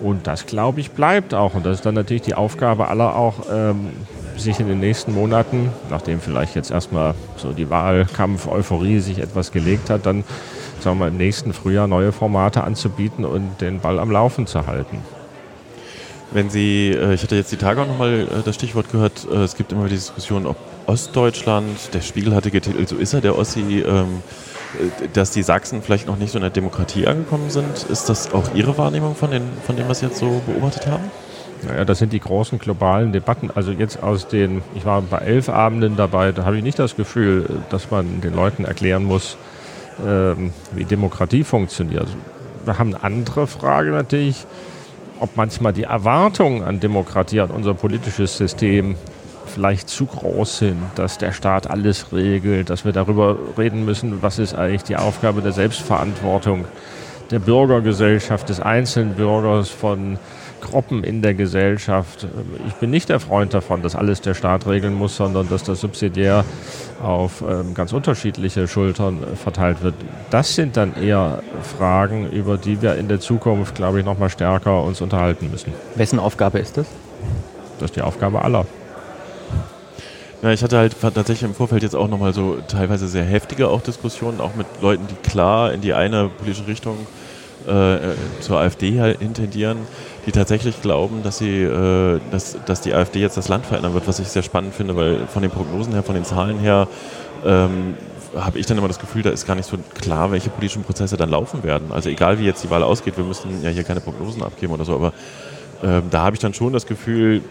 [0.00, 1.54] Und das, glaube ich, bleibt auch.
[1.54, 3.90] Und das ist dann natürlich die Aufgabe aller auch, ähm,
[4.36, 9.90] sich in den nächsten Monaten, nachdem vielleicht jetzt erstmal so die Wahlkampf-Euphorie sich etwas gelegt
[9.90, 10.24] hat, dann
[10.84, 14.98] sagen wir, im nächsten Frühjahr neue Formate anzubieten und den Ball am Laufen zu halten.
[16.30, 19.42] Wenn Sie, äh, ich hatte jetzt die Tage auch nochmal äh, das Stichwort gehört, äh,
[19.42, 20.56] es gibt immer die Diskussion, ob
[20.86, 24.22] Ostdeutschland, der Spiegel hatte getitelt, so ist er der Ossi, ähm,
[25.12, 27.84] dass die Sachsen vielleicht noch nicht so in der Demokratie angekommen sind.
[27.88, 31.04] Ist das auch Ihre Wahrnehmung von, den, von dem, was Sie jetzt so beobachtet haben?
[31.62, 33.50] Naja, das sind die großen globalen Debatten.
[33.54, 36.96] Also jetzt aus den, ich war bei elf Abenden dabei, da habe ich nicht das
[36.96, 39.36] Gefühl, dass man den Leuten erklären muss,
[40.04, 42.08] ähm, wie Demokratie funktioniert.
[42.64, 44.46] Wir haben eine andere Frage natürlich,
[45.20, 48.96] ob manchmal die Erwartungen an Demokratie, an unser politisches System
[49.46, 54.38] vielleicht zu groß sind, dass der Staat alles regelt, dass wir darüber reden müssen, was
[54.38, 56.64] ist eigentlich die Aufgabe der Selbstverantwortung
[57.30, 60.18] der Bürgergesellschaft, des einzelnen Bürgers, von
[60.64, 62.26] Gruppen in der Gesellschaft.
[62.66, 65.80] Ich bin nicht der Freund davon, dass alles der Staat regeln muss, sondern dass das
[65.80, 66.44] subsidiär
[67.02, 69.94] auf ähm, ganz unterschiedliche Schultern verteilt wird.
[70.30, 71.42] Das sind dann eher
[71.78, 75.72] Fragen, über die wir in der Zukunft, glaube ich, noch mal stärker uns unterhalten müssen.
[75.94, 76.86] Wessen Aufgabe ist das?
[77.78, 78.66] Das ist die Aufgabe aller.
[80.42, 83.80] Ja, ich hatte halt tatsächlich im Vorfeld jetzt auch nochmal so teilweise sehr heftige auch
[83.80, 87.23] Diskussionen, auch mit Leuten, die klar in die eine politische Richtung äh,
[87.66, 89.78] äh zur AfD intendieren
[90.26, 94.08] die tatsächlich glauben, dass, sie, äh, dass, dass die AfD jetzt das Land verändern wird,
[94.08, 96.88] was ich sehr spannend finde, weil von den Prognosen her, von den Zahlen her,
[97.44, 97.94] ähm,
[98.36, 101.16] habe ich dann immer das Gefühl, da ist gar nicht so klar, welche politischen Prozesse
[101.16, 101.92] dann laufen werden.
[101.92, 104.84] Also egal wie jetzt die Wahl ausgeht, wir müssen ja hier keine Prognosen abgeben oder
[104.84, 105.12] so, aber
[105.84, 107.42] ähm, da habe ich dann schon das Gefühl,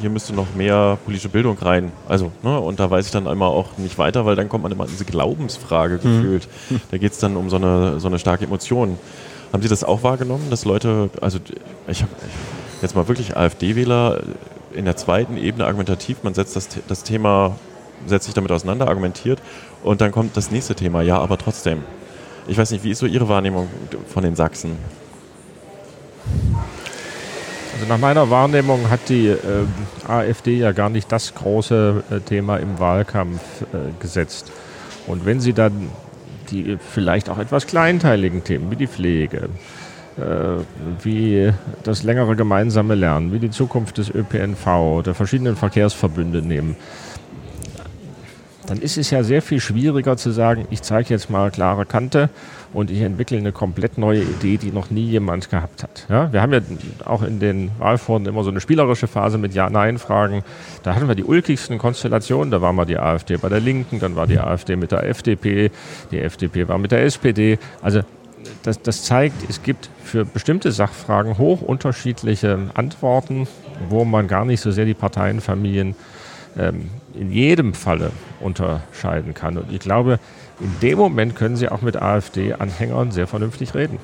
[0.00, 1.90] hier müsste noch mehr politische Bildung rein.
[2.08, 4.70] Also, ne, und da weiß ich dann immer auch nicht weiter, weil dann kommt man
[4.70, 6.00] immer an diese Glaubensfrage mhm.
[6.02, 6.48] gefühlt.
[6.90, 8.98] Da geht es dann um so eine, so eine starke Emotion.
[9.52, 11.38] Haben Sie das auch wahrgenommen, dass Leute, also
[11.86, 12.12] ich habe
[12.82, 14.22] jetzt mal wirklich AfD-Wähler
[14.74, 17.56] in der zweiten Ebene argumentativ, man setzt das, das Thema,
[18.06, 19.40] setzt sich damit auseinander, argumentiert
[19.82, 21.82] und dann kommt das nächste Thema, ja, aber trotzdem.
[22.46, 23.68] Ich weiß nicht, wie ist so Ihre Wahrnehmung
[24.12, 24.76] von den Sachsen?
[27.74, 29.38] Also nach meiner Wahrnehmung hat die äh,
[30.06, 34.50] AfD ja gar nicht das große äh, Thema im Wahlkampf äh, gesetzt.
[35.06, 35.90] Und wenn sie dann
[36.50, 39.48] die vielleicht auch etwas kleinteiligen Themen wie die Pflege,
[40.16, 40.22] äh,
[41.02, 46.76] wie das längere gemeinsame Lernen, wie die Zukunft des ÖPNV, der verschiedenen Verkehrsverbünde nehmen,
[48.66, 52.28] dann ist es ja sehr viel schwieriger zu sagen, ich zeige jetzt mal klare Kante
[52.72, 56.06] und ich entwickle eine komplett neue Idee, die noch nie jemand gehabt hat.
[56.08, 56.60] Ja, wir haben ja
[57.04, 60.42] auch in den Wahlforen immer so eine spielerische Phase mit Ja-Nein-Fragen.
[60.82, 62.50] Da hatten wir die ulkigsten Konstellationen.
[62.50, 65.70] Da war mal die AfD bei der Linken, dann war die AfD mit der FDP,
[66.10, 67.58] die FDP war mit der SPD.
[67.80, 68.02] Also
[68.62, 73.46] das, das zeigt, es gibt für bestimmte Sachfragen hoch unterschiedliche Antworten,
[73.88, 75.94] wo man gar nicht so sehr die Parteienfamilien
[76.58, 78.10] ähm, in jedem Falle
[78.40, 79.56] unterscheiden kann.
[79.58, 80.18] Und ich glaube,
[80.60, 83.98] in dem Moment können Sie auch mit AfD-Anhängern sehr vernünftig reden.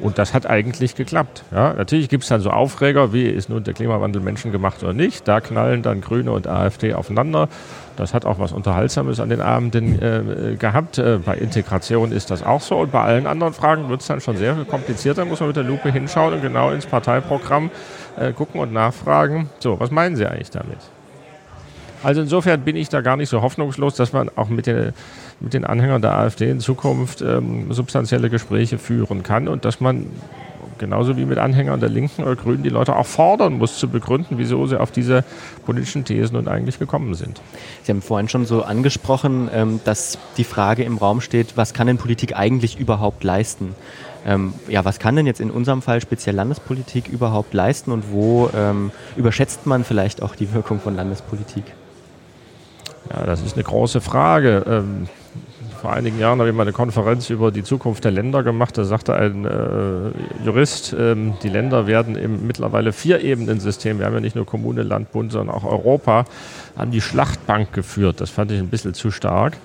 [0.00, 1.42] Und das hat eigentlich geklappt.
[1.50, 5.26] Ja, natürlich gibt es dann so Aufreger, wie ist nun der Klimawandel menschengemacht oder nicht.
[5.26, 7.48] Da knallen dann Grüne und AfD aufeinander.
[7.96, 10.98] Das hat auch was Unterhaltsames an den Abenden äh, gehabt.
[10.98, 12.76] Äh, bei Integration ist das auch so.
[12.76, 15.22] Und bei allen anderen Fragen wird es dann schon sehr komplizierter.
[15.22, 17.72] Da muss man mit der Lupe hinschauen und genau ins Parteiprogramm
[18.16, 19.50] äh, gucken und nachfragen.
[19.58, 20.78] So, was meinen Sie eigentlich damit?
[22.02, 24.92] Also insofern bin ich da gar nicht so hoffnungslos, dass man auch mit den,
[25.40, 30.06] mit den Anhängern der AfD in Zukunft ähm, substanzielle Gespräche führen kann und dass man
[30.78, 34.38] genauso wie mit Anhängern der Linken oder Grünen die Leute auch fordern muss, zu begründen,
[34.38, 35.24] wieso sie auf diese
[35.66, 37.40] politischen Thesen und eigentlich gekommen sind.
[37.82, 41.86] Sie haben vorhin schon so angesprochen, ähm, dass die Frage im Raum steht, was kann
[41.86, 43.74] denn Politik eigentlich überhaupt leisten?
[44.26, 48.50] Ähm, ja, was kann denn jetzt in unserem Fall speziell Landespolitik überhaupt leisten und wo
[48.54, 51.64] ähm, überschätzt man vielleicht auch die Wirkung von Landespolitik?
[53.10, 54.64] Ja, das ist eine große Frage.
[54.66, 55.08] Ähm,
[55.80, 58.76] vor einigen Jahren habe ich mal eine Konferenz über die Zukunft der Länder gemacht.
[58.76, 64.14] Da sagte ein äh, Jurist, ähm, die Länder werden im mittlerweile vier Ebenen-System, wir haben
[64.14, 66.24] ja nicht nur Kommune, Land, Bund, sondern auch Europa,
[66.76, 68.20] an die Schlachtbank geführt.
[68.20, 69.56] Das fand ich ein bisschen zu stark.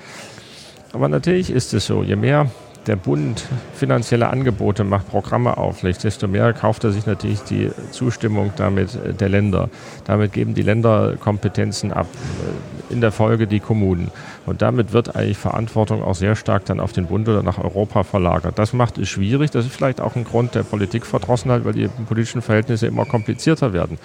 [0.92, 2.52] Aber natürlich ist es so, je mehr
[2.88, 8.54] der Bund finanzielle Angebote macht, Programme auflegt, desto mehr kauft er sich natürlich die Zustimmung
[8.56, 9.70] damit äh, der Länder.
[10.06, 14.12] Damit geben die Länder Kompetenzen ab, äh, in der Folge die Kommunen.
[14.46, 18.04] Und damit wird eigentlich Verantwortung auch sehr stark dann auf den Bund oder nach Europa
[18.04, 18.60] verlagert.
[18.60, 19.52] Das macht es schwierig.
[19.52, 23.98] Das ist vielleicht auch ein Grund der Politikverdrossenheit, weil die politischen Verhältnisse immer komplizierter werden.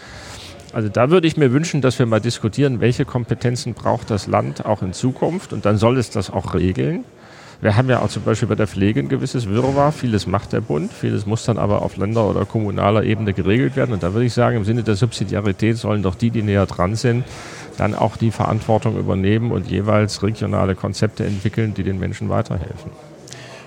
[0.73, 4.67] Also da würde ich mir wünschen, dass wir mal diskutieren, welche Kompetenzen braucht das Land
[4.67, 7.05] auch in Zukunft und dann soll es das auch regeln.
[7.61, 9.91] Wir haben ja auch zum Beispiel bei der Pflege ein gewisses Wirrwarr.
[9.91, 13.93] Vieles macht der Bund, vieles muss dann aber auf Länder- oder kommunaler Ebene geregelt werden.
[13.93, 16.95] Und da würde ich sagen, im Sinne der Subsidiarität sollen doch die, die näher dran
[16.95, 17.25] sind,
[17.77, 22.93] dann auch die Verantwortung übernehmen und jeweils regionale Konzepte entwickeln, die den Menschen weiterhelfen.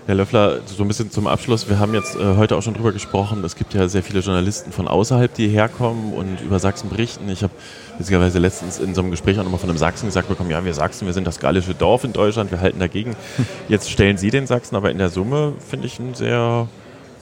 [0.07, 1.69] Herr Löffler, so ein bisschen zum Abschluss.
[1.69, 3.43] Wir haben jetzt äh, heute auch schon drüber gesprochen.
[3.43, 7.29] Es gibt ja sehr viele Journalisten von außerhalb, die herkommen und über Sachsen berichten.
[7.29, 7.53] Ich habe
[8.01, 10.73] witzigerweise letztens in so einem Gespräch auch nochmal von einem Sachsen gesagt bekommen, ja, wir
[10.73, 13.15] Sachsen, wir sind das gallische Dorf in Deutschland, wir halten dagegen.
[13.69, 16.67] Jetzt stellen Sie den Sachsen aber in der Summe, finde ich, ein sehr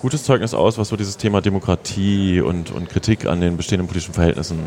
[0.02, 4.14] gutes Zeugnis aus, was so dieses Thema Demokratie und, und Kritik an den bestehenden politischen
[4.14, 4.60] Verhältnissen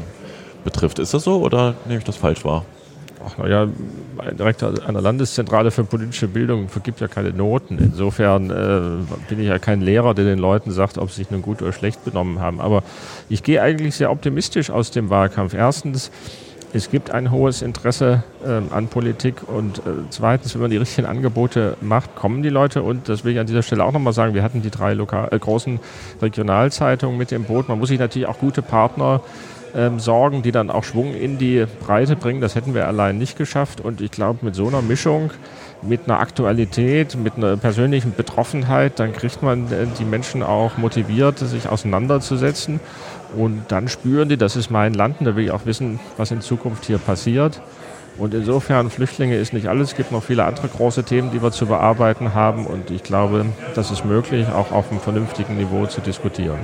[0.64, 0.98] betrifft.
[0.98, 2.64] Ist das so oder nehme ich das falsch wahr?
[3.24, 3.68] Ach, naja,
[4.18, 7.78] ein Direktor einer Landeszentrale für politische Bildung vergibt ja keine Noten.
[7.78, 11.42] Insofern äh, bin ich ja kein Lehrer, der den Leuten sagt, ob sie sich nun
[11.42, 12.60] gut oder schlecht benommen haben.
[12.60, 12.82] Aber
[13.28, 15.54] ich gehe eigentlich sehr optimistisch aus dem Wahlkampf.
[15.54, 16.10] Erstens,
[16.74, 21.06] es gibt ein hohes Interesse äh, an Politik und äh, zweitens, wenn man die richtigen
[21.06, 24.32] Angebote macht, kommen die Leute und das will ich an dieser Stelle auch nochmal sagen,
[24.32, 25.80] wir hatten die drei lokal, äh, großen
[26.22, 27.68] Regionalzeitungen mit im Boot.
[27.68, 29.20] Man muss sich natürlich auch gute Partner
[29.74, 32.40] ähm, sorgen, die dann auch Schwung in die Breite bringen.
[32.40, 33.80] Das hätten wir allein nicht geschafft.
[33.80, 35.30] Und ich glaube, mit so einer Mischung,
[35.82, 41.38] mit einer Aktualität, mit einer persönlichen Betroffenheit, dann kriegt man äh, die Menschen auch motiviert,
[41.38, 42.80] sich auseinanderzusetzen.
[43.36, 46.30] Und dann spüren die, das ist mein Land und da will ich auch wissen, was
[46.30, 47.60] in Zukunft hier passiert.
[48.18, 49.90] Und insofern, Flüchtlinge ist nicht alles.
[49.90, 52.66] Es gibt noch viele andere große Themen, die wir zu bearbeiten haben.
[52.66, 56.58] Und ich glaube, das ist möglich, auch auf einem vernünftigen Niveau zu diskutieren.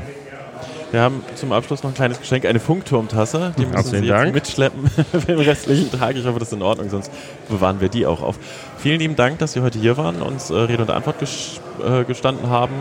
[0.91, 3.53] Wir haben zum Abschluss noch ein kleines Geschenk, eine Funkturmtasse.
[3.59, 4.35] Die müssen Herzlichen Sie jetzt Dank.
[4.35, 6.17] mitschleppen für den restlichen Tag.
[6.17, 7.11] Ich hoffe, das ist in Ordnung, sonst
[7.49, 8.39] bewahren wir die auch auf.
[8.79, 12.05] Vielen lieben Dank, dass Sie heute hier waren, uns äh, Rede und Antwort ges äh,
[12.05, 12.73] gestanden haben.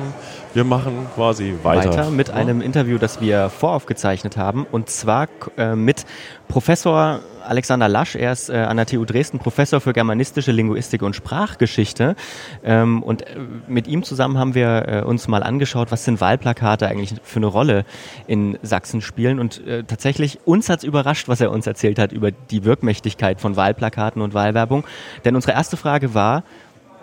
[0.57, 1.91] Wir machen quasi weiter.
[1.91, 4.65] weiter mit einem Interview, das wir voraufgezeichnet haben.
[4.65, 6.07] Und zwar äh, mit
[6.47, 8.15] Professor Alexander Lasch.
[8.15, 12.15] Er ist äh, an der TU Dresden Professor für germanistische Linguistik und Sprachgeschichte.
[12.63, 13.35] Ähm, und äh,
[13.67, 17.45] mit ihm zusammen haben wir äh, uns mal angeschaut, was sind Wahlplakate eigentlich für eine
[17.45, 17.85] Rolle
[18.25, 19.39] in Sachsen spielen.
[19.39, 23.55] Und äh, tatsächlich, uns hat's überrascht, was er uns erzählt hat über die Wirkmächtigkeit von
[23.55, 24.85] Wahlplakaten und Wahlwerbung.
[25.23, 26.43] Denn unsere erste Frage war,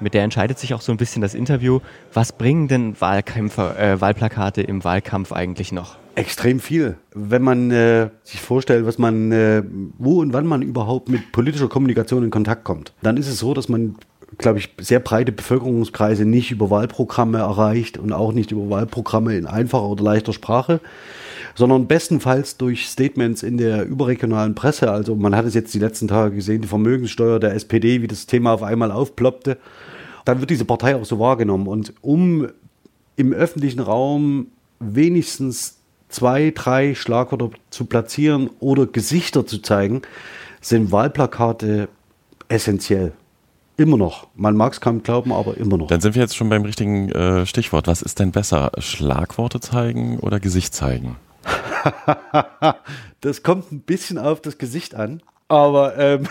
[0.00, 1.80] mit der entscheidet sich auch so ein bisschen das Interview.
[2.12, 5.96] Was bringen denn Wahlkämpfer, äh, Wahlplakate im Wahlkampf eigentlich noch?
[6.16, 6.96] Extrem viel.
[7.12, 9.62] Wenn man äh, sich vorstellt, was man, äh,
[9.98, 13.52] wo und wann man überhaupt mit politischer Kommunikation in Kontakt kommt, dann ist es so,
[13.52, 13.96] dass man,
[14.38, 19.46] glaube ich, sehr breite Bevölkerungskreise nicht über Wahlprogramme erreicht und auch nicht über Wahlprogramme in
[19.46, 20.80] einfacher oder leichter Sprache,
[21.54, 24.90] sondern bestenfalls durch Statements in der überregionalen Presse.
[24.90, 28.26] Also man hat es jetzt die letzten Tage gesehen, die Vermögenssteuer der SPD, wie das
[28.26, 29.58] Thema auf einmal aufploppte.
[30.24, 31.66] Dann wird diese Partei auch so wahrgenommen.
[31.66, 32.48] Und um
[33.16, 34.48] im öffentlichen Raum
[34.80, 35.78] wenigstens
[36.08, 40.02] zwei, drei Schlagwörter zu platzieren oder Gesichter zu zeigen,
[40.60, 41.88] sind Wahlplakate
[42.48, 43.12] essentiell.
[43.76, 44.28] Immer noch.
[44.36, 45.88] Man mag es kaum glauben, aber immer noch.
[45.88, 47.88] Dann sind wir jetzt schon beim richtigen äh, Stichwort.
[47.88, 48.70] Was ist denn besser?
[48.78, 51.16] Schlagworte zeigen oder Gesicht zeigen?
[53.20, 56.28] das kommt ein bisschen auf das Gesicht an, aber ähm,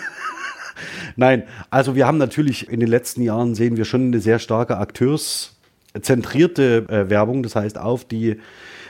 [1.16, 4.78] nein, also wir haben natürlich in den letzten Jahren sehen wir schon eine sehr starke
[4.78, 8.40] akteurszentrierte äh, Werbung, das heißt auf die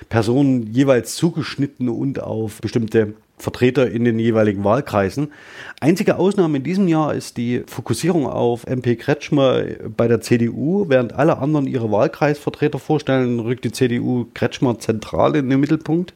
[0.10, 5.32] Personen jeweils zugeschnitten und auf bestimmte Vertreter in den jeweiligen Wahlkreisen.
[5.80, 9.64] Einzige Ausnahme in diesem Jahr ist die Fokussierung auf MP Kretschmer
[9.98, 10.86] bei der CDU.
[10.88, 16.14] Während alle anderen ihre Wahlkreisvertreter vorstellen, rückt die CDU Kretschmer zentral in den Mittelpunkt.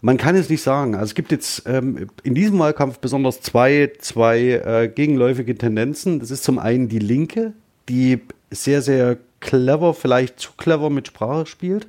[0.00, 0.94] Man kann es nicht sagen.
[0.94, 6.20] Also es gibt jetzt ähm, in diesem Wahlkampf besonders zwei, zwei äh, gegenläufige Tendenzen.
[6.20, 7.52] Das ist zum einen die Linke,
[7.88, 8.20] die
[8.50, 11.88] sehr, sehr clever, vielleicht zu clever mit Sprache spielt.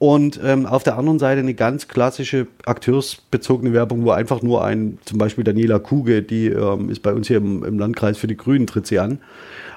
[0.00, 4.98] Und ähm, auf der anderen Seite eine ganz klassische akteursbezogene Werbung, wo einfach nur ein,
[5.04, 8.36] zum Beispiel Daniela Kuge, die ähm, ist bei uns hier im, im Landkreis für die
[8.38, 9.18] Grünen, tritt sie an.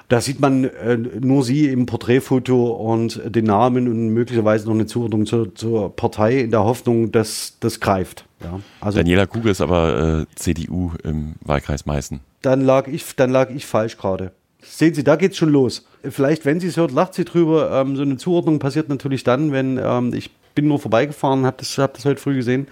[0.08, 4.86] Da sieht man äh, nur sie im Porträtfoto und den Namen und möglicherweise noch eine
[4.86, 8.24] Zuordnung zur, zur Partei in der Hoffnung, dass das greift.
[8.42, 12.20] Ja, also Daniela Kuge ist aber äh, CDU im Wahlkreis Meißen.
[12.40, 14.32] Dann lag ich, dann lag ich falsch gerade.
[14.66, 15.86] Sehen Sie, da geht's schon los.
[16.02, 17.70] Vielleicht, wenn sie es hört, lacht sie drüber.
[17.72, 21.76] Ähm, so eine Zuordnung passiert natürlich dann, wenn ähm, ich bin nur vorbeigefahren, habe das,
[21.78, 22.68] hab das heute früh gesehen.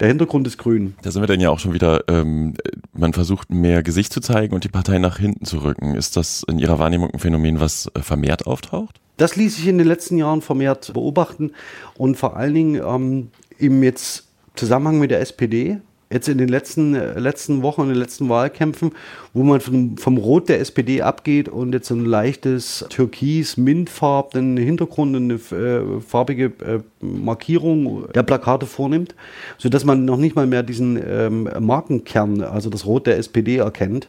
[0.00, 0.94] Der Hintergrund ist grün.
[1.02, 2.54] Da sind wir dann ja auch schon wieder, ähm,
[2.92, 5.94] man versucht mehr Gesicht zu zeigen und die Partei nach hinten zu rücken.
[5.94, 9.00] Ist das in Ihrer Wahrnehmung ein Phänomen, was äh, vermehrt auftaucht?
[9.16, 11.52] Das ließ sich in den letzten Jahren vermehrt beobachten
[11.94, 13.28] und vor allen Dingen ähm,
[13.58, 14.26] im jetzt
[14.56, 15.80] Zusammenhang mit der SPD
[16.12, 18.92] jetzt in den letzten, äh, letzten Wochen, in den letzten Wahlkämpfen,
[19.32, 25.14] wo man vom, vom Rot der SPD abgeht und jetzt ein leichtes türkis mintfarbenen Hintergrund,
[25.14, 29.14] eine äh, farbige äh, Markierung der Plakate vornimmt,
[29.56, 34.08] sodass man noch nicht mal mehr diesen ähm, Markenkern, also das Rot der SPD erkennt.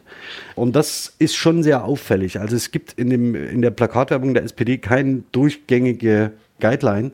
[0.56, 2.40] Und das ist schon sehr auffällig.
[2.40, 7.12] Also es gibt in, dem, in der Plakatwerbung der SPD keine durchgängige Guideline,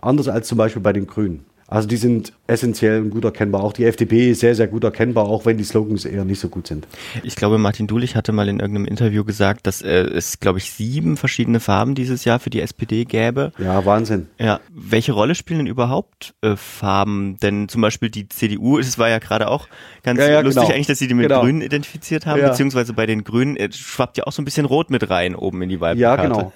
[0.00, 1.44] anders als zum Beispiel bei den Grünen.
[1.74, 3.64] Also die sind essentiell und gut erkennbar.
[3.64, 6.48] Auch die FDP ist sehr, sehr gut erkennbar, auch wenn die Slogans eher nicht so
[6.48, 6.86] gut sind.
[7.24, 10.70] Ich glaube, Martin Dulich hatte mal in irgendeinem Interview gesagt, dass äh, es, glaube ich,
[10.70, 13.50] sieben verschiedene Farben dieses Jahr für die SPD gäbe.
[13.58, 14.28] Ja, Wahnsinn.
[14.38, 17.38] Ja, welche Rolle spielen denn überhaupt äh, Farben?
[17.42, 19.66] Denn zum Beispiel die CDU, es war ja gerade auch
[20.04, 20.74] ganz Ja, ja, lustig genau.
[20.74, 21.40] eigentlich, dass sie die mit Genau.
[21.40, 22.50] Grünen identifiziert haben, Ja.
[22.50, 25.60] beziehungsweise bei den Grünen äh, schwappt ja auch so ein bisschen Rot mit rein oben
[25.62, 26.22] in die Ja, Wahlplakate.
[26.28, 26.52] genau.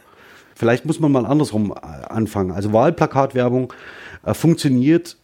[0.54, 2.50] Vielleicht muss man mal andersrum äh, anfangen.
[2.50, 3.72] Also Wahlplakatwerbung
[4.32, 5.16] funktioniert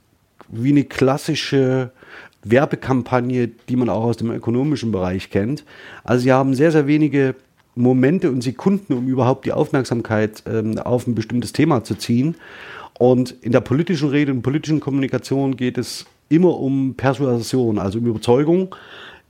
[0.48, 1.92] wie eine klassische
[2.44, 5.64] Werbekampagne, die man auch aus dem ökonomischen Bereich kennt.
[6.04, 7.34] Also sie haben sehr, sehr wenige
[7.74, 12.36] Momente und Sekunden, um überhaupt die Aufmerksamkeit ähm, auf ein bestimmtes Thema zu ziehen.
[12.98, 18.06] Und in der politischen Rede und politischen Kommunikation geht es immer um Persuasion, also um
[18.06, 18.74] Überzeugung.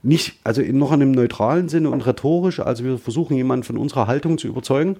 [0.03, 2.59] Nicht, also in noch einem neutralen Sinne und rhetorisch.
[2.59, 4.97] Also wir versuchen jemanden von unserer Haltung zu überzeugen.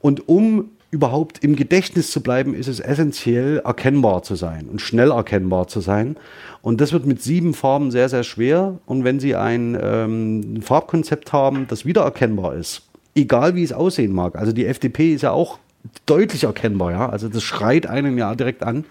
[0.00, 5.10] Und um überhaupt im Gedächtnis zu bleiben, ist es essentiell, erkennbar zu sein und schnell
[5.10, 6.16] erkennbar zu sein.
[6.62, 8.78] Und das wird mit sieben Farben sehr, sehr schwer.
[8.86, 12.82] Und wenn Sie ein ähm, Farbkonzept haben, das wiedererkennbar ist,
[13.14, 15.58] egal wie es aussehen mag, also die FDP ist ja auch
[16.06, 18.84] deutlich erkennbar, ja, also das schreit einen ja direkt an,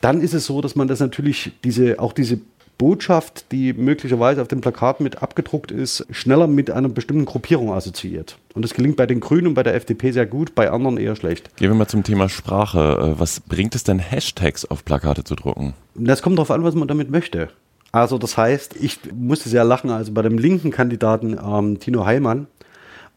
[0.00, 2.38] dann ist es so, dass man das natürlich, diese, auch diese
[2.78, 8.38] Botschaft, die möglicherweise auf dem Plakat mit abgedruckt ist, schneller mit einer bestimmten Gruppierung assoziiert.
[8.54, 11.14] Und das gelingt bei den Grünen und bei der FDP sehr gut, bei anderen eher
[11.14, 11.54] schlecht.
[11.56, 13.14] Gehen wir mal zum Thema Sprache.
[13.14, 15.74] Äh, Was bringt es denn, Hashtags auf Plakate zu drucken?
[15.94, 17.50] Das kommt darauf an, was man damit möchte.
[17.92, 22.46] Also das heißt, ich musste sehr lachen, also bei dem linken Kandidaten ähm, Tino Heilmann,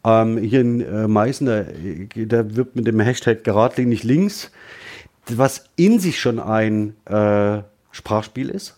[0.04, 1.64] ähm, hier in äh, Meißen, der,
[2.14, 4.52] der wirbt mit dem Hashtag geradlinig links,
[5.28, 8.75] was in sich schon ein äh, Sprachspiel ist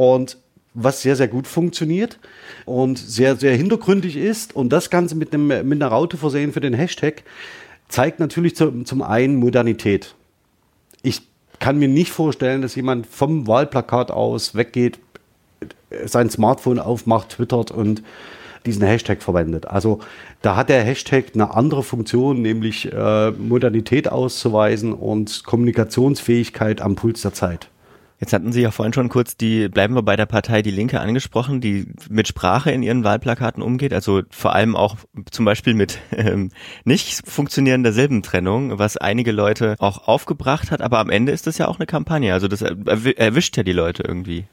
[0.00, 0.38] und
[0.72, 2.18] was sehr, sehr gut funktioniert
[2.64, 6.60] und sehr, sehr hintergründig ist und das Ganze mit, einem, mit einer Raute versehen für
[6.60, 7.22] den Hashtag
[7.88, 10.14] zeigt natürlich zum, zum einen Modernität.
[11.02, 11.20] Ich
[11.58, 14.98] kann mir nicht vorstellen, dass jemand vom Wahlplakat aus weggeht,
[16.06, 18.02] sein Smartphone aufmacht, twittert und
[18.64, 19.66] diesen Hashtag verwendet.
[19.66, 19.98] Also
[20.40, 27.20] da hat der Hashtag eine andere Funktion, nämlich äh, Modernität auszuweisen und Kommunikationsfähigkeit am Puls
[27.20, 27.68] der Zeit.
[28.20, 31.00] Jetzt hatten Sie ja vorhin schon kurz die, bleiben wir bei der Partei Die Linke
[31.00, 34.96] angesprochen, die mit Sprache in ihren Wahlplakaten umgeht, also vor allem auch
[35.30, 36.50] zum Beispiel mit ähm,
[36.84, 41.66] nicht funktionierender Silbentrennung, was einige Leute auch aufgebracht hat, aber am Ende ist das ja
[41.66, 44.44] auch eine Kampagne, also das erwi- erwischt ja die Leute irgendwie.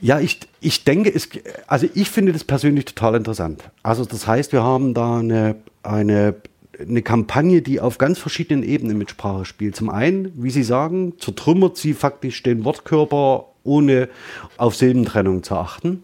[0.00, 1.28] Ja, ich, ich denke, es,
[1.66, 3.62] also ich finde das persönlich total interessant.
[3.82, 6.34] Also das heißt, wir haben da eine, eine,
[6.80, 9.76] eine Kampagne, die auf ganz verschiedenen Ebenen mit Sprache spielt.
[9.76, 14.08] Zum einen, wie Sie sagen, zertrümmert sie faktisch den Wortkörper, ohne
[14.56, 16.02] auf Silbentrennung zu achten.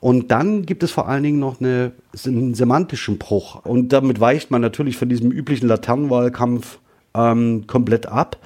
[0.00, 1.92] Und dann gibt es vor allen Dingen noch eine,
[2.24, 3.64] einen semantischen Bruch.
[3.64, 6.78] Und damit weicht man natürlich von diesem üblichen Laternenwahlkampf
[7.14, 8.38] ähm, komplett ab.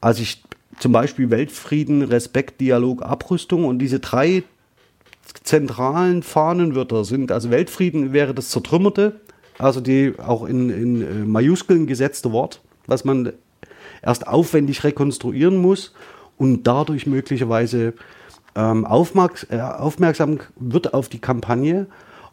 [0.00, 0.42] Also ich
[0.78, 4.44] zum Beispiel Weltfrieden, Respekt, Dialog, Abrüstung und diese drei
[5.44, 9.20] zentralen Fahnenwörter sind, also Weltfrieden wäre das Zertrümmerte,
[9.58, 13.32] also die auch in, in äh, Majuskeln gesetzte Wort, was man
[14.02, 15.92] erst aufwendig rekonstruieren muss
[16.36, 17.94] und dadurch möglicherweise
[18.54, 21.86] ähm, aufmerks äh, aufmerksam wird auf die Kampagne.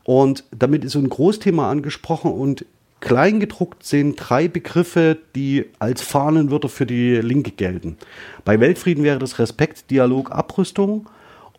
[0.03, 2.65] Und damit ist so ein Großthema angesprochen und
[2.99, 7.97] kleingedruckt sind drei Begriffe, die als Fahnenwörter für die Linke gelten.
[8.43, 11.07] Bei Weltfrieden wäre das Respekt, Dialog, Abrüstung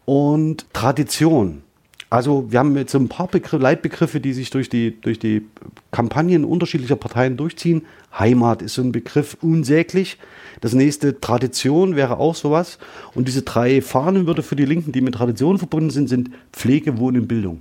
[0.05, 1.63] und Tradition.
[2.11, 5.47] Also wir haben jetzt so ein paar Begriff, Leitbegriffe, die sich durch die, durch die
[5.93, 7.87] Kampagnen unterschiedlicher Parteien durchziehen.
[8.19, 10.19] Heimat ist so ein Begriff unsäglich.
[10.61, 12.79] Das nächste Tradition wäre auch sowas.
[13.15, 17.29] Und diese drei Fahnenwörter für die Linken, die mit Tradition verbunden sind, sind Pflege, Wohnen,
[17.29, 17.61] Bildung.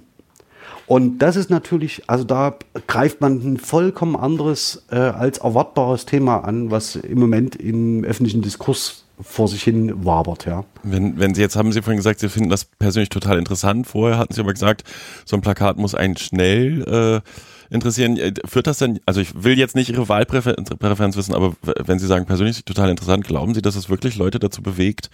[0.88, 6.38] Und das ist natürlich, also da greift man ein vollkommen anderes äh, als erwartbares Thema
[6.39, 10.63] an, was im Moment im öffentlichen Diskurs vor sich hin wabert, ja.
[10.84, 13.88] Wenn, wenn Sie jetzt haben Sie vorhin gesagt, Sie finden das persönlich total interessant.
[13.88, 14.84] Vorher hatten Sie aber gesagt,
[15.26, 18.17] so ein Plakat muss einen schnell äh, interessieren.
[18.17, 21.53] Äh, Führt das denn, also ich will jetzt nicht Ihre Wahlpräferenz Präferenz wissen, aber
[21.86, 25.09] wenn Sie sagen persönlich total interessant, glauben Sie, dass es wirklich Leute dazu bewegt,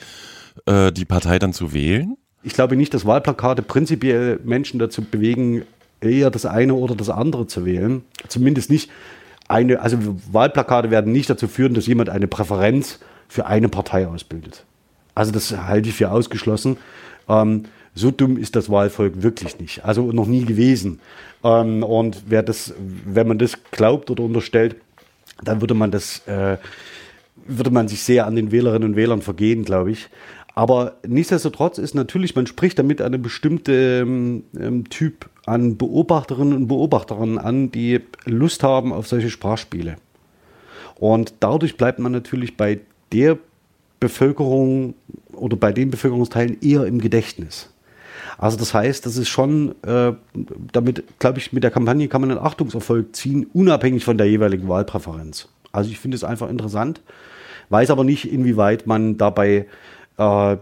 [0.66, 2.18] äh, die Partei dann zu wählen?
[2.43, 5.64] Ich glaube nicht, dass Wahlplakate prinzipiell Menschen dazu bewegen,
[5.99, 8.03] eher das eine oder das andere zu wählen.
[8.28, 8.91] Zumindest nicht
[9.47, 9.97] eine, also
[10.32, 14.63] Wahlplakate werden nicht dazu führen, dass jemand eine Präferenz für eine Partei ausbildet.
[15.13, 16.78] Also das halte ich für ausgeschlossen.
[17.28, 17.63] Ähm,
[17.93, 19.86] so dumm ist das Wahlvolk wirklich nicht.
[19.86, 20.99] Also noch nie gewesen.
[21.43, 22.73] Ähm, und wer das,
[23.05, 24.76] wenn man das glaubt oder unterstellt,
[25.43, 26.57] dann würde man das, äh,
[27.47, 30.09] würde man sich sehr an den Wählerinnen und Wählern vergehen, glaube ich.
[30.55, 37.38] Aber nichtsdestotrotz ist natürlich, man spricht damit einen bestimmten ähm, Typ an Beobachterinnen und Beobachtern
[37.38, 39.97] an, die Lust haben auf solche Sprachspiele.
[40.95, 42.80] Und dadurch bleibt man natürlich bei
[43.12, 43.38] der
[43.99, 44.93] Bevölkerung
[45.32, 47.70] oder bei den Bevölkerungsteilen eher im Gedächtnis.
[48.38, 50.14] Also das heißt, das ist schon, äh,
[50.72, 54.68] damit, glaube ich, mit der Kampagne kann man einen Achtungserfolg ziehen, unabhängig von der jeweiligen
[54.68, 55.47] Wahlpräferenz.
[55.72, 57.01] Also ich finde es einfach interessant,
[57.70, 59.68] weiß aber nicht, inwieweit man dabei
[60.18, 60.58] äh,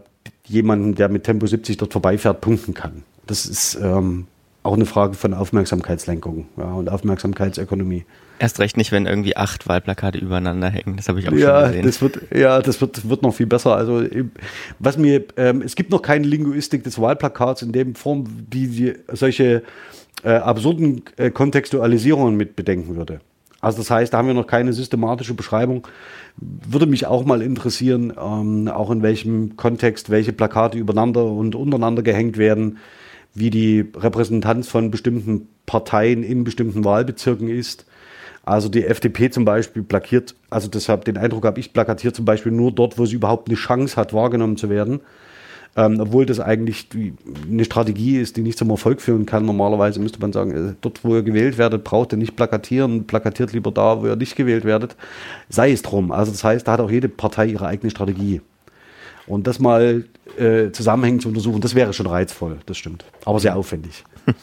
[0.46, 3.04] jemanden, der mit Tempo 70 dort vorbeifährt, punkten kann.
[3.26, 4.28] Das ist ähm,
[4.64, 8.05] auch eine Frage von Aufmerksamkeitslenkung ja, und Aufmerksamkeitsökonomie.
[8.39, 10.97] Erst recht nicht, wenn irgendwie acht Wahlplakate übereinander hängen.
[10.97, 11.86] Das habe ich auch ja, schon gesehen.
[11.86, 13.76] Das wird, ja, das wird, wird noch viel besser.
[13.76, 14.03] Also,
[14.80, 18.93] was mir, ähm, es gibt noch keine Linguistik des Wahlplakats in dem Form, die, die
[19.11, 19.64] solche
[20.24, 23.20] äh, absurden äh, Kontextualisierungen mit bedenken würde.
[23.59, 25.88] Also, das heißt, da haben wir noch keine systematische Beschreibung.
[26.38, 32.01] Würde mich auch mal interessieren, ähm, auch in welchem Kontext welche Plakate übereinander und untereinander
[32.01, 32.80] gehängt werden,
[33.34, 37.86] wie die Repräsentanz von bestimmten Parteien in bestimmten Wahlbezirken ist
[38.46, 42.52] also die FDP zum Beispiel plakiert, also deshalb den Eindruck habe ich, plakatiert zum Beispiel
[42.52, 45.00] nur dort, wo sie überhaupt eine Chance hat, wahrgenommen zu werden.
[45.76, 46.88] Ähm, obwohl das eigentlich
[47.50, 49.46] eine Strategie ist, die nicht zum Erfolg führen kann.
[49.46, 53.54] Normalerweise müsste man sagen, äh, dort, wo ihr gewählt werdet, braucht ihr nicht plakatieren, plakatiert
[53.54, 54.96] lieber da, wo ihr nicht gewählt werdet.
[55.50, 56.12] Sei es drum.
[56.12, 58.42] Also das heißt, da hat auch jede Partei ihre eigene Strategie.
[59.28, 60.06] Und das mal
[60.38, 63.06] äh, zusammenhängend zu untersuchen, das wäre schon reizvoll, das stimmt.
[63.26, 64.04] Aber sehr aufwendig.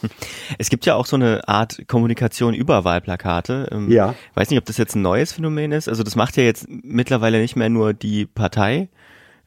[0.57, 3.67] Es gibt ja auch so eine Art Kommunikation über Wahlplakate.
[3.71, 4.13] Ähm, ja.
[4.35, 5.87] Weiß nicht, ob das jetzt ein neues Phänomen ist.
[5.87, 8.89] Also das macht ja jetzt mittlerweile nicht mehr nur die Partei,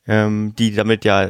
[0.09, 1.29] ähm, die damit ja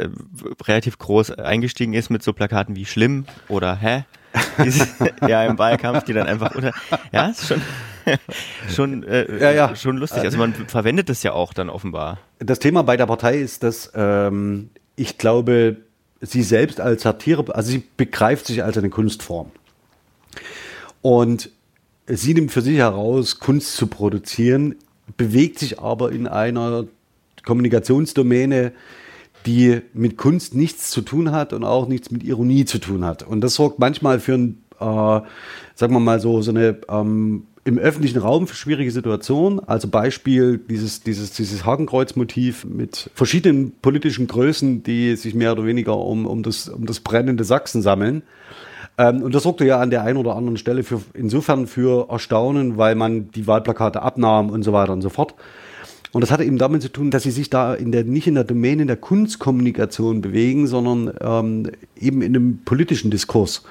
[0.66, 4.04] relativ groß eingestiegen ist mit so Plakaten wie schlimm oder hä?
[5.28, 6.72] ja, im Wahlkampf, die dann einfach unter.
[7.12, 7.60] Ja, ist schon,
[8.68, 9.76] schon, äh, ja, ja.
[9.76, 10.22] schon lustig.
[10.22, 12.18] Also man verwendet das ja auch dann offenbar.
[12.38, 15.76] Das Thema bei der Partei ist, dass ähm, ich glaube,
[16.20, 19.50] sie selbst als Satire, also sie begreift sich als eine Kunstform.
[21.02, 21.50] Und
[22.06, 24.76] sie nimmt für sich heraus, Kunst zu produzieren,
[25.16, 26.86] bewegt sich aber in einer
[27.44, 28.72] Kommunikationsdomäne,
[29.46, 33.22] die mit Kunst nichts zu tun hat und auch nichts mit Ironie zu tun hat.
[33.22, 35.20] Und das sorgt manchmal für ein, äh,
[35.74, 39.60] sagen wir mal so, so eine ähm, im öffentlichen Raum für schwierige Situationen.
[39.60, 45.96] Also Beispiel dieses, dieses, dieses Hakenkreuzmotiv mit verschiedenen politischen Größen, die sich mehr oder weniger
[45.96, 48.22] um, um, das, um das brennende Sachsen sammeln.
[48.98, 52.76] Ähm, und das sorgte ja an der einen oder anderen Stelle für, insofern für Erstaunen,
[52.76, 55.34] weil man die Wahlplakate abnahm und so weiter und so fort.
[56.12, 58.34] Und das hatte eben damit zu tun, dass sie sich da in der, nicht in
[58.34, 63.64] der Domäne der Kunstkommunikation bewegen, sondern ähm, eben in einem politischen Diskurs.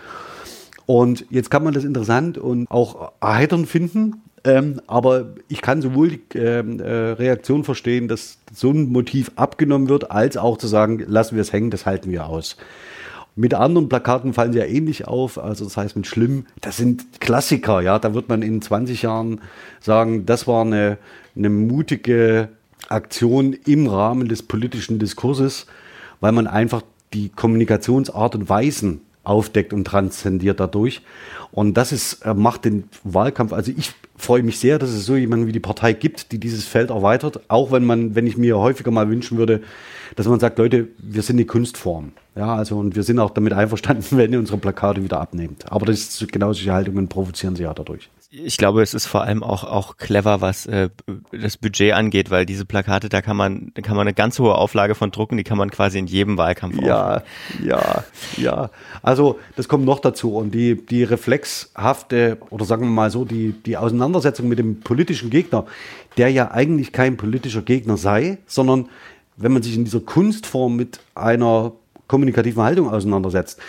[0.86, 4.22] Und jetzt kann man das interessant und auch erheiternd finden.
[4.46, 9.88] Ähm, aber ich kann sowohl die ähm, äh, Reaktion verstehen, dass so ein Motiv abgenommen
[9.88, 12.58] wird, als auch zu sagen, lassen wir es hängen, das halten wir aus.
[13.36, 17.20] Mit anderen Plakaten fallen sie ja ähnlich auf, also das heißt mit Schlimm, das sind
[17.20, 19.42] Klassiker, ja, da wird man in 20 Jahren
[19.80, 20.98] sagen, das war eine,
[21.36, 22.50] eine mutige
[22.90, 25.66] Aktion im Rahmen des politischen Diskurses,
[26.20, 31.02] weil man einfach die Kommunikationsart und Weisen aufdeckt und transzendiert dadurch.
[31.52, 35.16] Und das ist, äh, macht den Wahlkampf, also ich freue mich sehr, dass es so
[35.16, 38.58] jemanden wie die Partei gibt, die dieses Feld erweitert, auch wenn man, wenn ich mir
[38.58, 39.62] häufiger mal wünschen würde,
[40.16, 42.12] dass man sagt, Leute, wir sind die Kunstform.
[42.36, 45.72] Ja, also und wir sind auch damit einverstanden, wenn ihr unsere Plakate wieder abnehmt.
[45.72, 49.22] Aber das ist genau solche Haltungen provozieren sie ja dadurch ich glaube, es ist vor
[49.22, 50.90] allem auch auch clever, was äh,
[51.32, 54.56] das Budget angeht, weil diese Plakate, da kann man, da kann man eine ganz hohe
[54.56, 57.70] Auflage von drucken, die kann man quasi in jedem Wahlkampf Ja, aufnehmen.
[57.70, 58.04] ja,
[58.38, 58.70] ja.
[59.04, 63.54] Also das kommt noch dazu und die die reflexhafte oder sagen wir mal so die
[63.66, 65.66] die Auseinandersetzung mit dem politischen Gegner,
[66.18, 68.90] der ja eigentlich kein politischer Gegner sei, sondern
[69.38, 71.74] wenn man sich in dieser Kunstform mit einer
[72.08, 73.60] kommunikativen Haltung auseinandersetzt,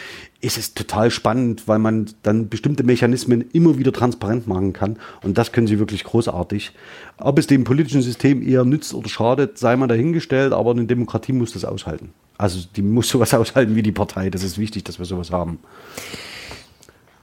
[0.44, 4.98] ist es total spannend, weil man dann bestimmte Mechanismen immer wieder transparent machen kann.
[5.22, 6.72] Und das können sie wirklich großartig.
[7.18, 11.32] Ob es dem politischen System eher nützt oder schadet, sei mal dahingestellt, aber eine Demokratie
[11.32, 12.12] muss das aushalten.
[12.36, 14.28] Also die muss sowas aushalten wie die Partei.
[14.28, 15.58] Das ist wichtig, dass wir sowas haben.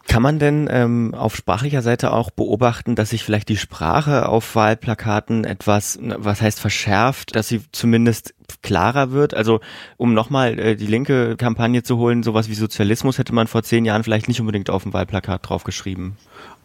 [0.07, 4.55] Kann man denn ähm, auf sprachlicher Seite auch beobachten, dass sich vielleicht die Sprache auf
[4.55, 9.33] Wahlplakaten etwas, was heißt verschärft, dass sie zumindest klarer wird?
[9.33, 9.61] Also
[9.97, 13.85] um nochmal äh, die linke Kampagne zu holen, sowas wie Sozialismus hätte man vor zehn
[13.85, 16.17] Jahren vielleicht nicht unbedingt auf dem Wahlplakat draufgeschrieben.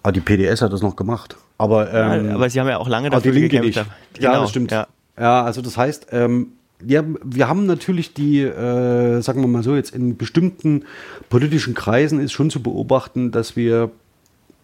[0.03, 1.37] Ah, die PDS hat das noch gemacht.
[1.59, 3.79] Aber, ähm, aber sie haben ja auch lange dafür die Linke gekämpft.
[3.79, 4.21] Nicht.
[4.21, 4.71] Genau, ja, das stimmt.
[4.71, 4.87] Ja.
[5.19, 6.53] ja, also das heißt, ähm,
[6.85, 10.85] ja, wir haben natürlich die, äh, sagen wir mal so, jetzt in bestimmten
[11.31, 13.91] politischen Kreisen ist schon zu beobachten, dass wir,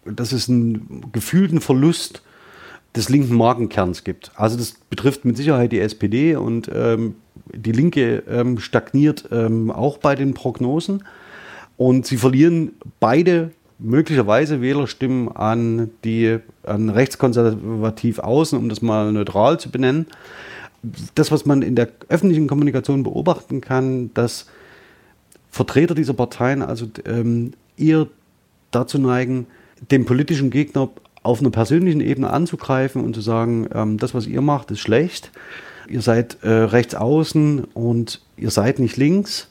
[0.05, 2.21] dass es einen gefühlten Verlust
[2.95, 4.31] des linken Markenkerns gibt.
[4.35, 7.15] Also das betrifft mit Sicherheit die SPD und ähm,
[7.51, 11.03] die Linke ähm, stagniert ähm, auch bei den Prognosen
[11.77, 19.59] und sie verlieren beide möglicherweise Wählerstimmen an die an rechtskonservativ außen, um das mal neutral
[19.59, 20.05] zu benennen.
[21.15, 24.47] Das, was man in der öffentlichen Kommunikation beobachten kann, dass
[25.49, 28.07] Vertreter dieser Parteien also ähm, eher
[28.71, 29.47] dazu neigen,
[29.91, 30.89] den politischen Gegner
[31.21, 35.31] auf einer persönlichen Ebene anzugreifen und zu sagen, ähm, das, was ihr macht, ist schlecht.
[35.87, 39.49] Ihr seid äh, rechts außen und ihr seid nicht links.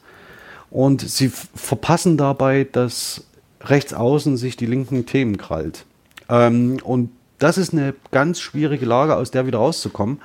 [0.70, 3.24] Und sie verpassen dabei, dass
[3.60, 5.84] rechts außen sich die linken Themen krallt.
[6.28, 7.10] Ähm, und
[7.42, 10.20] das ist eine ganz schwierige Lage, aus der wieder rauszukommen.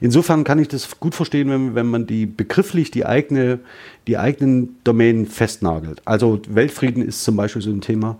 [0.00, 3.58] Insofern kann ich das gut verstehen, wenn, wenn man die begrifflich die, eigene,
[4.06, 6.00] die eigenen Domänen festnagelt.
[6.06, 8.18] Also Weltfrieden ist zum Beispiel so ein Thema.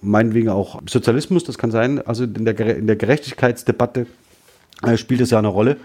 [0.00, 2.00] Meinetwegen auch Sozialismus, das kann sein.
[2.06, 4.06] Also in der, in der Gerechtigkeitsdebatte
[4.82, 5.76] äh, spielt es ja eine Rolle.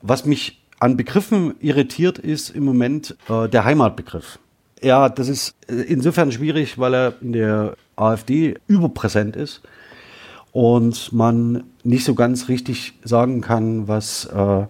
[0.00, 4.38] Was mich an Begriffen irritiert, ist im Moment äh, der Heimatbegriff.
[4.80, 9.62] Ja, das ist äh, insofern schwierig, weil er in der AfD überpräsent ist
[10.52, 14.66] und man nicht so ganz richtig sagen kann, was äh,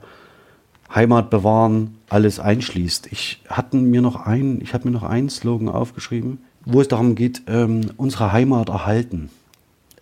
[0.95, 3.09] Heimat bewahren alles einschließt.
[3.11, 7.15] Ich hatte mir noch ein, ich habe mir noch einen Slogan aufgeschrieben, wo es darum
[7.15, 9.31] geht, ähm, unsere Heimat erhalten.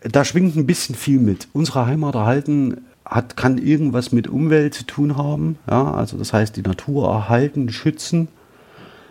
[0.03, 1.49] Da schwingt ein bisschen viel mit.
[1.53, 5.59] Unsere Heimat erhalten hat, kann irgendwas mit Umwelt zu tun haben.
[5.69, 8.29] Ja, also das heißt, die Natur erhalten, schützen.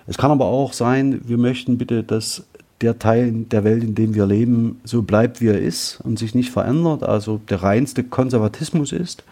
[0.08, 2.46] Es kann aber auch sein, wir möchten bitte, dass
[2.82, 6.36] der Teil der Welt, in dem wir leben, so bleibt, wie er ist und sich
[6.36, 9.24] nicht verändert, also der reinste Konservatismus ist.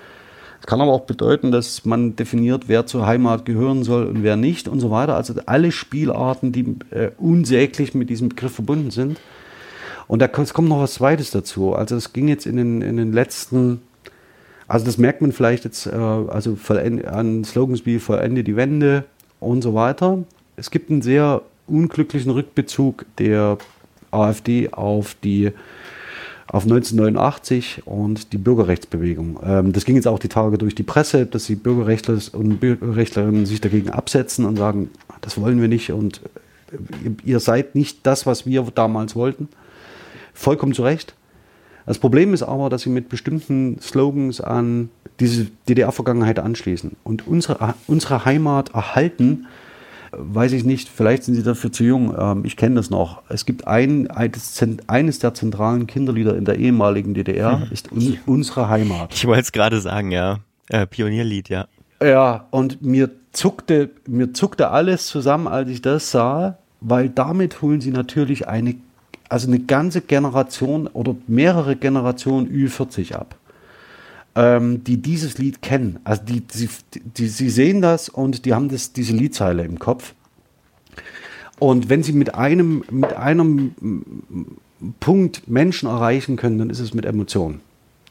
[0.64, 4.38] Es kann aber auch bedeuten, dass man definiert, wer zur Heimat gehören soll und wer
[4.38, 5.18] nicht und so weiter.
[5.18, 9.20] Also alle Spielarten, die äh, unsäglich mit diesem Begriff verbunden sind.
[10.08, 11.74] Und da kommt noch was Zweites dazu.
[11.74, 13.82] Also es ging jetzt in den, in den letzten,
[14.70, 16.58] also das merkt man vielleicht jetzt, äh, also
[17.08, 19.04] an Slogans wie Vollende die Wende
[19.42, 20.20] und so weiter.
[20.56, 23.58] Es gibt einen sehr unglücklichen Rückbezug der
[24.12, 25.52] AfD auf die
[26.48, 29.40] auf 1989 und die Bürgerrechtsbewegung.
[29.44, 33.48] Ähm, das ging jetzt auch die Tage durch die Presse, dass die Bürgerrechtler und Bürgerrechtlerinnen
[33.48, 34.92] sich dagegen absetzen und sagen,
[35.22, 36.22] das wollen wir nicht und
[36.72, 39.48] äh, ihr seid nicht das, was wir damals wollten.
[40.34, 41.16] Vollkommen zu Recht.
[41.88, 47.74] Das Problem ist aber, dass sie mit bestimmten Slogans an diese DDR-Vergangenheit anschließen und unsere,
[47.88, 49.48] unsere Heimat erhalten
[50.18, 52.16] weiß ich nicht, vielleicht sind Sie dafür zu jung.
[52.18, 53.22] Ähm, ich kenne das noch.
[53.30, 57.68] Es gibt ein, eines der zentralen Kinderlieder in der ehemaligen DDR, hm.
[57.72, 59.14] ist un, unsere Heimat.
[59.14, 60.40] Ich wollte es gerade sagen, ja.
[60.70, 61.68] Äh, Pionierlied, ja.
[62.02, 67.82] Ja, und mir zuckte, mir zuckte alles zusammen, als ich das sah, weil damit holen
[67.82, 68.76] Sie natürlich eine,
[69.30, 73.36] also eine ganze Generation oder mehrere Generationen Ü40 ab
[74.36, 76.00] ähm, die dieses Lied kennen.
[76.04, 76.70] Also die, die,
[77.18, 80.14] die, sie sehen das und die haben das, diese Liedzeile im Kopf.
[81.60, 83.76] Und wenn sie mit einem, mit einem
[85.00, 87.62] Punkt Menschen erreichen können, dann ist es mit Emotionen.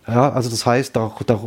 [0.06, 1.40] Ja, also das heißt, da, da,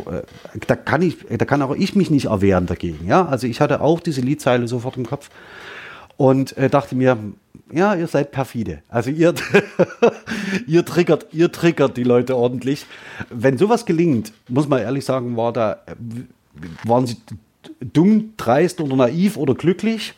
[0.68, 3.06] da, kann ich, da kann auch ich mich nicht erwehren dagegen.
[3.06, 5.30] Ja, also ich hatte auch diese Liedzeile sofort im Kopf
[6.16, 7.18] und äh, dachte mir,
[7.72, 8.82] ja, ihr seid perfide.
[8.90, 9.34] Also ihr,
[10.68, 12.86] ihr, triggert, ihr triggert die Leute ordentlich.
[13.30, 15.82] Wenn sowas gelingt, muss man ehrlich sagen, war da,
[16.84, 17.18] waren sie
[17.80, 20.14] dumm, dreist oder naiv oder glücklich.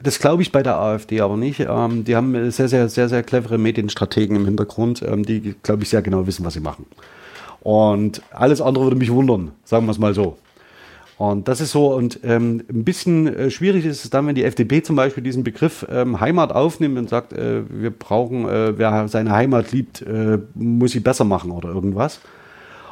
[0.00, 1.60] Das glaube ich bei der AfD aber nicht.
[1.60, 5.88] Ähm, die haben sehr, sehr, sehr, sehr clevere Medienstrategen im Hintergrund, ähm, die, glaube ich,
[5.88, 6.86] sehr genau wissen, was sie machen.
[7.60, 10.38] Und alles andere würde mich wundern, sagen wir es mal so.
[11.18, 14.44] Und das ist so, und ähm, ein bisschen äh, schwierig ist es dann, wenn die
[14.44, 19.08] FDP zum Beispiel diesen Begriff ähm, Heimat aufnimmt und sagt, äh, wir brauchen, äh, wer
[19.08, 22.20] seine Heimat liebt, äh, muss sie besser machen oder irgendwas.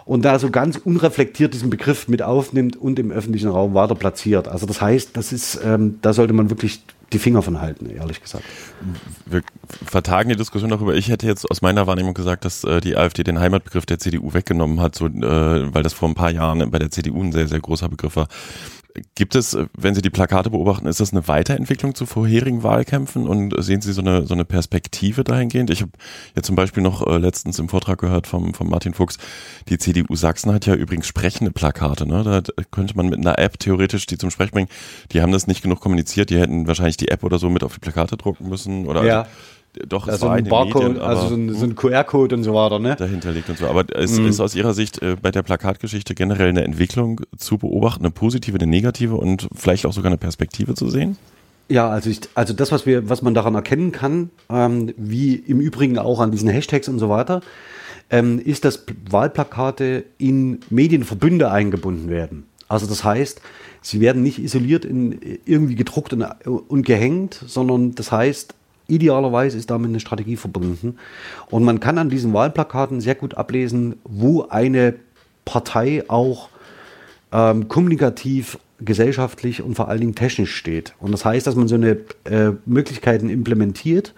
[0.04, 4.48] Und da so ganz unreflektiert diesen Begriff mit aufnimmt und im öffentlichen Raum weiter platziert.
[4.48, 6.82] Also das heißt, das ist, ähm, da sollte man wirklich
[7.12, 8.44] die Finger von halten, ehrlich gesagt.
[9.26, 9.42] Wir
[9.84, 10.94] vertagen die Diskussion darüber.
[10.94, 14.34] Ich hätte jetzt aus meiner Wahrnehmung gesagt, dass äh, die AfD den Heimatbegriff der CDU
[14.34, 17.46] weggenommen hat, so, äh, weil das vor ein paar Jahren bei der CDU ein sehr,
[17.46, 18.28] sehr großer Begriff war.
[19.14, 23.54] Gibt es, wenn Sie die Plakate beobachten, ist das eine Weiterentwicklung zu vorherigen Wahlkämpfen und
[23.62, 25.70] sehen Sie so eine, so eine Perspektive dahingehend?
[25.70, 25.92] Ich habe
[26.34, 29.18] ja zum Beispiel noch äh, letztens im Vortrag gehört vom, vom Martin Fuchs,
[29.68, 32.06] die CDU Sachsen hat ja übrigens sprechende Plakate.
[32.06, 32.22] Ne?
[32.22, 34.68] Da könnte man mit einer App theoretisch die zum Sprech bringen.
[35.12, 37.74] Die haben das nicht genug kommuniziert, die hätten wahrscheinlich die App oder so mit auf
[37.74, 38.86] die Plakate drucken müssen.
[38.86, 39.18] Oder ja.
[39.20, 39.30] Also,
[39.86, 42.54] doch, es also war ein Barcode, Medien, also so ein, so ein QR-Code und so
[42.54, 42.96] weiter, ne?
[42.96, 43.66] Dahinter liegt und so.
[43.66, 44.26] Aber es mhm.
[44.26, 48.56] ist aus Ihrer Sicht äh, bei der Plakatgeschichte generell eine Entwicklung zu beobachten, eine positive,
[48.56, 51.16] eine negative und vielleicht auch sogar eine Perspektive zu sehen?
[51.68, 55.60] Ja, also ich, also das, was wir, was man daran erkennen kann, ähm, wie im
[55.60, 57.40] Übrigen auch an diesen Hashtags und so weiter,
[58.08, 62.44] ähm, ist, dass Wahlplakate in Medienverbünde eingebunden werden.
[62.68, 63.40] Also das heißt,
[63.82, 68.54] sie werden nicht isoliert in irgendwie gedruckt und, und gehängt, sondern das heißt,
[68.88, 70.98] Idealerweise ist damit eine Strategie verbunden.
[71.50, 74.94] Und man kann an diesen Wahlplakaten sehr gut ablesen, wo eine
[75.44, 76.48] Partei auch
[77.32, 80.94] ähm, kommunikativ gesellschaftlich und vor allen Dingen technisch steht.
[81.00, 84.14] Und das heißt, dass man so eine äh, Möglichkeiten implementiert,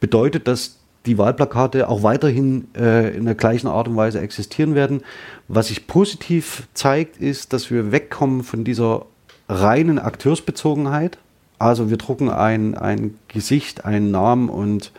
[0.00, 5.02] bedeutet, dass die Wahlplakate auch weiterhin äh, in der gleichen Art und Weise existieren werden.
[5.48, 9.06] Was sich positiv zeigt, ist, dass wir wegkommen von dieser
[9.48, 11.18] reinen Akteursbezogenheit.
[11.58, 14.92] Also wir drucken ein, ein Gesicht, einen Namen und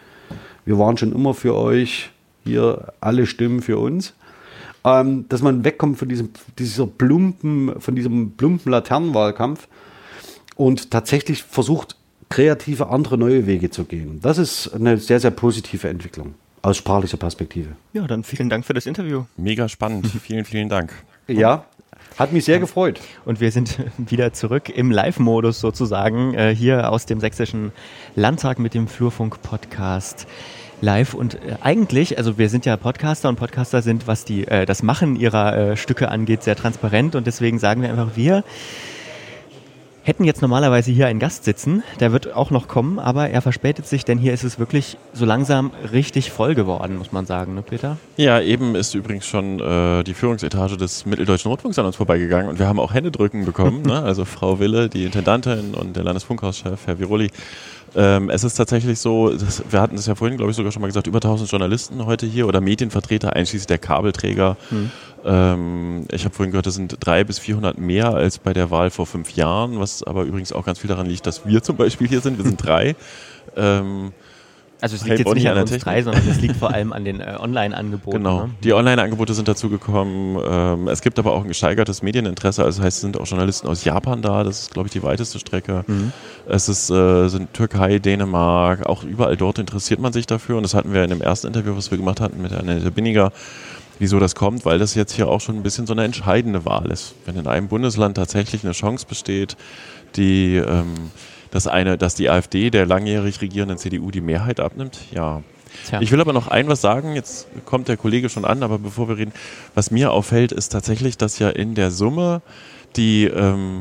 [0.65, 2.11] wir waren schon immer für euch,
[2.43, 4.13] hier alle Stimmen für uns.
[4.83, 6.29] Ähm, dass man wegkommt von diesem,
[6.59, 9.67] dieser plumpen, von diesem plumpen Laternenwahlkampf
[10.55, 11.95] und tatsächlich versucht,
[12.29, 14.19] kreative andere neue Wege zu gehen.
[14.21, 17.69] Das ist eine sehr, sehr positive Entwicklung aus sprachlicher Perspektive.
[17.93, 19.25] Ja, dann vielen Dank für das Interview.
[19.37, 20.07] Mega spannend.
[20.21, 20.91] vielen, vielen Dank.
[21.27, 21.65] Ja,
[22.17, 23.01] hat mich sehr gefreut.
[23.25, 27.71] Und wir sind wieder zurück im Live-Modus sozusagen, äh, hier aus dem Sächsischen
[28.15, 30.27] Landtag mit dem Flurfunk-Podcast
[30.81, 31.13] live.
[31.13, 34.83] Und äh, eigentlich, also wir sind ja Podcaster und Podcaster sind, was die, äh, das
[34.83, 37.15] Machen ihrer äh, Stücke angeht, sehr transparent.
[37.15, 38.43] Und deswegen sagen wir einfach, wir
[40.05, 43.87] hätten jetzt normalerweise hier einen Gast sitzen, der wird auch noch kommen, aber er verspätet
[43.87, 47.63] sich, denn hier ist es wirklich so langsam richtig voll geworden, muss man sagen, ne
[47.63, 47.97] Peter?
[48.15, 52.59] Ja, eben ist übrigens schon äh, die Führungsetage des Mitteldeutschen Rundfunks an uns vorbeigegangen und
[52.59, 53.99] wir haben auch Händedrücken bekommen, ne?
[54.03, 57.31] also Frau Wille, die Intendantin und der Landesfunkhauschef, Herr Viroli.
[57.95, 60.81] Ähm, es ist tatsächlich so, das, wir hatten es ja vorhin, glaube ich, sogar schon
[60.81, 64.57] mal gesagt, über 1000 Journalisten heute hier oder Medienvertreter, einschließlich der Kabelträger.
[64.69, 64.91] Mhm.
[65.25, 68.91] Ähm, ich habe vorhin gehört, das sind drei bis 400 mehr als bei der Wahl
[68.91, 72.07] vor fünf Jahren, was aber übrigens auch ganz viel daran liegt, dass wir zum Beispiel
[72.07, 72.37] hier sind.
[72.37, 72.95] Wir sind drei.
[73.57, 74.11] Ähm,
[74.81, 77.19] also es liegt jetzt nicht an uns drei, sondern es liegt vor allem an den
[77.21, 78.17] äh, Online-Angeboten.
[78.17, 78.49] Genau, ne?
[78.63, 80.37] die Online-Angebote sind dazugekommen.
[80.47, 82.63] Ähm, es gibt aber auch ein gesteigertes Medieninteresse.
[82.63, 84.43] Also das heißt, es sind auch Journalisten aus Japan da.
[84.43, 85.85] Das ist, glaube ich, die weiteste Strecke.
[85.87, 86.11] Mhm.
[86.47, 90.57] Es ist, äh, sind Türkei, Dänemark, auch überall dort interessiert man sich dafür.
[90.57, 93.31] Und das hatten wir in dem ersten Interview, was wir gemacht hatten mit Annette Binniger,
[93.99, 96.91] wieso das kommt, weil das jetzt hier auch schon ein bisschen so eine entscheidende Wahl
[96.91, 97.15] ist.
[97.25, 99.57] Wenn in einem Bundesland tatsächlich eine Chance besteht,
[100.15, 100.57] die...
[100.57, 101.11] Ähm,
[101.51, 104.99] dass, eine, dass die AfD der langjährig regierenden CDU die Mehrheit abnimmt?
[105.11, 105.41] Ja.
[105.87, 106.01] Tja.
[106.01, 109.07] Ich will aber noch ein was sagen, jetzt kommt der Kollege schon an, aber bevor
[109.07, 109.31] wir reden,
[109.73, 112.41] was mir auffällt, ist tatsächlich, dass ja in der Summe
[112.97, 113.79] die ähm,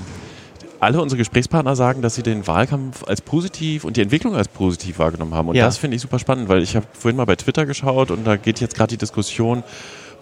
[0.78, 4.98] alle unsere Gesprächspartner sagen, dass sie den Wahlkampf als positiv und die Entwicklung als positiv
[4.98, 5.48] wahrgenommen haben.
[5.48, 5.64] Und ja.
[5.64, 8.36] das finde ich super spannend, weil ich habe vorhin mal bei Twitter geschaut und da
[8.36, 9.64] geht jetzt gerade die Diskussion,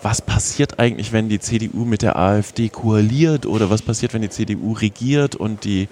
[0.03, 4.31] was passiert eigentlich, wenn die CDU mit der AfD koaliert oder was passiert, wenn die
[4.31, 5.89] CDU regiert und die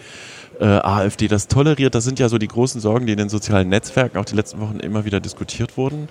[0.61, 1.95] äh, AfD das toleriert.
[1.95, 4.61] Das sind ja so die großen Sorgen, die in den sozialen Netzwerken auch die letzten
[4.61, 6.09] Wochen immer wieder diskutiert wurden.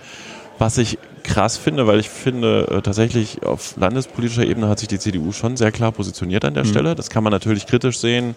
[0.57, 4.99] Was ich krass finde, weil ich finde, äh, tatsächlich auf landespolitischer Ebene hat sich die
[4.99, 6.69] CDU schon sehr klar positioniert an der mhm.
[6.69, 6.95] Stelle.
[6.95, 8.35] Das kann man natürlich kritisch sehen,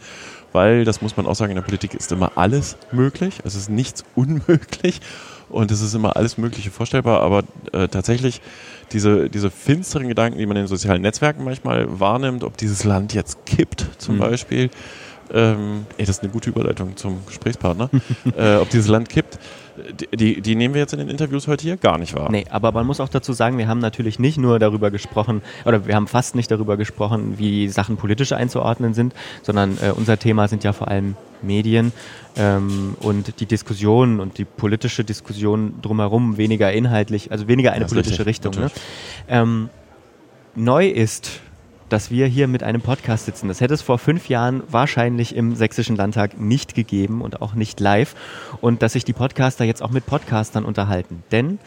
[0.53, 3.41] weil, das muss man auch sagen, in der Politik ist immer alles möglich.
[3.45, 5.01] Es ist nichts unmöglich
[5.49, 8.41] und es ist immer alles Mögliche vorstellbar, aber äh, tatsächlich
[8.93, 13.15] diese, diese finsteren Gedanken, die man in den sozialen Netzwerken manchmal wahrnimmt, ob dieses Land
[13.15, 14.21] jetzt kippt zum mhm.
[14.21, 14.71] Beispiel,
[15.33, 17.91] ähm, ey, das ist eine gute Überleitung zum Gesprächspartner,
[18.37, 19.39] äh, ob dieses Land kippt.
[20.15, 22.31] Die, die, nehmen wir jetzt in den Interviews heute hier gar nicht wahr.
[22.31, 25.87] Nee, aber man muss auch dazu sagen, wir haben natürlich nicht nur darüber gesprochen, oder
[25.87, 30.47] wir haben fast nicht darüber gesprochen, wie Sachen politisch einzuordnen sind, sondern äh, unser Thema
[30.47, 31.93] sind ja vor allem Medien
[32.37, 38.27] ähm, und die Diskussion und die politische Diskussion drumherum weniger inhaltlich, also weniger eine politische
[38.27, 38.65] richtig, Richtung.
[38.65, 38.71] Ne?
[39.27, 39.71] Ähm,
[40.55, 41.41] neu ist
[41.93, 43.49] dass wir hier mit einem Podcast sitzen.
[43.49, 47.81] Das hätte es vor fünf Jahren wahrscheinlich im Sächsischen Landtag nicht gegeben und auch nicht
[47.81, 48.15] live.
[48.63, 51.23] Und dass sich die Podcaster jetzt auch mit Podcastern unterhalten.
[51.31, 51.59] Denn.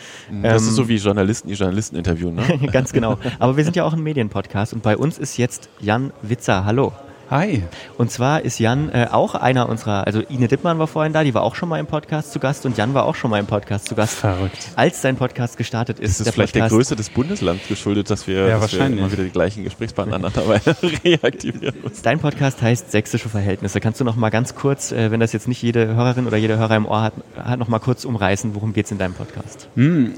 [0.42, 2.60] Das ähm, ist so wie Journalisten, die Journalisten interviewen, ne?
[2.72, 3.20] ganz genau.
[3.38, 6.66] Aber wir sind ja auch ein Medienpodcast und bei uns ist jetzt Jan Witzer.
[6.66, 6.92] Hallo.
[7.30, 7.64] Hi.
[7.98, 11.34] Und zwar ist Jan äh, auch einer unserer, also Ine Dittmann war vorhin da, die
[11.34, 13.48] war auch schon mal im Podcast zu Gast und Jan war auch schon mal im
[13.48, 14.18] Podcast zu Gast.
[14.18, 14.70] Verrückt.
[14.76, 16.12] Als sein Podcast gestartet ist.
[16.12, 19.00] Das ist der vielleicht Podcast, der Größe des Bundeslands geschuldet, dass wir, ja, dass wahrscheinlich.
[19.00, 20.44] wir immer wieder die gleichen Gesprächspartner aneinander
[21.04, 22.04] reaktivieren müssen.
[22.04, 23.80] Dein Podcast heißt Sächsische Verhältnisse.
[23.80, 26.58] Kannst du noch mal ganz kurz, äh, wenn das jetzt nicht jede Hörerin oder jeder
[26.60, 29.68] Hörer im Ohr hat, hat noch mal kurz umreißen, worum geht es in deinem Podcast?
[29.76, 30.14] Hm,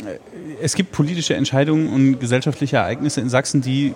[0.62, 3.94] es gibt politische Entscheidungen und gesellschaftliche Ereignisse in Sachsen, die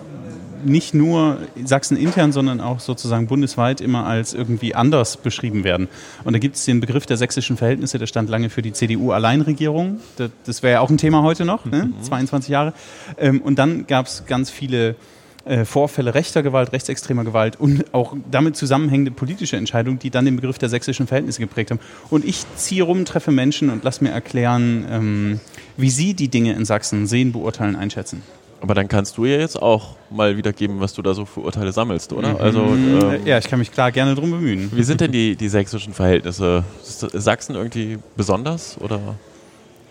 [0.64, 5.88] nicht nur Sachsen intern, sondern auch sozusagen bundesweit immer als irgendwie anders beschrieben werden.
[6.24, 10.00] Und da gibt es den Begriff der sächsischen Verhältnisse, der stand lange für die CDU-Alleinregierung.
[10.44, 11.86] Das wäre ja auch ein Thema heute noch, ne?
[11.86, 12.02] mhm.
[12.02, 12.72] 22 Jahre.
[13.18, 14.96] Ähm, und dann gab es ganz viele
[15.44, 20.36] äh, Vorfälle rechter Gewalt, rechtsextremer Gewalt und auch damit zusammenhängende politische Entscheidungen, die dann den
[20.36, 21.80] Begriff der sächsischen Verhältnisse geprägt haben.
[22.10, 25.40] Und ich ziehe rum, treffe Menschen und lass mir erklären, ähm,
[25.76, 28.22] wie sie die Dinge in Sachsen sehen, beurteilen, einschätzen.
[28.62, 31.72] Aber dann kannst du ja jetzt auch mal wiedergeben, was du da so für Urteile
[31.72, 32.30] sammelst, oder?
[32.34, 32.36] Mhm.
[32.40, 34.70] Also, ähm, ja, ich kann mich klar gerne drum bemühen.
[34.72, 36.62] Wie sind denn die, die sächsischen Verhältnisse?
[36.82, 39.00] Ist Sachsen irgendwie besonders oder?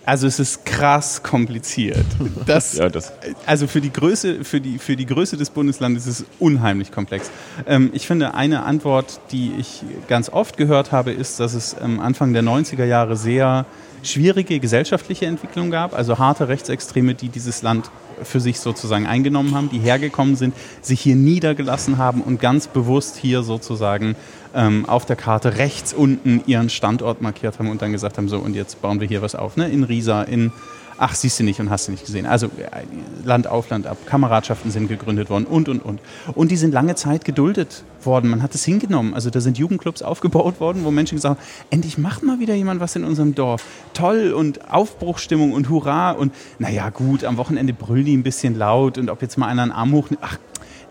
[0.03, 2.05] Also es ist krass kompliziert.
[2.47, 3.11] Das, Ja, das-
[3.45, 7.29] also für die Größe, für die, für die Größe des Bundeslandes ist es unheimlich komplex.
[7.67, 11.99] Ähm, ich finde, eine Antwort, die ich ganz oft gehört habe, ist, dass es ähm,
[11.99, 13.65] Anfang der 90er Jahre sehr
[14.03, 17.89] schwierige gesellschaftliche Entwicklung gab, also harte Rechtsextreme, die dieses Land
[18.23, 23.17] für sich sozusagen eingenommen haben, die hergekommen sind, sich hier niedergelassen haben und ganz bewusst
[23.17, 24.15] hier sozusagen
[24.53, 28.37] ähm, auf der Karte rechts unten ihren Standort markiert haben und dann gesagt haben, so
[28.37, 29.69] und jetzt bauen wir hier was auf, ne?
[29.69, 30.51] in Riesa, in
[30.97, 32.25] ach, siehst du nicht und hast du nicht gesehen.
[32.25, 32.83] Also äh,
[33.23, 35.99] Land auf Land ab, Kameradschaften sind gegründet worden und, und, und.
[36.33, 38.29] Und die sind lange Zeit geduldet worden.
[38.29, 39.13] Man hat es hingenommen.
[39.13, 42.79] Also da sind Jugendclubs aufgebaut worden, wo Menschen gesagt haben, endlich macht mal wieder jemand
[42.79, 43.63] was in unserem Dorf.
[43.93, 48.97] Toll und Aufbruchstimmung und Hurra und naja gut, am Wochenende brüllen die ein bisschen laut
[48.97, 50.07] und ob jetzt mal einer einen Arm hoch...
[50.21, 50.37] Ach,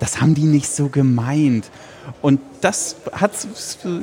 [0.01, 1.71] das haben die nicht so gemeint.
[2.23, 3.33] Und das hat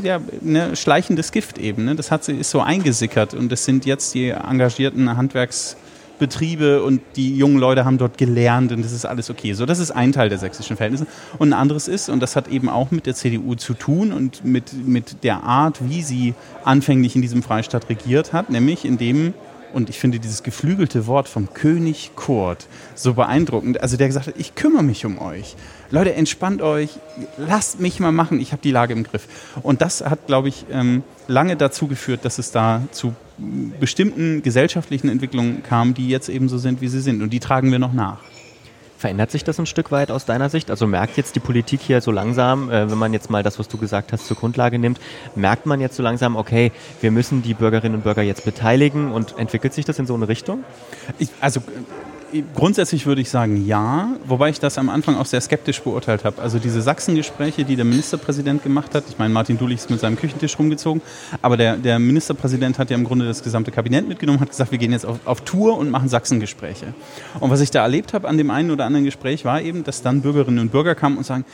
[0.04, 1.86] ja, ne, schleichendes Gift eben.
[1.86, 1.96] Ne?
[1.96, 3.34] Das hat, ist so eingesickert.
[3.34, 5.18] Und das sind jetzt die engagierten
[6.18, 9.54] Handwerksbetriebe und die jungen Leute haben dort gelernt und das ist alles okay.
[9.54, 11.08] So, das ist ein Teil der sächsischen Verhältnisse.
[11.38, 14.44] Und ein anderes ist, und das hat eben auch mit der CDU zu tun und
[14.44, 16.34] mit, mit der Art, wie sie
[16.64, 19.34] anfänglich in diesem Freistaat regiert hat, nämlich indem
[19.74, 23.82] und ich finde dieses geflügelte Wort vom König Kurt so beeindruckend.
[23.82, 25.56] Also der gesagt hat, ich kümmere mich um euch.
[25.92, 27.00] Leute, entspannt euch,
[27.38, 29.28] lasst mich mal machen, ich habe die Lage im Griff.
[29.64, 34.42] Und das hat, glaube ich, ähm, lange dazu geführt, dass es da zu mm, bestimmten
[34.42, 37.22] gesellschaftlichen Entwicklungen kam, die jetzt eben so sind, wie sie sind.
[37.22, 38.20] Und die tragen wir noch nach.
[38.98, 40.72] Verändert sich das ein Stück weit aus deiner Sicht?
[40.72, 43.68] Also merkt jetzt die Politik hier so langsam, äh, wenn man jetzt mal das, was
[43.68, 45.00] du gesagt hast, zur Grundlage nimmt,
[45.36, 46.72] merkt man jetzt so langsam, okay,
[47.02, 50.28] wir müssen die Bürgerinnen und Bürger jetzt beteiligen und entwickelt sich das in so eine
[50.28, 50.64] Richtung?
[51.20, 51.62] Ich, also
[52.56, 56.42] grundsätzlich würde ich sagen ja, wobei ich das am Anfang auch sehr skeptisch beurteilt habe.
[56.42, 60.18] Also diese Sachsen-Gespräche, die der Ministerpräsident gemacht hat, ich meine, Martin Dulich ist mit seinem
[60.18, 61.02] Küchentisch rumgezogen,
[61.42, 64.78] aber der, der Ministerpräsident hat ja im Grunde das gesamte Kabinett mitgenommen, hat gesagt, wir
[64.78, 66.94] gehen jetzt auf, auf Tour und machen Sachsen-Gespräche.
[67.40, 70.02] Und was ich da erlebt habe an dem einen oder anderen Gespräch war eben, dass
[70.02, 71.46] dann Bürgerinnen und Bürger kamen und sagen,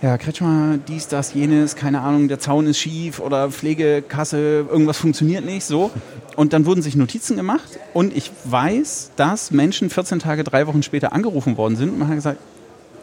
[0.00, 5.44] ja, Kretschmer, dies, das, jenes, keine Ahnung, der Zaun ist schief oder Pflegekasse, irgendwas funktioniert
[5.44, 5.90] nicht, so.
[6.36, 10.84] Und dann wurden sich Notizen gemacht und ich weiß, dass Menschen 14 Tage, drei Wochen
[10.84, 12.38] später angerufen worden sind und man hat gesagt,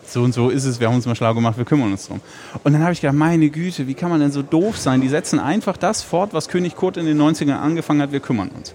[0.07, 2.21] so und so ist es, wir haben uns mal schlau gemacht, wir kümmern uns drum.
[2.63, 5.01] Und dann habe ich gedacht, meine Güte, wie kann man denn so doof sein?
[5.01, 8.49] Die setzen einfach das fort, was König Kurt in den 90ern angefangen hat, wir kümmern
[8.49, 8.73] uns.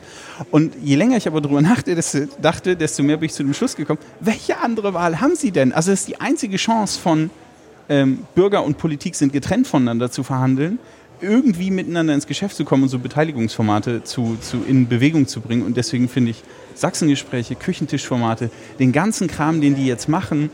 [0.51, 3.55] Und je länger ich aber darüber dachte, desto, dachte, desto mehr bin ich zu dem
[3.55, 5.73] Schluss gekommen, welche andere Wahl haben sie denn?
[5.73, 7.31] Also es ist die einzige Chance von
[7.91, 10.79] ähm, Bürger und Politik sind getrennt voneinander zu verhandeln,
[11.21, 15.63] irgendwie miteinander ins Geschäft zu kommen und so Beteiligungsformate zu, zu, in Bewegung zu bringen.
[15.63, 16.43] Und deswegen finde ich
[16.75, 20.51] Sachsengespräche, Küchentischformate, den ganzen Kram, den die jetzt machen,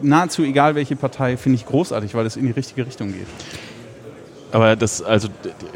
[0.00, 3.28] nahezu egal welche Partei, finde ich großartig, weil das in die richtige Richtung geht.
[4.52, 5.28] Aber das, also,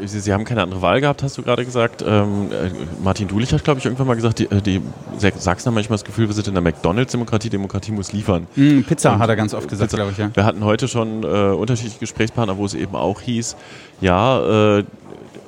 [0.03, 2.03] Sie, Sie haben keine andere Wahl gehabt, hast du gerade gesagt.
[2.07, 2.69] Ähm, äh,
[3.03, 4.81] Martin Dulich hat, glaube ich, irgendwann mal gesagt, die, äh, die
[5.17, 8.47] Sachsen haben manchmal das Gefühl, wir sind in der McDonalds-Demokratie, Demokratie muss liefern.
[8.55, 10.29] Mm, Pizza Und hat er ganz oft gesagt, glaube ich, ja.
[10.33, 13.55] Wir hatten heute schon äh, unterschiedliche Gesprächspartner, wo es eben auch hieß,
[13.99, 14.83] ja, äh,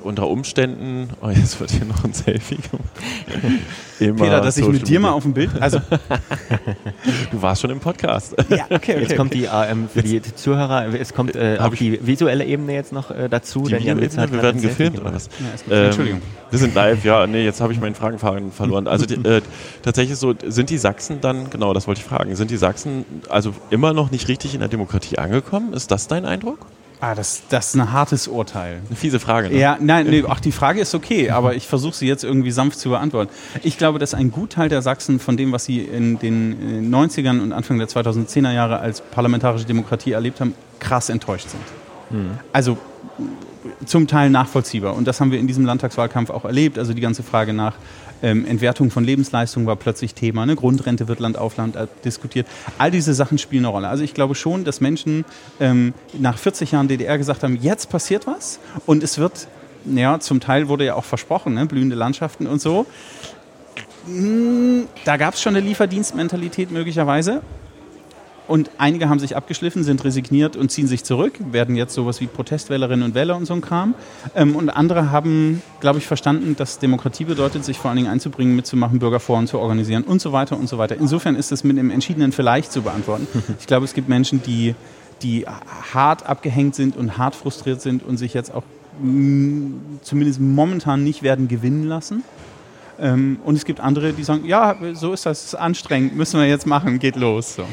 [0.02, 2.84] unter Umständen, oh, jetzt wird hier noch ein Selfie gemacht.
[4.00, 5.78] Immer Peter, dass ich mit dir mal auf dem Bild, also
[7.30, 8.34] Du warst schon im Podcast.
[8.48, 11.78] ja, okay, Jetzt kommt die, äh, ähm, für die Zuhörer, es kommt äh, auch ich-
[11.78, 13.64] die visuelle Ebene jetzt noch äh, dazu.
[13.64, 15.28] Die denn Videoebene, hat wir werden gefilmt oder was?
[15.38, 15.72] Ja, gut.
[15.86, 16.22] Entschuldigung.
[16.50, 18.88] wir sind live, ja, nee, jetzt habe ich meinen Fragenfaden verloren.
[18.88, 19.42] Also die, äh,
[19.82, 23.52] tatsächlich so, sind die Sachsen dann, genau, das wollte ich fragen, sind die Sachsen also
[23.70, 25.72] immer noch nicht richtig in der Demokratie angekommen?
[25.74, 26.58] Ist das dein Eindruck?
[27.00, 28.80] Ah, das, das ist ein hartes Urteil.
[28.86, 29.58] Eine fiese Frage, ne?
[29.58, 32.78] Ja, nein, nee, ach, die Frage ist okay, aber ich versuche sie jetzt irgendwie sanft
[32.78, 33.30] zu beantworten.
[33.62, 37.40] Ich glaube, dass ein Gutteil der Sachsen von dem, was sie in den äh, 90ern
[37.40, 41.62] und Anfang der 2010er Jahre als parlamentarische Demokratie erlebt haben, krass enttäuscht sind.
[42.52, 42.76] Also
[43.86, 44.94] zum Teil nachvollziehbar.
[44.94, 46.78] Und das haben wir in diesem Landtagswahlkampf auch erlebt.
[46.78, 47.74] Also die ganze Frage nach
[48.22, 50.46] ähm, Entwertung von Lebensleistungen war plötzlich Thema.
[50.46, 50.56] Ne?
[50.56, 52.46] Grundrente wird Land auf Land äh, diskutiert.
[52.78, 53.88] All diese Sachen spielen eine Rolle.
[53.88, 55.24] Also ich glaube schon, dass Menschen
[55.58, 59.48] ähm, nach 40 Jahren DDR gesagt haben, jetzt passiert was und es wird,
[59.84, 61.66] ja, zum Teil wurde ja auch versprochen, ne?
[61.66, 62.86] blühende Landschaften und so.
[64.06, 67.42] Mm, Da gab es schon eine Lieferdienstmentalität möglicherweise.
[68.50, 72.26] Und einige haben sich abgeschliffen, sind resigniert und ziehen sich zurück, werden jetzt sowas wie
[72.26, 73.94] Protestwählerinnen und Wähler und so ein Kram.
[74.34, 78.56] Ähm, und andere haben, glaube ich, verstanden, dass Demokratie bedeutet, sich vor allen Dingen einzubringen,
[78.56, 80.96] mitzumachen, Bürgerforen zu organisieren und so weiter und so weiter.
[80.96, 83.28] Insofern ist es mit einem entschiedenen Vielleicht zu beantworten.
[83.60, 84.74] Ich glaube, es gibt Menschen, die,
[85.22, 85.46] die
[85.94, 88.64] hart abgehängt sind und hart frustriert sind und sich jetzt auch
[90.02, 92.24] zumindest momentan nicht werden gewinnen lassen.
[92.98, 96.48] Ähm, und es gibt andere, die sagen, ja, so ist das, ist anstrengend, müssen wir
[96.48, 97.54] jetzt machen, geht los.
[97.54, 97.64] So.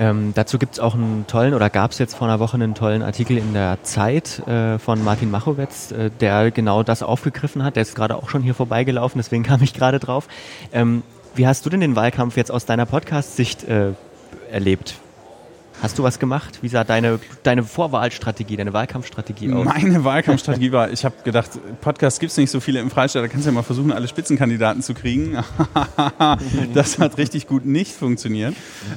[0.00, 2.74] Ähm, dazu gibt es auch einen tollen, oder gab es jetzt vor einer Woche einen
[2.74, 7.76] tollen Artikel in der Zeit äh, von Martin Machowetz, äh, der genau das aufgegriffen hat.
[7.76, 10.28] Der ist gerade auch schon hier vorbeigelaufen, deswegen kam ich gerade drauf.
[10.72, 11.02] Ähm,
[11.34, 13.92] wie hast du denn den Wahlkampf jetzt aus deiner Podcast-Sicht äh,
[14.50, 14.96] erlebt?
[15.82, 16.60] Hast du was gemacht?
[16.62, 19.64] Wie sah deine, deine Vorwahlstrategie, deine Wahlkampfstrategie aus?
[19.64, 21.50] Meine Wahlkampfstrategie war, ich habe gedacht,
[21.80, 24.08] Podcasts gibt es nicht so viele im Freistaat, da kannst du ja mal versuchen, alle
[24.08, 25.36] Spitzenkandidaten zu kriegen.
[26.74, 28.54] das hat richtig gut nicht funktioniert.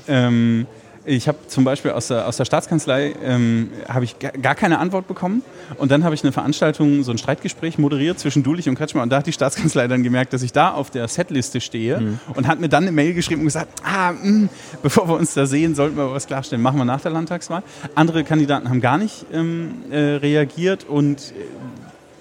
[0.07, 0.68] Ähm,
[1.08, 5.08] ich habe zum Beispiel aus der, aus der Staatskanzlei ähm, habe ich gar keine Antwort
[5.08, 5.42] bekommen
[5.78, 9.10] und dann habe ich eine Veranstaltung, so ein Streitgespräch moderiert zwischen Dulich und Kretschmer und
[9.10, 12.20] da hat die Staatskanzlei dann gemerkt, dass ich da auf der Setliste stehe mhm.
[12.36, 14.50] und hat mir dann eine Mail geschrieben und gesagt, ah, mh, hm,
[14.84, 17.64] bevor wir uns da sehen, sollten wir was klarstellen, machen wir nach der Landtagswahl.
[17.96, 21.34] Andere Kandidaten haben gar nicht ähm, äh, reagiert und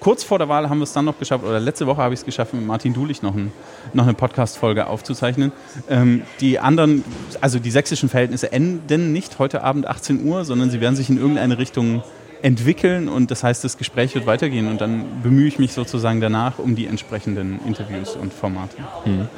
[0.01, 2.20] kurz vor der Wahl haben wir es dann noch geschafft, oder letzte Woche habe ich
[2.20, 3.52] es geschafft, mit Martin Dulich noch, ein,
[3.93, 5.52] noch eine Podcast-Folge aufzuzeichnen.
[5.89, 7.05] Ähm, die anderen,
[7.40, 11.18] also die sächsischen Verhältnisse enden nicht heute Abend 18 Uhr, sondern sie werden sich in
[11.18, 12.02] irgendeine Richtung
[12.43, 16.59] entwickeln und das heißt, das Gespräch wird weitergehen und dann bemühe ich mich sozusagen danach
[16.59, 18.77] um die entsprechenden Interviews und Formate.
[19.05, 19.28] Hm.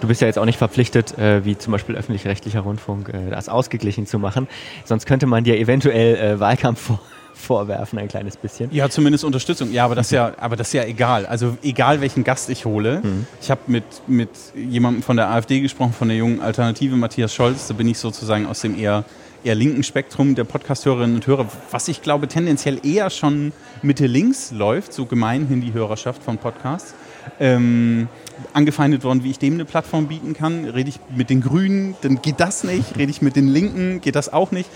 [0.00, 3.48] Du bist ja jetzt auch nicht verpflichtet, äh, wie zum Beispiel öffentlich-rechtlicher Rundfunk, äh, das
[3.48, 4.48] ausgeglichen zu machen.
[4.84, 7.00] Sonst könnte man dir eventuell äh, Wahlkampf vor
[7.36, 8.72] vorwerfen, ein kleines bisschen.
[8.72, 9.72] Ja, zumindest Unterstützung.
[9.72, 11.26] Ja, aber das ist ja, aber das ist ja egal.
[11.26, 13.00] Also egal welchen Gast ich hole.
[13.02, 13.26] Mhm.
[13.40, 17.68] Ich habe mit, mit jemandem von der AfD gesprochen, von der jungen Alternative, Matthias Scholz.
[17.68, 19.04] Da bin ich sozusagen aus dem eher,
[19.44, 23.52] eher linken Spektrum der Podcast-Hörerinnen und Hörer, was ich glaube tendenziell eher schon
[23.82, 26.94] Mitte links läuft, so gemeinhin die Hörerschaft von Podcasts.
[27.40, 28.08] Ähm,
[28.52, 30.64] angefeindet worden, wie ich dem eine Plattform bieten kann.
[30.64, 32.96] Rede ich mit den Grünen, dann geht das nicht.
[32.96, 34.68] Rede ich mit den Linken, geht das auch nicht.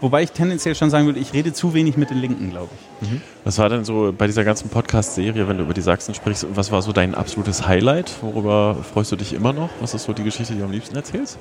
[0.00, 3.08] Wobei ich tendenziell schon sagen würde, ich rede zu wenig mit den Linken, glaube ich.
[3.08, 3.22] Mhm.
[3.44, 6.70] Was war denn so bei dieser ganzen Podcast-Serie, wenn du über die Sachsen sprichst, was
[6.70, 8.12] war so dein absolutes Highlight?
[8.22, 9.70] Worüber freust du dich immer noch?
[9.80, 11.38] Was ist so die Geschichte, die du am liebsten erzählst?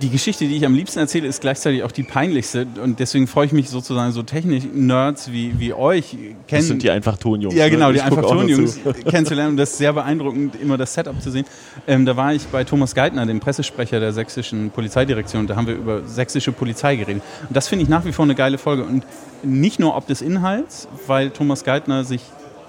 [0.00, 2.66] Die Geschichte, die ich am liebsten erzähle, ist gleichzeitig auch die peinlichste.
[2.82, 6.36] Und deswegen freue ich mich sozusagen so Technik-Nerds wie, wie euch kennen.
[6.48, 7.54] Das sind die einfach Tonjungs.
[7.54, 7.94] Ja, genau, ne?
[7.94, 9.52] die einfach Tonjungs kennenzulernen.
[9.52, 11.44] Und das ist sehr beeindruckend, immer das Setup zu sehen.
[11.86, 15.46] Ähm, da war ich bei Thomas Geithner, dem Pressesprecher der sächsischen Polizeidirektion.
[15.46, 17.22] Da haben wir über sächsische Polizei geredet.
[17.48, 18.84] Und das finde ich nach wie vor eine geile Folge.
[18.84, 19.04] Und
[19.42, 22.22] nicht nur ob des Inhalts, weil Thomas Geithner sich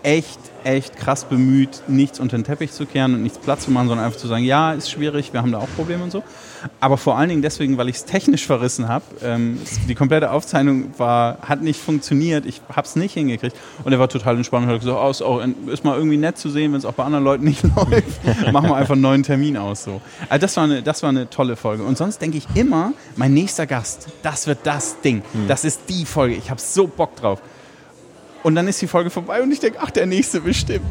[0.04, 3.88] echt, echt krass bemüht, nichts unter den Teppich zu kehren und nichts Platz zu machen,
[3.88, 6.24] sondern einfach zu sagen, ja, ist schwierig, wir haben da auch Probleme und so.
[6.80, 9.04] Aber vor allen Dingen deswegen, weil ich es technisch verrissen habe.
[9.24, 13.56] Ähm, die komplette Aufzeichnung war, hat nicht funktioniert, ich habe es nicht hingekriegt.
[13.84, 16.38] Und er war total entspannt und hat gesagt, oh, ist, auch, ist mal irgendwie nett
[16.38, 18.52] zu sehen, wenn es auch bei anderen Leuten nicht läuft.
[18.52, 19.84] Machen wir einfach einen neuen Termin aus.
[19.84, 20.02] So.
[20.30, 21.84] Also das war, eine, das war eine tolle Folge.
[21.84, 25.24] Und sonst denke ich immer, mein nächster Gast, das wird das Ding.
[25.34, 25.48] Hm.
[25.48, 26.36] Das ist die Folge.
[26.36, 27.42] Ich habe so Bock drauf.
[28.44, 30.86] Und dann ist die Folge vorbei und ich denke, ach, der nächste bestimmt.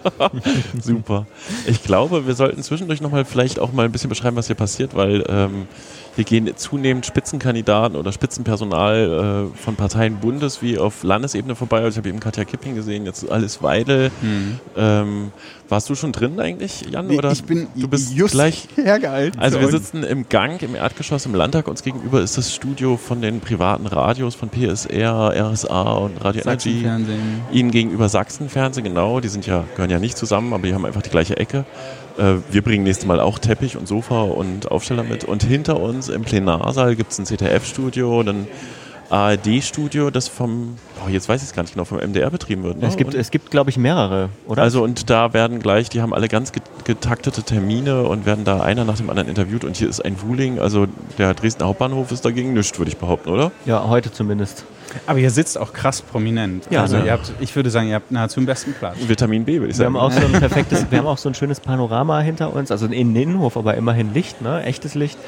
[0.82, 1.26] Super.
[1.66, 4.94] Ich glaube, wir sollten zwischendurch nochmal vielleicht auch mal ein bisschen beschreiben, was hier passiert,
[4.94, 5.66] weil ähm,
[6.16, 11.78] hier gehen zunehmend Spitzenkandidaten oder Spitzenpersonal äh, von Parteien bundes- wie auf Landesebene vorbei.
[11.78, 14.10] Also ich habe eben Katja Kipping gesehen, jetzt alles Weidel.
[14.20, 14.60] Mhm.
[14.76, 15.32] Ähm,
[15.68, 17.06] warst du schon drin eigentlich, Jan?
[17.06, 17.30] Nee, oder?
[17.30, 19.38] Ich bin du bist just gleich hergehalten.
[19.40, 21.68] Also wir sitzen im Gang im Erdgeschoss im Landtag.
[21.68, 26.84] Uns gegenüber ist das Studio von den privaten Radios von PSR, RSA und Radio Energy.
[27.52, 29.20] Ihnen gegenüber Sachsenfernsehen, genau.
[29.20, 31.64] Die sind ja, gehören ja nicht zusammen, aber die haben einfach die gleiche Ecke.
[32.20, 35.24] Äh, wir bringen nächstes Mal auch Teppich und Sofa und Aufsteller mit.
[35.24, 38.46] Und hinter uns im Plenarsaal gibt es ein ZDF-Studio, dann
[39.10, 42.78] ARD-Studio, das vom, oh, jetzt weiß ich es gar nicht genau, vom MDR betrieben wird.
[42.78, 42.86] Ne?
[42.86, 44.62] Es gibt, es gibt glaube ich, mehrere, oder?
[44.62, 46.52] Also und da werden gleich, die haben alle ganz
[46.84, 50.60] getaktete Termine und werden da einer nach dem anderen interviewt und hier ist ein Wuling,
[50.60, 50.86] also
[51.18, 53.50] der Dresdner Hauptbahnhof ist dagegen nichts, würde ich behaupten, oder?
[53.66, 54.64] Ja, heute zumindest.
[55.06, 56.66] Aber ihr sitzt auch krass prominent.
[56.70, 57.12] Ja, also ja.
[57.12, 58.96] Habt, ich würde sagen, ihr habt nahezu den besten Platz.
[59.06, 59.94] Vitamin B, würde ich sagen.
[59.94, 62.70] Wir haben auch so ein perfektes, wir haben auch so ein schönes Panorama hinter uns,
[62.70, 64.62] also in den Innenhof, aber immerhin Licht, ne?
[64.64, 65.18] echtes Licht.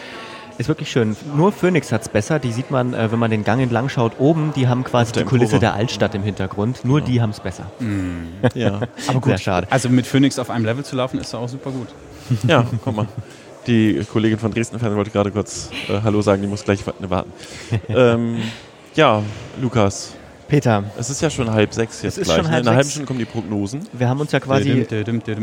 [0.58, 1.16] Ist wirklich schön.
[1.34, 2.38] Nur Phoenix hat es besser.
[2.38, 4.52] Die sieht man, äh, wenn man den Gang entlang schaut, oben.
[4.54, 6.84] Die haben quasi die Kulisse der Altstadt im Hintergrund.
[6.84, 7.10] Nur genau.
[7.10, 7.70] die haben es besser.
[7.78, 8.28] Mm.
[8.54, 9.24] Ja, aber gut.
[9.24, 9.66] Sehr schade.
[9.70, 11.88] Also mit Phoenix auf einem Level zu laufen, ist auch super gut.
[12.48, 13.08] Ja, guck mal.
[13.66, 17.32] Die Kollegin von Dresden Fernsehen wollte gerade kurz äh, Hallo sagen, die muss gleich warten.
[17.88, 18.38] ähm,
[18.94, 19.22] ja,
[19.60, 20.14] Lukas.
[20.48, 20.84] Peter.
[20.98, 22.36] Es ist ja schon halb sechs jetzt es ist gleich.
[22.36, 22.52] Schon ne?
[22.52, 23.88] halb In einer halben Stunde kommen die Prognosen.
[23.92, 24.86] Wir haben uns ja quasi.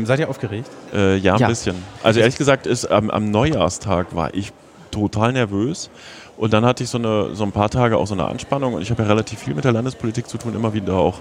[0.04, 0.70] Seid ihr aufgeregt?
[0.94, 1.48] Äh, ja, ein ja.
[1.48, 1.76] bisschen.
[2.02, 4.52] Also ehrlich gesagt, ist am, am Neujahrstag war ich
[4.90, 5.90] total nervös.
[6.36, 8.80] Und dann hatte ich so, eine, so ein paar Tage auch so eine Anspannung und
[8.80, 11.18] ich habe ja relativ viel mit der Landespolitik zu tun, immer wieder auch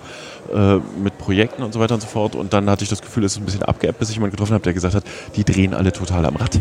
[0.54, 2.36] äh, mit Projekten und so weiter und so fort.
[2.36, 4.54] Und dann hatte ich das Gefühl, es ist ein bisschen abgeebbt, bis ich jemanden getroffen
[4.54, 5.04] habe, der gesagt hat,
[5.36, 6.60] die drehen alle total am Rad.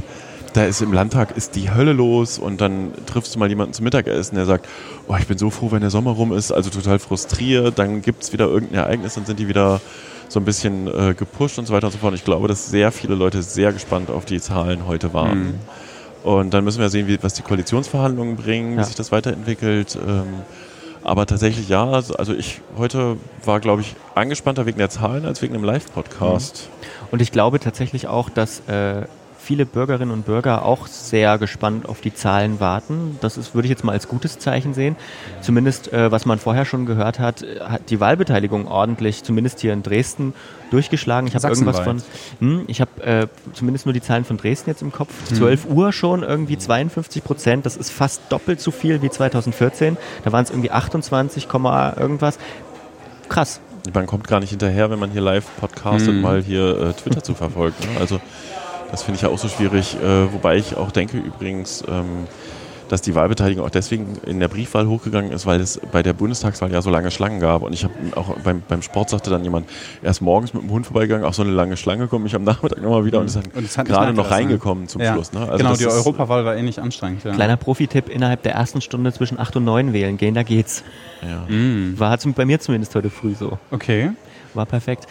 [0.54, 3.84] Da ist im Landtag ist die Hölle los und dann triffst du mal jemanden zum
[3.84, 4.66] Mittagessen, der sagt,
[5.06, 8.24] oh, ich bin so froh, wenn der Sommer rum ist, also total frustriert, dann gibt
[8.24, 9.80] es wieder irgendein Ereignis, dann sind die wieder
[10.28, 12.10] so ein bisschen äh, gepusht und so weiter und so fort.
[12.10, 15.38] Und ich glaube, dass sehr viele Leute sehr gespannt auf die Zahlen heute waren.
[15.38, 15.54] Mhm.
[16.24, 18.80] Und dann müssen wir sehen, wie, was die Koalitionsverhandlungen bringen, Ja.
[18.80, 19.96] wie sich das weiterentwickelt.
[20.06, 20.26] Ähm,
[21.04, 25.40] aber tatsächlich ja, also also ich heute war, glaube ich, angespannter wegen der Zahlen als
[25.42, 26.68] wegen einem Live-Podcast.
[27.10, 29.02] Und ich glaube tatsächlich auch, dass äh,
[29.48, 33.16] viele Bürgerinnen und Bürger auch sehr gespannt auf die Zahlen warten.
[33.22, 34.94] Das ist, würde ich jetzt mal als gutes Zeichen sehen.
[35.40, 39.72] Zumindest, äh, was man vorher schon gehört hat, äh, hat die Wahlbeteiligung ordentlich, zumindest hier
[39.72, 40.34] in Dresden,
[40.70, 41.26] durchgeschlagen.
[41.28, 42.02] Ich habe irgendwas von,
[42.40, 45.08] hm, ich habe äh, zumindest nur die Zahlen von Dresden jetzt im Kopf.
[45.32, 47.64] 12 Uhr schon irgendwie 52 Prozent.
[47.64, 49.96] Das ist fast doppelt so viel wie 2014.
[50.24, 52.38] Da waren es irgendwie 28, Komma irgendwas.
[53.30, 53.60] Krass.
[53.94, 56.20] Man kommt gar nicht hinterher, wenn man hier live podcastet, Mhm.
[56.20, 57.76] mal hier äh, Twitter zu verfolgen.
[57.94, 57.98] Ne?
[57.98, 58.20] Also
[58.90, 59.96] das finde ich ja auch so schwierig.
[60.02, 62.26] Äh, wobei ich auch denke übrigens, ähm,
[62.88, 66.72] dass die Wahlbeteiligung auch deswegen in der Briefwahl hochgegangen ist, weil es bei der Bundestagswahl
[66.72, 67.60] ja so lange Schlangen gab.
[67.60, 69.68] Und ich habe auch beim, beim Sport sagte dann jemand,
[70.02, 72.80] erst morgens mit dem Hund vorbeigegangen, auch so eine lange Schlange komme ich am Nachmittag
[72.80, 74.30] nochmal wieder und ist dann es hat nicht gerade noch ne?
[74.30, 75.12] reingekommen zum Ja.
[75.12, 75.34] Schluss.
[75.34, 75.40] Ne?
[75.40, 77.24] Also genau, das die ist- Europawahl war ähnlich anstrengend.
[77.24, 77.34] Ja.
[77.34, 80.82] Kleiner Profi-Tipp, innerhalb der ersten Stunde zwischen 8 und 9 wählen gehen, da geht's.
[81.20, 81.44] Ja.
[81.46, 81.98] Mhm.
[81.98, 83.58] War bei mir zumindest heute früh so.
[83.70, 84.12] Okay.
[84.58, 85.06] War perfekt.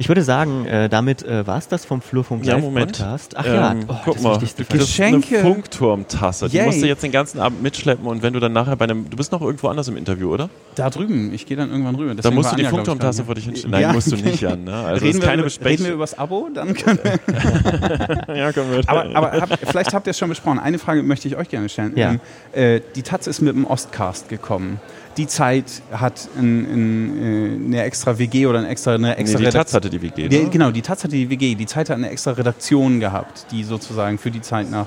[0.00, 3.00] Ich würde sagen, äh, damit äh, war es das vom Flurfunk Ja, Live Moment.
[3.36, 6.48] Ach ja, Ähm, oh, guck das mal, du kriegst eine Funkturmtasse.
[6.48, 9.08] Die musst du jetzt den ganzen Abend mitschleppen und wenn du dann nachher bei einem,
[9.08, 10.50] du bist noch irgendwo anders im Interview, oder?
[10.74, 12.12] Da drüben, ich gehe dann irgendwann rüber.
[12.16, 13.34] Da musst du die Anja, Funkturmtasse vor ja.
[13.36, 13.70] dich hinstellen.
[13.70, 13.92] Nein, Ja.
[13.92, 14.64] musst du nicht, Jan.
[14.64, 14.74] Ne?
[14.74, 16.48] Also reden, ist keine wir, reden wir über das Abo?
[16.52, 18.82] Dann können wir ja, können wir.
[18.88, 20.58] Aber, aber habt, vielleicht habt ihr es schon besprochen.
[20.58, 21.92] Eine Frage möchte ich euch gerne stellen.
[21.96, 22.10] Ja.
[22.10, 22.20] Ähm,
[22.52, 24.80] äh, die Taz ist mit dem Ostcast gekommen.
[25.18, 29.38] Die Zeit hat ein, ein, äh, eine extra WG oder eine extra, eine nee, extra
[29.38, 30.28] die Redaktion- Taz hatte die WG.
[30.28, 30.48] Die, ne?
[30.48, 31.56] genau, die Taz hatte die WG.
[31.56, 34.86] Die Zeit hat eine extra Redaktion gehabt, die sozusagen für die Zeit nach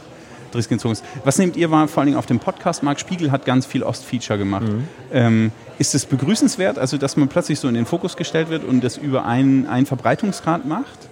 [0.51, 1.03] Dresden gezogen ist.
[1.23, 2.81] Was nehmt ihr wahr, vor allen Dingen auf dem Podcast?
[2.81, 4.67] Marc Spiegel hat ganz viel Ostfeature gemacht.
[5.11, 8.83] Ähm, ist es begrüßenswert, also dass man plötzlich so in den Fokus gestellt wird und
[8.83, 11.10] das über einen, einen Verbreitungsgrad macht?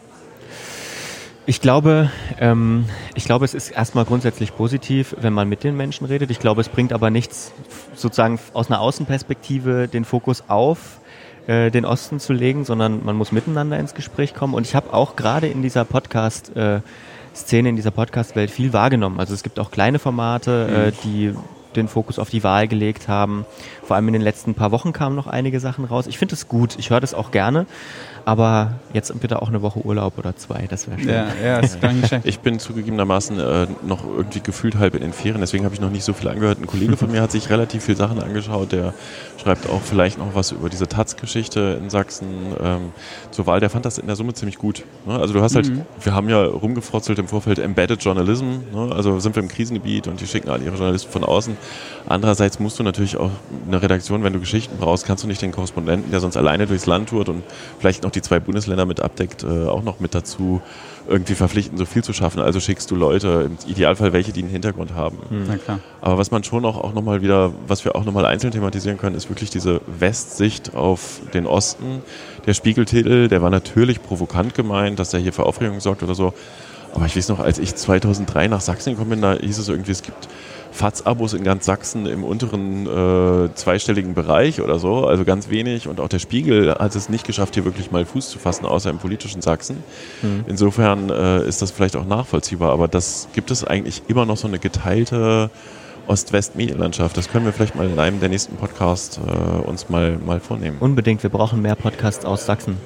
[1.50, 2.86] Ich glaube, ähm,
[3.16, 6.30] ich glaube, es ist erstmal grundsätzlich positiv, wenn man mit den Menschen redet.
[6.30, 7.54] Ich glaube, es bringt aber nichts,
[7.96, 11.00] sozusagen aus einer Außenperspektive den Fokus auf
[11.48, 14.54] äh, den Osten zu legen, sondern man muss miteinander ins Gespräch kommen.
[14.54, 16.82] Und ich habe auch gerade in dieser Podcast äh,
[17.34, 19.20] Szene, in dieser Podcast-Welt viel wahrgenommen.
[19.20, 21.34] Also es gibt auch kleine Formate, äh, die
[21.76, 23.46] den Fokus auf die Wahl gelegt haben.
[23.84, 26.08] Vor allem in den letzten paar Wochen kamen noch einige Sachen raus.
[26.08, 27.66] Ich finde es gut, ich höre das auch gerne,
[28.30, 31.10] aber jetzt bitte auch eine Woche Urlaub oder zwei, das wäre schön.
[31.10, 32.27] Ja, ja, ist gar nicht schlecht.
[32.27, 35.89] Ich bin zugegebenermaßen äh, noch irgendwie gefühlt halb in den Ferien, deswegen habe ich noch
[35.89, 36.60] nicht so viel angehört.
[36.60, 38.93] Ein Kollege von mir hat sich relativ viel Sachen angeschaut, der
[39.41, 42.27] schreibt auch vielleicht noch was über diese Taz-Geschichte in Sachsen
[42.64, 42.91] ähm,
[43.31, 43.60] zur Wahl.
[43.60, 44.84] Der fand das in der Summe ziemlich gut.
[45.07, 45.18] Ne?
[45.18, 48.91] Also du hast halt, wir haben ja rumgefrotzelt im Vorfeld Embedded Journalism, ne?
[48.93, 51.57] also sind wir im Krisengebiet und die schicken alle ihre Journalisten von außen.
[52.07, 53.31] Andererseits musst du natürlich auch
[53.68, 56.85] eine Redaktion, wenn du Geschichten brauchst, kannst du nicht den Korrespondenten, der sonst alleine durchs
[56.85, 57.43] Land tourt und
[57.80, 60.62] vielleicht noch die zwei Bundesländer mit abdeckt, äh, auch noch mit dazu
[61.08, 62.40] irgendwie verpflichten, so viel zu schaffen.
[62.40, 65.18] Also schickst du Leute, im Idealfall welche, die einen Hintergrund haben.
[65.66, 65.80] Klar.
[66.02, 69.16] Aber was man schon auch, auch nochmal wieder, was wir auch nochmal einzeln thematisieren können,
[69.16, 72.04] ist wirklich diese Westsicht auf den Osten.
[72.46, 76.34] Der Spiegeltitel, der war natürlich provokant gemeint, dass er hier für Aufregung sorgt oder so.
[76.94, 79.91] Aber ich weiß noch, als ich 2003 nach Sachsen gekommen bin, da hieß es irgendwie,
[79.91, 80.28] es gibt
[80.80, 85.88] FATS-Abos in ganz Sachsen im unteren äh, zweistelligen Bereich oder so, also ganz wenig.
[85.88, 88.89] Und auch der Spiegel hat es nicht geschafft, hier wirklich mal Fuß zu fassen, außer
[88.89, 89.84] im politischen Sachsen.
[90.47, 94.47] Insofern äh, ist das vielleicht auch nachvollziehbar, aber das gibt es eigentlich immer noch so
[94.47, 95.49] eine geteilte
[96.07, 97.15] Ost-West-Medienlandschaft.
[97.18, 100.77] Das können wir vielleicht mal in einem der nächsten Podcasts äh, uns mal, mal vornehmen.
[100.80, 102.77] Unbedingt, wir brauchen mehr Podcasts aus Sachsen,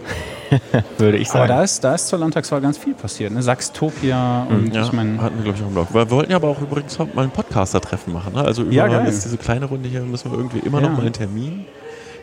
[0.97, 1.47] würde ich Aber sagen.
[1.49, 3.31] da ist, da ist zur Landtagswahl ganz viel passiert.
[3.31, 3.41] Ne?
[3.41, 5.21] Sachstopia und Ja, ich meine.
[5.21, 5.93] hatten wir, glaube ich, auch im Blog.
[5.93, 8.34] Wir wollten ja aber auch übrigens mal ein Podcaster-Treffen machen.
[8.34, 8.41] Ne?
[8.43, 9.05] Also über Ja, geil.
[9.05, 10.89] jetzt diese kleine Runde hier müssen wir irgendwie immer Ja.
[10.89, 11.65] noch mal einen Termin.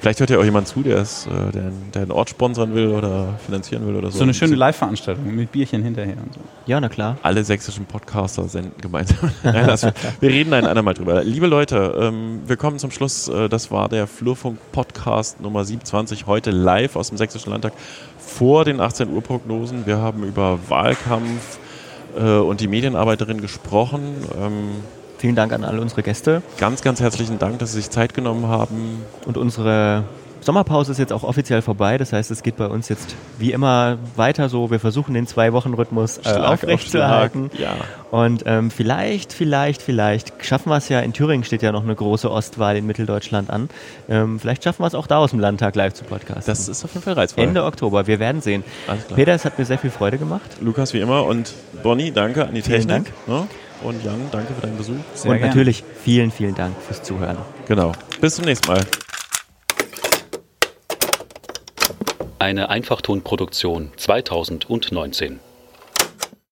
[0.01, 2.89] Vielleicht hört ja auch jemand zu, der, ist, äh, der, der einen Ort sponsern will
[2.89, 4.17] oder finanzieren will oder so.
[4.17, 6.41] So eine schöne Live-Veranstaltung mit Bierchen hinterher und so.
[6.65, 7.19] Ja, na klar.
[7.23, 9.31] alle sächsischen Podcaster senden gemeinsam.
[9.43, 11.23] Nein, das, wir reden ein andermal drüber.
[11.23, 13.29] Liebe Leute, ähm, wir kommen zum Schluss.
[13.29, 17.75] Äh, das war der Flurfunk Podcast Nummer 27, heute live aus dem Sächsischen Landtag
[18.19, 19.85] vor den 18 Uhr Prognosen.
[19.85, 21.59] Wir haben über Wahlkampf
[22.19, 24.15] äh, und die Medienarbeiterin gesprochen.
[24.41, 24.69] Ähm,
[25.21, 26.41] Vielen Dank an alle unsere Gäste.
[26.57, 29.05] ganz, ganz herzlichen Dank, dass Sie sich Zeit genommen haben.
[29.27, 30.05] Und unsere
[30.41, 31.99] Sommerpause ist jetzt auch offiziell vorbei.
[31.99, 34.71] Das heißt, es geht bei uns jetzt wie immer weiter so.
[34.71, 37.51] Wir versuchen den Zwei-Wochen-Rhythmus äh, auf aufrechtzuerhalten.
[37.55, 37.61] Schlag.
[37.61, 38.19] Ja.
[38.19, 41.01] Und ähm, vielleicht, vielleicht, vielleicht schaffen wir es ja.
[41.01, 43.69] In Thüringen steht ja noch eine große Ostwahl in Mitteldeutschland an.
[44.09, 46.45] Ähm, vielleicht schaffen wir es auch da aus dem Landtag live zu podcasten.
[46.47, 47.45] Das ist auf jeden Fall reizvoll.
[47.45, 48.07] Ende Oktober.
[48.07, 48.65] Wir werden sehen.
[49.15, 50.51] Peter, es hat mir sehr viel Freude gemacht.
[50.63, 51.53] Lukas wie immer und
[51.83, 53.13] Bonnie, danke an die Vielen Technik.
[53.27, 53.47] Ne?
[53.83, 54.95] Und Jan, danke für deinen Besuch.
[55.15, 55.49] Sehr Und gerne.
[55.49, 57.39] natürlich vielen, vielen Dank fürs Zuhören.
[57.67, 57.93] Genau.
[58.21, 58.85] Bis zum nächsten Mal.
[62.39, 65.41] Eine Einfachtonproduktion 2019.